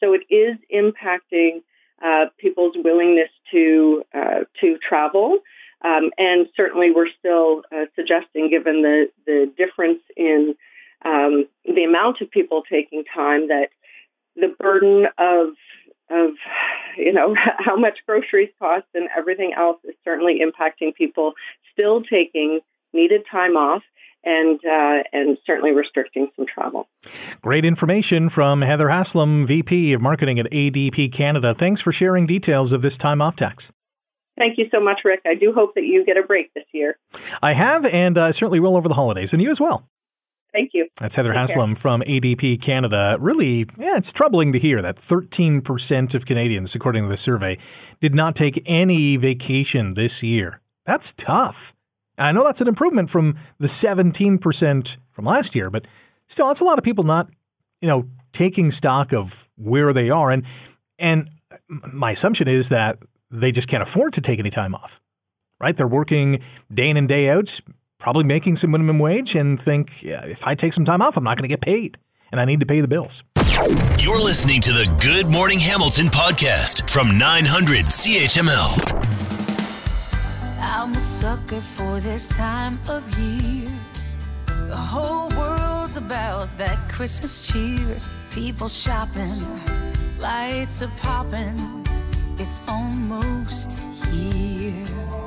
So 0.00 0.12
it 0.12 0.22
is 0.32 0.56
impacting 0.74 1.62
uh, 2.04 2.26
people's 2.38 2.74
willingness 2.76 3.30
to 3.52 4.02
uh, 4.12 4.40
to 4.60 4.78
travel. 4.78 5.38
Um, 5.84 6.10
and 6.18 6.48
certainly, 6.56 6.90
we're 6.90 7.10
still 7.18 7.62
uh, 7.72 7.86
suggesting, 7.94 8.50
given 8.50 8.82
the, 8.82 9.10
the 9.26 9.52
difference 9.56 10.00
in 10.16 10.54
um, 11.04 11.46
the 11.64 11.84
amount 11.84 12.20
of 12.20 12.30
people 12.30 12.62
taking 12.68 13.04
time, 13.04 13.48
that 13.48 13.68
the 14.36 14.54
burden 14.58 15.06
of 15.18 15.54
of 16.10 16.30
you 16.96 17.12
know 17.12 17.34
how 17.58 17.76
much 17.76 17.98
groceries 18.06 18.50
cost 18.58 18.86
and 18.94 19.08
everything 19.16 19.52
else 19.56 19.78
is 19.84 19.94
certainly 20.04 20.40
impacting 20.40 20.94
people 20.94 21.32
still 21.72 22.02
taking 22.02 22.60
needed 22.92 23.22
time 23.30 23.56
off 23.56 23.82
and 24.24 24.60
uh, 24.64 25.02
and 25.12 25.38
certainly 25.46 25.72
restricting 25.72 26.28
some 26.36 26.46
travel. 26.46 26.88
Great 27.42 27.64
information 27.64 28.28
from 28.28 28.62
Heather 28.62 28.88
Haslam, 28.88 29.46
VP 29.46 29.92
of 29.92 30.00
Marketing 30.00 30.38
at 30.38 30.50
ADP 30.50 31.12
Canada. 31.12 31.54
Thanks 31.54 31.80
for 31.80 31.92
sharing 31.92 32.26
details 32.26 32.72
of 32.72 32.82
this 32.82 32.96
time 32.96 33.20
off 33.20 33.36
tax. 33.36 33.70
Thank 34.36 34.58
you 34.58 34.66
so 34.72 34.80
much, 34.80 35.00
Rick. 35.04 35.20
I 35.24 35.34
do 35.34 35.52
hope 35.52 35.74
that 35.76 35.84
you 35.84 36.04
get 36.04 36.16
a 36.16 36.22
break 36.22 36.52
this 36.54 36.64
year. 36.72 36.98
I 37.40 37.52
have, 37.52 37.84
and 37.84 38.18
I 38.18 38.30
uh, 38.30 38.32
certainly 38.32 38.58
will 38.58 38.76
over 38.76 38.88
the 38.88 38.94
holidays, 38.94 39.32
and 39.32 39.40
you 39.40 39.50
as 39.50 39.60
well. 39.60 39.88
Thank 40.54 40.70
you. 40.72 40.88
That's 40.98 41.16
Heather 41.16 41.32
Take 41.32 41.38
Haslam 41.40 41.70
care. 41.70 41.80
from 41.80 42.00
ADP 42.02 42.62
Canada. 42.62 43.16
Really, 43.18 43.66
yeah, 43.76 43.96
it's 43.96 44.12
troubling 44.12 44.52
to 44.52 44.58
hear 44.58 44.80
that 44.80 44.96
13% 44.96 46.14
of 46.14 46.26
Canadians, 46.26 46.76
according 46.76 47.02
to 47.02 47.08
the 47.08 47.16
survey, 47.16 47.58
did 47.98 48.14
not 48.14 48.36
take 48.36 48.62
any 48.64 49.16
vacation 49.16 49.94
this 49.94 50.22
year. 50.22 50.60
That's 50.86 51.12
tough. 51.12 51.74
I 52.16 52.30
know 52.30 52.44
that's 52.44 52.60
an 52.60 52.68
improvement 52.68 53.10
from 53.10 53.36
the 53.58 53.66
17% 53.66 54.96
from 55.10 55.24
last 55.24 55.56
year, 55.56 55.70
but 55.70 55.86
still, 56.28 56.46
that's 56.46 56.60
a 56.60 56.64
lot 56.64 56.78
of 56.78 56.84
people 56.84 57.02
not, 57.02 57.28
you 57.80 57.88
know, 57.88 58.08
taking 58.32 58.70
stock 58.70 59.12
of 59.12 59.48
where 59.56 59.92
they 59.92 60.08
are. 60.08 60.30
And, 60.30 60.44
and 61.00 61.28
my 61.92 62.12
assumption 62.12 62.46
is 62.46 62.68
that 62.68 62.98
they 63.28 63.50
just 63.50 63.66
can't 63.66 63.82
afford 63.82 64.12
to 64.12 64.20
take 64.20 64.38
any 64.38 64.50
time 64.50 64.76
off, 64.76 65.00
right? 65.60 65.76
They're 65.76 65.88
working 65.88 66.40
day 66.72 66.88
in 66.88 66.96
and 66.96 67.08
day 67.08 67.28
out, 67.28 67.60
probably 68.04 68.22
making 68.22 68.54
some 68.54 68.70
minimum 68.70 68.98
wage, 68.98 69.34
and 69.34 69.58
think 69.58 70.02
yeah, 70.02 70.22
if 70.26 70.46
I 70.46 70.54
take 70.54 70.74
some 70.74 70.84
time 70.84 71.00
off, 71.00 71.16
I'm 71.16 71.24
not 71.24 71.38
going 71.38 71.48
to 71.48 71.48
get 71.48 71.62
paid, 71.62 71.96
and 72.30 72.38
I 72.38 72.44
need 72.44 72.60
to 72.60 72.66
pay 72.66 72.82
the 72.82 72.86
bills. 72.86 73.24
You're 73.98 74.20
listening 74.20 74.60
to 74.60 74.72
the 74.72 74.94
Good 75.00 75.32
Morning 75.32 75.58
Hamilton 75.58 76.08
podcast 76.08 76.90
from 76.90 77.16
900 77.16 77.86
CHML. 77.86 78.68
I'm 80.60 80.94
a 80.94 81.00
sucker 81.00 81.62
for 81.62 81.98
this 82.00 82.28
time 82.28 82.76
of 82.90 83.02
year. 83.18 83.70
The 84.48 84.76
whole 84.76 85.30
world's 85.30 85.96
about 85.96 86.58
that 86.58 86.90
Christmas 86.90 87.48
cheer. 87.48 87.96
People 88.32 88.68
shopping, 88.68 89.40
lights 90.18 90.82
are 90.82 90.92
popping. 90.98 91.86
It's 92.38 92.60
almost 92.68 93.80
here. 94.10 95.23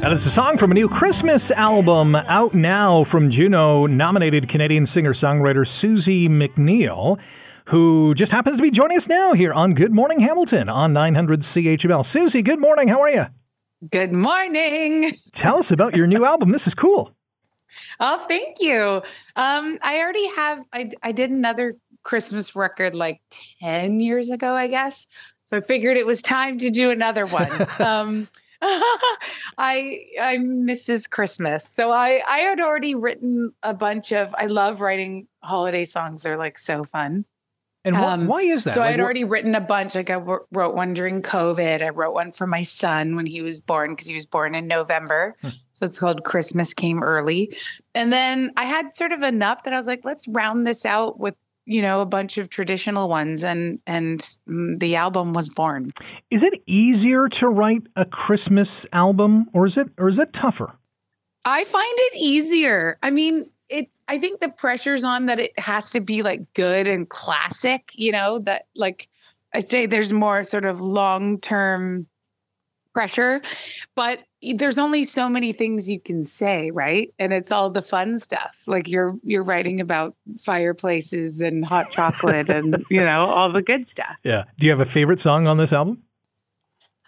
That 0.00 0.12
is 0.12 0.24
a 0.24 0.30
song 0.30 0.56
from 0.56 0.70
a 0.70 0.74
new 0.74 0.88
Christmas 0.88 1.50
album 1.50 2.14
out 2.14 2.54
now 2.54 3.02
from 3.02 3.30
Juno 3.30 3.84
nominated 3.86 4.48
Canadian 4.48 4.86
singer 4.86 5.12
songwriter 5.12 5.66
Suzie 5.66 6.28
McNeil, 6.28 7.18
who 7.66 8.14
just 8.14 8.30
happens 8.30 8.58
to 8.58 8.62
be 8.62 8.70
joining 8.70 8.96
us 8.96 9.08
now 9.08 9.32
here 9.32 9.52
on 9.52 9.74
Good 9.74 9.92
Morning 9.92 10.20
Hamilton 10.20 10.68
on 10.68 10.92
900 10.92 11.40
CHML. 11.40 12.04
Suzie, 12.04 12.44
good 12.44 12.60
morning. 12.60 12.86
How 12.86 13.00
are 13.00 13.10
you? 13.10 13.26
Good 13.90 14.12
morning. 14.12 15.12
Tell 15.32 15.56
us 15.56 15.72
about 15.72 15.96
your 15.96 16.06
new 16.06 16.24
album. 16.24 16.52
This 16.52 16.68
is 16.68 16.74
cool. 16.74 17.12
Oh, 17.98 18.24
thank 18.28 18.60
you. 18.60 19.02
Um, 19.34 19.78
I 19.82 19.98
already 19.98 20.28
have. 20.36 20.64
I 20.72 20.90
I 21.02 21.10
did 21.10 21.30
another 21.30 21.76
Christmas 22.04 22.54
record 22.54 22.94
like 22.94 23.20
ten 23.30 23.98
years 23.98 24.30
ago, 24.30 24.54
I 24.54 24.68
guess. 24.68 25.08
So 25.46 25.56
I 25.56 25.60
figured 25.60 25.96
it 25.96 26.06
was 26.06 26.22
time 26.22 26.58
to 26.58 26.70
do 26.70 26.90
another 26.90 27.26
one. 27.26 27.66
um, 27.80 28.28
I 29.58 30.04
I'm 30.20 30.66
Mrs. 30.66 31.08
Christmas. 31.08 31.68
So 31.68 31.92
I 31.92 32.22
I 32.28 32.38
had 32.38 32.60
already 32.60 32.94
written 32.94 33.52
a 33.62 33.74
bunch 33.74 34.12
of. 34.12 34.34
I 34.36 34.46
love 34.46 34.80
writing 34.80 35.28
holiday 35.42 35.84
songs. 35.84 36.22
They're 36.22 36.36
like 36.36 36.58
so 36.58 36.84
fun. 36.84 37.24
And 37.84 37.96
wh- 37.96 38.02
um, 38.02 38.26
why 38.26 38.40
is 38.42 38.64
that? 38.64 38.74
So 38.74 38.80
like, 38.80 38.88
I 38.88 38.90
had 38.90 39.00
already 39.00 39.24
written 39.24 39.54
a 39.54 39.60
bunch. 39.60 39.94
Like 39.94 40.10
I 40.10 40.14
w- 40.14 40.44
wrote 40.50 40.74
one 40.74 40.92
during 40.92 41.22
COVID. 41.22 41.82
I 41.82 41.90
wrote 41.90 42.12
one 42.12 42.32
for 42.32 42.46
my 42.46 42.62
son 42.62 43.14
when 43.14 43.26
he 43.26 43.40
was 43.40 43.60
born 43.60 43.92
because 43.92 44.06
he 44.06 44.14
was 44.14 44.26
born 44.26 44.54
in 44.54 44.66
November. 44.66 45.36
Hmm. 45.40 45.48
So 45.72 45.84
it's 45.84 45.98
called 45.98 46.24
Christmas 46.24 46.74
Came 46.74 47.02
Early. 47.02 47.56
And 47.94 48.12
then 48.12 48.50
I 48.56 48.64
had 48.64 48.92
sort 48.92 49.12
of 49.12 49.22
enough 49.22 49.62
that 49.64 49.72
I 49.72 49.76
was 49.76 49.86
like, 49.86 50.04
let's 50.04 50.26
round 50.26 50.66
this 50.66 50.84
out 50.84 51.20
with 51.20 51.36
you 51.68 51.82
know 51.82 52.00
a 52.00 52.06
bunch 52.06 52.38
of 52.38 52.48
traditional 52.48 53.08
ones 53.08 53.44
and 53.44 53.78
and 53.86 54.36
the 54.46 54.96
album 54.96 55.34
was 55.34 55.50
born. 55.50 55.92
Is 56.30 56.42
it 56.42 56.62
easier 56.66 57.28
to 57.28 57.48
write 57.48 57.82
a 57.94 58.04
christmas 58.04 58.86
album 58.92 59.48
or 59.52 59.66
is 59.66 59.76
it 59.76 59.90
or 59.98 60.08
is 60.08 60.18
it 60.18 60.32
tougher? 60.32 60.78
I 61.44 61.64
find 61.64 61.98
it 61.98 62.16
easier. 62.16 62.98
I 63.02 63.10
mean 63.10 63.50
it 63.68 63.90
I 64.08 64.18
think 64.18 64.40
the 64.40 64.48
pressure's 64.48 65.04
on 65.04 65.26
that 65.26 65.38
it 65.38 65.58
has 65.58 65.90
to 65.90 66.00
be 66.00 66.22
like 66.22 66.52
good 66.54 66.88
and 66.88 67.08
classic, 67.08 67.90
you 67.94 68.12
know, 68.12 68.38
that 68.40 68.66
like 68.74 69.08
I 69.54 69.60
say 69.60 69.86
there's 69.86 70.12
more 70.12 70.44
sort 70.44 70.64
of 70.64 70.80
long 70.80 71.38
term 71.40 72.06
pressure, 72.94 73.42
but 73.94 74.20
there's 74.40 74.78
only 74.78 75.04
so 75.04 75.28
many 75.28 75.52
things 75.52 75.88
you 75.88 76.00
can 76.00 76.22
say, 76.22 76.70
right? 76.70 77.12
And 77.18 77.32
it's 77.32 77.50
all 77.50 77.70
the 77.70 77.82
fun 77.82 78.18
stuff. 78.18 78.62
Like 78.66 78.88
you're 78.88 79.16
you're 79.24 79.42
writing 79.42 79.80
about 79.80 80.14
fireplaces 80.40 81.40
and 81.40 81.64
hot 81.64 81.90
chocolate 81.90 82.48
and 82.48 82.84
you 82.90 83.00
know, 83.00 83.26
all 83.26 83.50
the 83.50 83.62
good 83.62 83.86
stuff. 83.86 84.16
Yeah. 84.22 84.44
Do 84.58 84.66
you 84.66 84.70
have 84.70 84.80
a 84.80 84.86
favorite 84.86 85.20
song 85.20 85.46
on 85.46 85.56
this 85.56 85.72
album? 85.72 86.02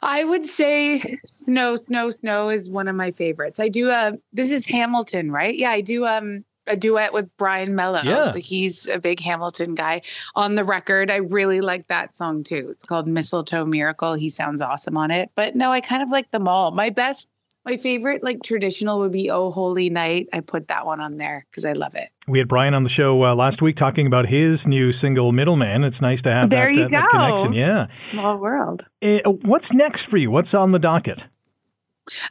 I 0.03 0.25
would 0.25 0.47
say 0.47 1.19
Snow, 1.25 1.77
Snow, 1.77 2.11
Snow 2.11 2.49
is 2.49 2.71
one 2.71 2.89
of 2.89 2.97
my 2.97 3.11
favorites. 3.11 3.61
I 3.61 3.69
do 3.69 3.91
uh 3.91 4.13
this 4.33 4.51
is 4.51 4.67
Hamilton, 4.67 5.31
right? 5.31 5.55
Yeah, 5.55 5.71
I 5.71 5.83
do 5.83 6.07
um 6.07 6.45
a 6.71 6.77
duet 6.77 7.13
with 7.13 7.35
Brian 7.37 7.75
Melo. 7.75 8.01
Yeah. 8.03 8.33
So 8.33 8.39
he's 8.39 8.87
a 8.87 8.99
big 8.99 9.21
Hamilton 9.21 9.75
guy. 9.75 10.03
On 10.35 10.55
the 10.55 10.65
record, 10.65 11.11
I 11.11 11.17
really 11.17 11.61
like 11.61 11.89
that 11.89 12.15
song 12.15 12.45
too. 12.45 12.69
It's 12.71 12.85
called 12.85 13.07
Mistletoe 13.07 13.65
Miracle. 13.65 14.15
He 14.15 14.29
sounds 14.29 14.61
awesome 14.61 14.97
on 14.97 15.11
it. 15.11 15.31
But 15.35 15.57
no, 15.57 15.73
I 15.73 15.81
kind 15.81 16.03
of 16.03 16.11
like 16.11 16.31
them 16.31 16.49
all. 16.49 16.71
My 16.71 16.91
best 16.91 17.31
my 17.65 17.77
favorite, 17.77 18.23
like 18.23 18.43
traditional, 18.43 19.01
would 19.01 19.13
be 19.13 19.31
"Oh 19.31 19.51
Holy 19.51 19.91
Night." 19.91 20.29
I 20.33 20.41
put 20.41 20.69
that 20.69 20.87
one 20.87 21.01
on 21.01 21.19
there 21.19 21.47
because 21.51 21.65
I 21.65 21.73
love 21.73 21.95
it. 21.95 22.09
We 22.27 22.39
had 22.39 22.49
Brian 22.49 22.75
on 22.75 22.83
the 22.83 22.89
show 22.89 23.23
uh, 23.25 23.35
last 23.35 23.61
week 23.61 23.77
talking 23.77 24.07
about 24.07 24.27
his 24.27 24.67
new 24.67 24.93
single 24.93 25.33
"Middleman." 25.33 25.85
It's 25.85 26.01
nice 26.01 26.23
to 26.23 26.33
have 26.33 26.49
there 26.49 26.73
that, 26.73 26.81
you 26.81 26.89
go. 26.89 27.01
that 27.01 27.11
connection. 27.11 27.53
Yeah. 27.53 27.87
Small 27.87 28.39
world. 28.39 28.87
Uh, 29.03 29.19
what's 29.43 29.73
next 29.73 30.05
for 30.05 30.17
you? 30.17 30.31
What's 30.31 30.55
on 30.55 30.73
the 30.73 30.79
docket? 30.79 31.29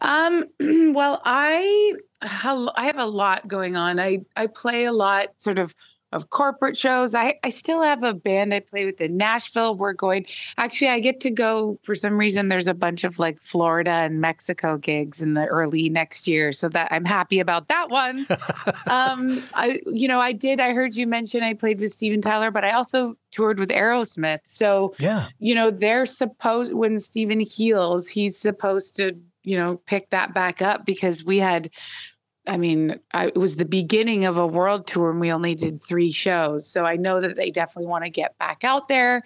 Um. 0.02 0.46
Well, 0.90 1.22
I 1.24 1.94
I 2.22 2.86
have 2.86 2.98
a 2.98 3.06
lot 3.06 3.48
going 3.48 3.76
on. 3.76 4.00
I 4.00 4.20
I 4.36 4.48
play 4.48 4.86
a 4.86 4.92
lot, 4.92 5.30
sort 5.38 5.60
of 5.60 5.76
of 6.12 6.30
corporate 6.32 6.76
shows. 6.76 7.14
I, 7.14 7.36
I 7.44 7.50
still 7.50 7.84
have 7.84 8.04
a 8.04 8.14
band 8.14 8.54
I 8.54 8.62
play 8.62 8.86
with 8.86 9.00
in 9.00 9.18
Nashville. 9.18 9.76
We're 9.76 9.94
going, 9.94 10.26
actually, 10.58 10.88
I 10.90 11.00
get 11.00 11.20
to 11.22 11.32
go 11.32 11.78
for 11.84 11.94
some 11.94 12.18
reason. 12.18 12.48
There's 12.48 12.68
a 12.68 12.74
bunch 12.74 13.04
of 13.04 13.20
like 13.20 13.40
Florida 13.40 13.92
and 13.92 14.20
Mexico 14.20 14.78
gigs 14.78 15.22
in 15.22 15.36
the 15.36 15.46
early 15.46 15.90
next 15.90 16.28
year. 16.28 16.52
So 16.52 16.68
that 16.70 16.92
I'm 16.92 17.06
happy 17.06 17.40
about 17.40 17.68
that 17.68 17.90
one. 17.90 18.26
um, 18.88 19.44
I, 19.54 19.80
you 19.86 20.08
know, 20.08 20.20
I 20.20 20.32
did, 20.32 20.60
I 20.60 20.74
heard 20.74 20.96
you 20.96 21.06
mention 21.06 21.44
I 21.44 21.54
played 21.54 21.80
with 21.80 21.92
Steven 21.92 22.22
Tyler, 22.22 22.50
but 22.50 22.64
I 22.64 22.72
also 22.72 23.16
toured 23.32 23.60
with 23.60 23.70
Aerosmith. 23.70 24.40
So, 24.46 24.96
yeah, 24.98 25.28
you 25.38 25.54
know, 25.54 25.70
they're 25.70 26.06
supposed, 26.06 26.74
when 26.74 26.98
Steven 26.98 27.40
heals, 27.40 28.08
he's 28.08 28.36
supposed 28.36 28.96
to, 28.96 29.16
you 29.50 29.58
know, 29.58 29.78
pick 29.86 30.12
that 30.12 30.34
back 30.34 30.62
up 30.62 30.86
because 30.86 31.26
we 31.26 31.40
had 31.40 31.72
I 32.48 32.58
mean, 32.58 33.00
I, 33.14 33.28
it 33.28 33.38
was 33.38 33.58
the 33.58 33.66
beginning 33.66 34.26
of 34.26 34.38
a 34.38 34.48
world 34.48 34.88
tour 34.88 35.12
and 35.12 35.20
we 35.20 35.32
only 35.32 35.54
did 35.54 35.84
three 35.84 36.12
shows. 36.12 36.68
So 36.72 36.84
I 36.84 36.96
know 36.96 37.22
that 37.22 37.36
they 37.36 37.52
definitely 37.52 37.88
want 37.88 38.06
to 38.06 38.10
get 38.10 38.38
back 38.40 38.64
out 38.64 38.88
there. 38.88 39.22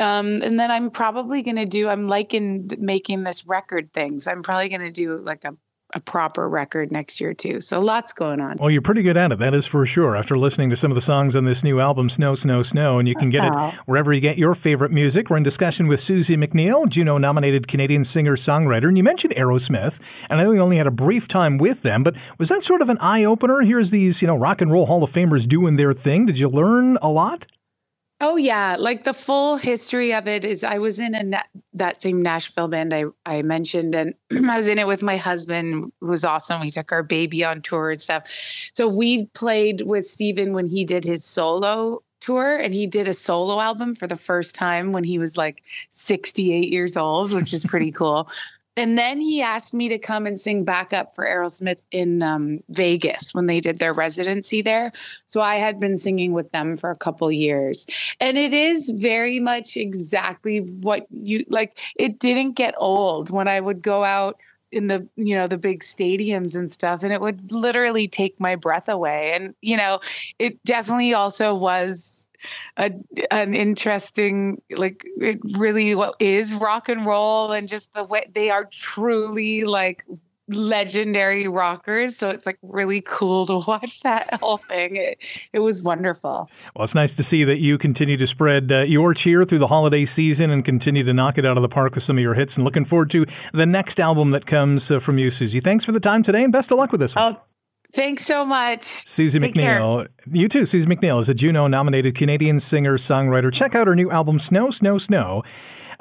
Um, 0.00 0.42
and 0.42 0.58
then 0.58 0.72
I'm 0.72 0.90
probably 0.90 1.42
going 1.42 1.56
to 1.56 1.66
do, 1.66 1.88
I'm 1.88 2.08
liking 2.08 2.68
making 2.78 3.22
this 3.22 3.46
record 3.46 3.92
things. 3.92 4.26
I'm 4.26 4.42
probably 4.42 4.68
going 4.70 4.80
to 4.80 4.90
do 4.90 5.18
like 5.18 5.44
a 5.44 5.54
a 5.94 6.00
proper 6.00 6.48
record 6.48 6.92
next 6.92 7.20
year 7.20 7.32
too. 7.32 7.60
So 7.60 7.80
lots 7.80 8.12
going 8.12 8.40
on. 8.40 8.56
Well, 8.58 8.70
you're 8.70 8.82
pretty 8.82 9.02
good 9.02 9.16
at 9.16 9.32
it. 9.32 9.38
That 9.38 9.54
is 9.54 9.64
for 9.64 9.86
sure. 9.86 10.16
After 10.16 10.36
listening 10.36 10.70
to 10.70 10.76
some 10.76 10.90
of 10.90 10.94
the 10.96 11.00
songs 11.00 11.36
on 11.36 11.44
this 11.44 11.62
new 11.62 11.80
album, 11.80 12.10
Snow, 12.10 12.34
Snow, 12.34 12.62
Snow, 12.62 12.98
and 12.98 13.08
you 13.08 13.14
can 13.14 13.30
get 13.30 13.44
it 13.44 13.54
wherever 13.86 14.12
you 14.12 14.20
get 14.20 14.36
your 14.36 14.54
favorite 14.54 14.90
music. 14.90 15.30
We're 15.30 15.36
in 15.36 15.42
discussion 15.42 15.86
with 15.86 16.00
Suzie 16.00 16.36
McNeil, 16.36 16.88
Juno-nominated 16.88 17.68
Canadian 17.68 18.04
singer-songwriter, 18.04 18.88
and 18.88 18.96
you 18.96 19.04
mentioned 19.04 19.34
Aerosmith, 19.34 20.00
and 20.28 20.40
I 20.40 20.44
know 20.44 20.50
you 20.52 20.60
only 20.60 20.76
had 20.76 20.86
a 20.86 20.90
brief 20.90 21.28
time 21.28 21.58
with 21.58 21.82
them, 21.82 22.02
but 22.02 22.16
was 22.38 22.48
that 22.48 22.62
sort 22.62 22.82
of 22.82 22.88
an 22.88 22.98
eye 23.00 23.24
opener? 23.24 23.60
Here's 23.60 23.90
these, 23.90 24.20
you 24.20 24.26
know, 24.26 24.36
rock 24.36 24.60
and 24.60 24.72
roll 24.72 24.86
Hall 24.86 25.02
of 25.02 25.12
Famers 25.12 25.48
doing 25.48 25.76
their 25.76 25.92
thing. 25.92 26.26
Did 26.26 26.38
you 26.38 26.48
learn 26.48 26.98
a 27.02 27.08
lot? 27.08 27.46
Oh 28.26 28.36
yeah, 28.36 28.76
like 28.78 29.04
the 29.04 29.12
full 29.12 29.58
history 29.58 30.14
of 30.14 30.26
it 30.26 30.46
is 30.46 30.64
I 30.64 30.78
was 30.78 30.98
in 30.98 31.14
a 31.14 31.44
that 31.74 32.00
same 32.00 32.22
Nashville 32.22 32.68
band 32.68 32.94
I 32.94 33.04
I 33.26 33.42
mentioned 33.42 33.94
and 33.94 34.14
I 34.48 34.56
was 34.56 34.66
in 34.66 34.78
it 34.78 34.86
with 34.86 35.02
my 35.02 35.18
husband 35.18 35.92
it 36.00 36.04
was 36.04 36.24
awesome. 36.24 36.62
We 36.62 36.70
took 36.70 36.90
our 36.90 37.02
baby 37.02 37.44
on 37.44 37.60
tour 37.60 37.90
and 37.90 38.00
stuff. 38.00 38.26
So 38.72 38.88
we 38.88 39.26
played 39.34 39.82
with 39.82 40.06
Steven 40.06 40.54
when 40.54 40.66
he 40.66 40.86
did 40.86 41.04
his 41.04 41.22
solo 41.22 42.02
tour 42.20 42.56
and 42.56 42.72
he 42.72 42.86
did 42.86 43.08
a 43.08 43.12
solo 43.12 43.60
album 43.60 43.94
for 43.94 44.06
the 44.06 44.16
first 44.16 44.54
time 44.54 44.92
when 44.92 45.04
he 45.04 45.18
was 45.18 45.36
like 45.36 45.62
68 45.90 46.72
years 46.72 46.96
old, 46.96 47.30
which 47.30 47.52
is 47.52 47.62
pretty 47.62 47.92
cool. 47.92 48.30
And 48.76 48.98
then 48.98 49.20
he 49.20 49.40
asked 49.40 49.72
me 49.72 49.88
to 49.88 49.98
come 49.98 50.26
and 50.26 50.38
sing 50.38 50.64
backup 50.64 51.14
for 51.14 51.24
Aerosmith 51.24 51.82
in 51.90 52.22
um, 52.22 52.60
Vegas 52.70 53.32
when 53.32 53.46
they 53.46 53.60
did 53.60 53.78
their 53.78 53.94
residency 53.94 54.62
there. 54.62 54.90
So 55.26 55.40
I 55.40 55.56
had 55.56 55.78
been 55.78 55.96
singing 55.96 56.32
with 56.32 56.50
them 56.50 56.76
for 56.76 56.90
a 56.90 56.96
couple 56.96 57.30
years. 57.30 57.86
And 58.20 58.36
it 58.36 58.52
is 58.52 58.90
very 59.00 59.38
much 59.38 59.76
exactly 59.76 60.58
what 60.58 61.06
you 61.10 61.44
like. 61.48 61.78
It 61.96 62.18
didn't 62.18 62.52
get 62.52 62.74
old 62.76 63.30
when 63.30 63.46
I 63.46 63.60
would 63.60 63.80
go 63.80 64.02
out 64.02 64.40
in 64.72 64.88
the 64.88 65.06
you 65.14 65.36
know 65.36 65.46
the 65.46 65.56
big 65.56 65.80
stadiums 65.80 66.56
and 66.56 66.72
stuff 66.72 67.04
and 67.04 67.12
it 67.12 67.20
would 67.20 67.52
literally 67.52 68.08
take 68.08 68.40
my 68.40 68.56
breath 68.56 68.88
away 68.88 69.32
and 69.32 69.54
you 69.60 69.76
know 69.76 70.00
it 70.40 70.62
definitely 70.64 71.14
also 71.14 71.54
was 71.54 72.23
a, 72.76 72.90
an 73.30 73.54
interesting 73.54 74.60
like 74.70 75.04
it 75.18 75.38
really 75.56 75.94
what 75.94 76.14
is 76.20 76.52
rock 76.52 76.88
and 76.88 77.06
roll 77.06 77.52
and 77.52 77.68
just 77.68 77.92
the 77.94 78.04
way 78.04 78.28
they 78.34 78.50
are 78.50 78.64
truly 78.64 79.64
like 79.64 80.04
legendary 80.48 81.48
rockers. 81.48 82.16
So 82.16 82.28
it's 82.30 82.46
like 82.46 82.58
really 82.62 83.00
cool 83.00 83.46
to 83.46 83.58
watch 83.66 84.00
that 84.00 84.34
whole 84.40 84.58
thing. 84.58 84.96
It, 84.96 85.18
it 85.52 85.60
was 85.60 85.82
wonderful. 85.82 86.50
Well 86.76 86.84
it's 86.84 86.94
nice 86.94 87.14
to 87.16 87.22
see 87.22 87.44
that 87.44 87.58
you 87.58 87.78
continue 87.78 88.16
to 88.16 88.26
spread 88.26 88.70
uh, 88.70 88.80
your 88.80 89.14
cheer 89.14 89.44
through 89.44 89.60
the 89.60 89.66
holiday 89.66 90.04
season 90.04 90.50
and 90.50 90.64
continue 90.64 91.02
to 91.04 91.14
knock 91.14 91.38
it 91.38 91.46
out 91.46 91.56
of 91.56 91.62
the 91.62 91.68
park 91.68 91.94
with 91.94 92.04
some 92.04 92.18
of 92.18 92.22
your 92.22 92.34
hits. 92.34 92.56
And 92.56 92.64
looking 92.64 92.84
forward 92.84 93.10
to 93.10 93.26
the 93.52 93.66
next 93.66 94.00
album 94.00 94.30
that 94.32 94.46
comes 94.46 94.90
uh, 94.90 94.98
from 94.98 95.18
you 95.18 95.28
suzie. 95.28 95.62
Thanks 95.62 95.84
for 95.84 95.92
the 95.92 96.00
time 96.00 96.22
today 96.22 96.44
and 96.44 96.52
best 96.52 96.70
of 96.70 96.78
luck 96.78 96.92
with 96.92 97.00
this 97.00 97.14
one. 97.14 97.34
oh 97.36 97.40
Thanks 97.94 98.26
so 98.26 98.44
much. 98.44 98.80
Suzie 99.04 99.38
Take 99.38 99.54
McNeil. 99.54 99.98
Care. 99.98 100.08
You 100.32 100.48
too. 100.48 100.62
Suzie 100.62 100.86
McNeil 100.86 101.20
is 101.20 101.28
a 101.28 101.34
Juno 101.34 101.68
nominated 101.68 102.16
Canadian 102.16 102.58
singer 102.58 102.98
songwriter. 102.98 103.52
Check 103.52 103.76
out 103.76 103.86
her 103.86 103.94
new 103.94 104.10
album, 104.10 104.40
Snow, 104.40 104.72
Snow, 104.72 104.98
Snow, 104.98 105.44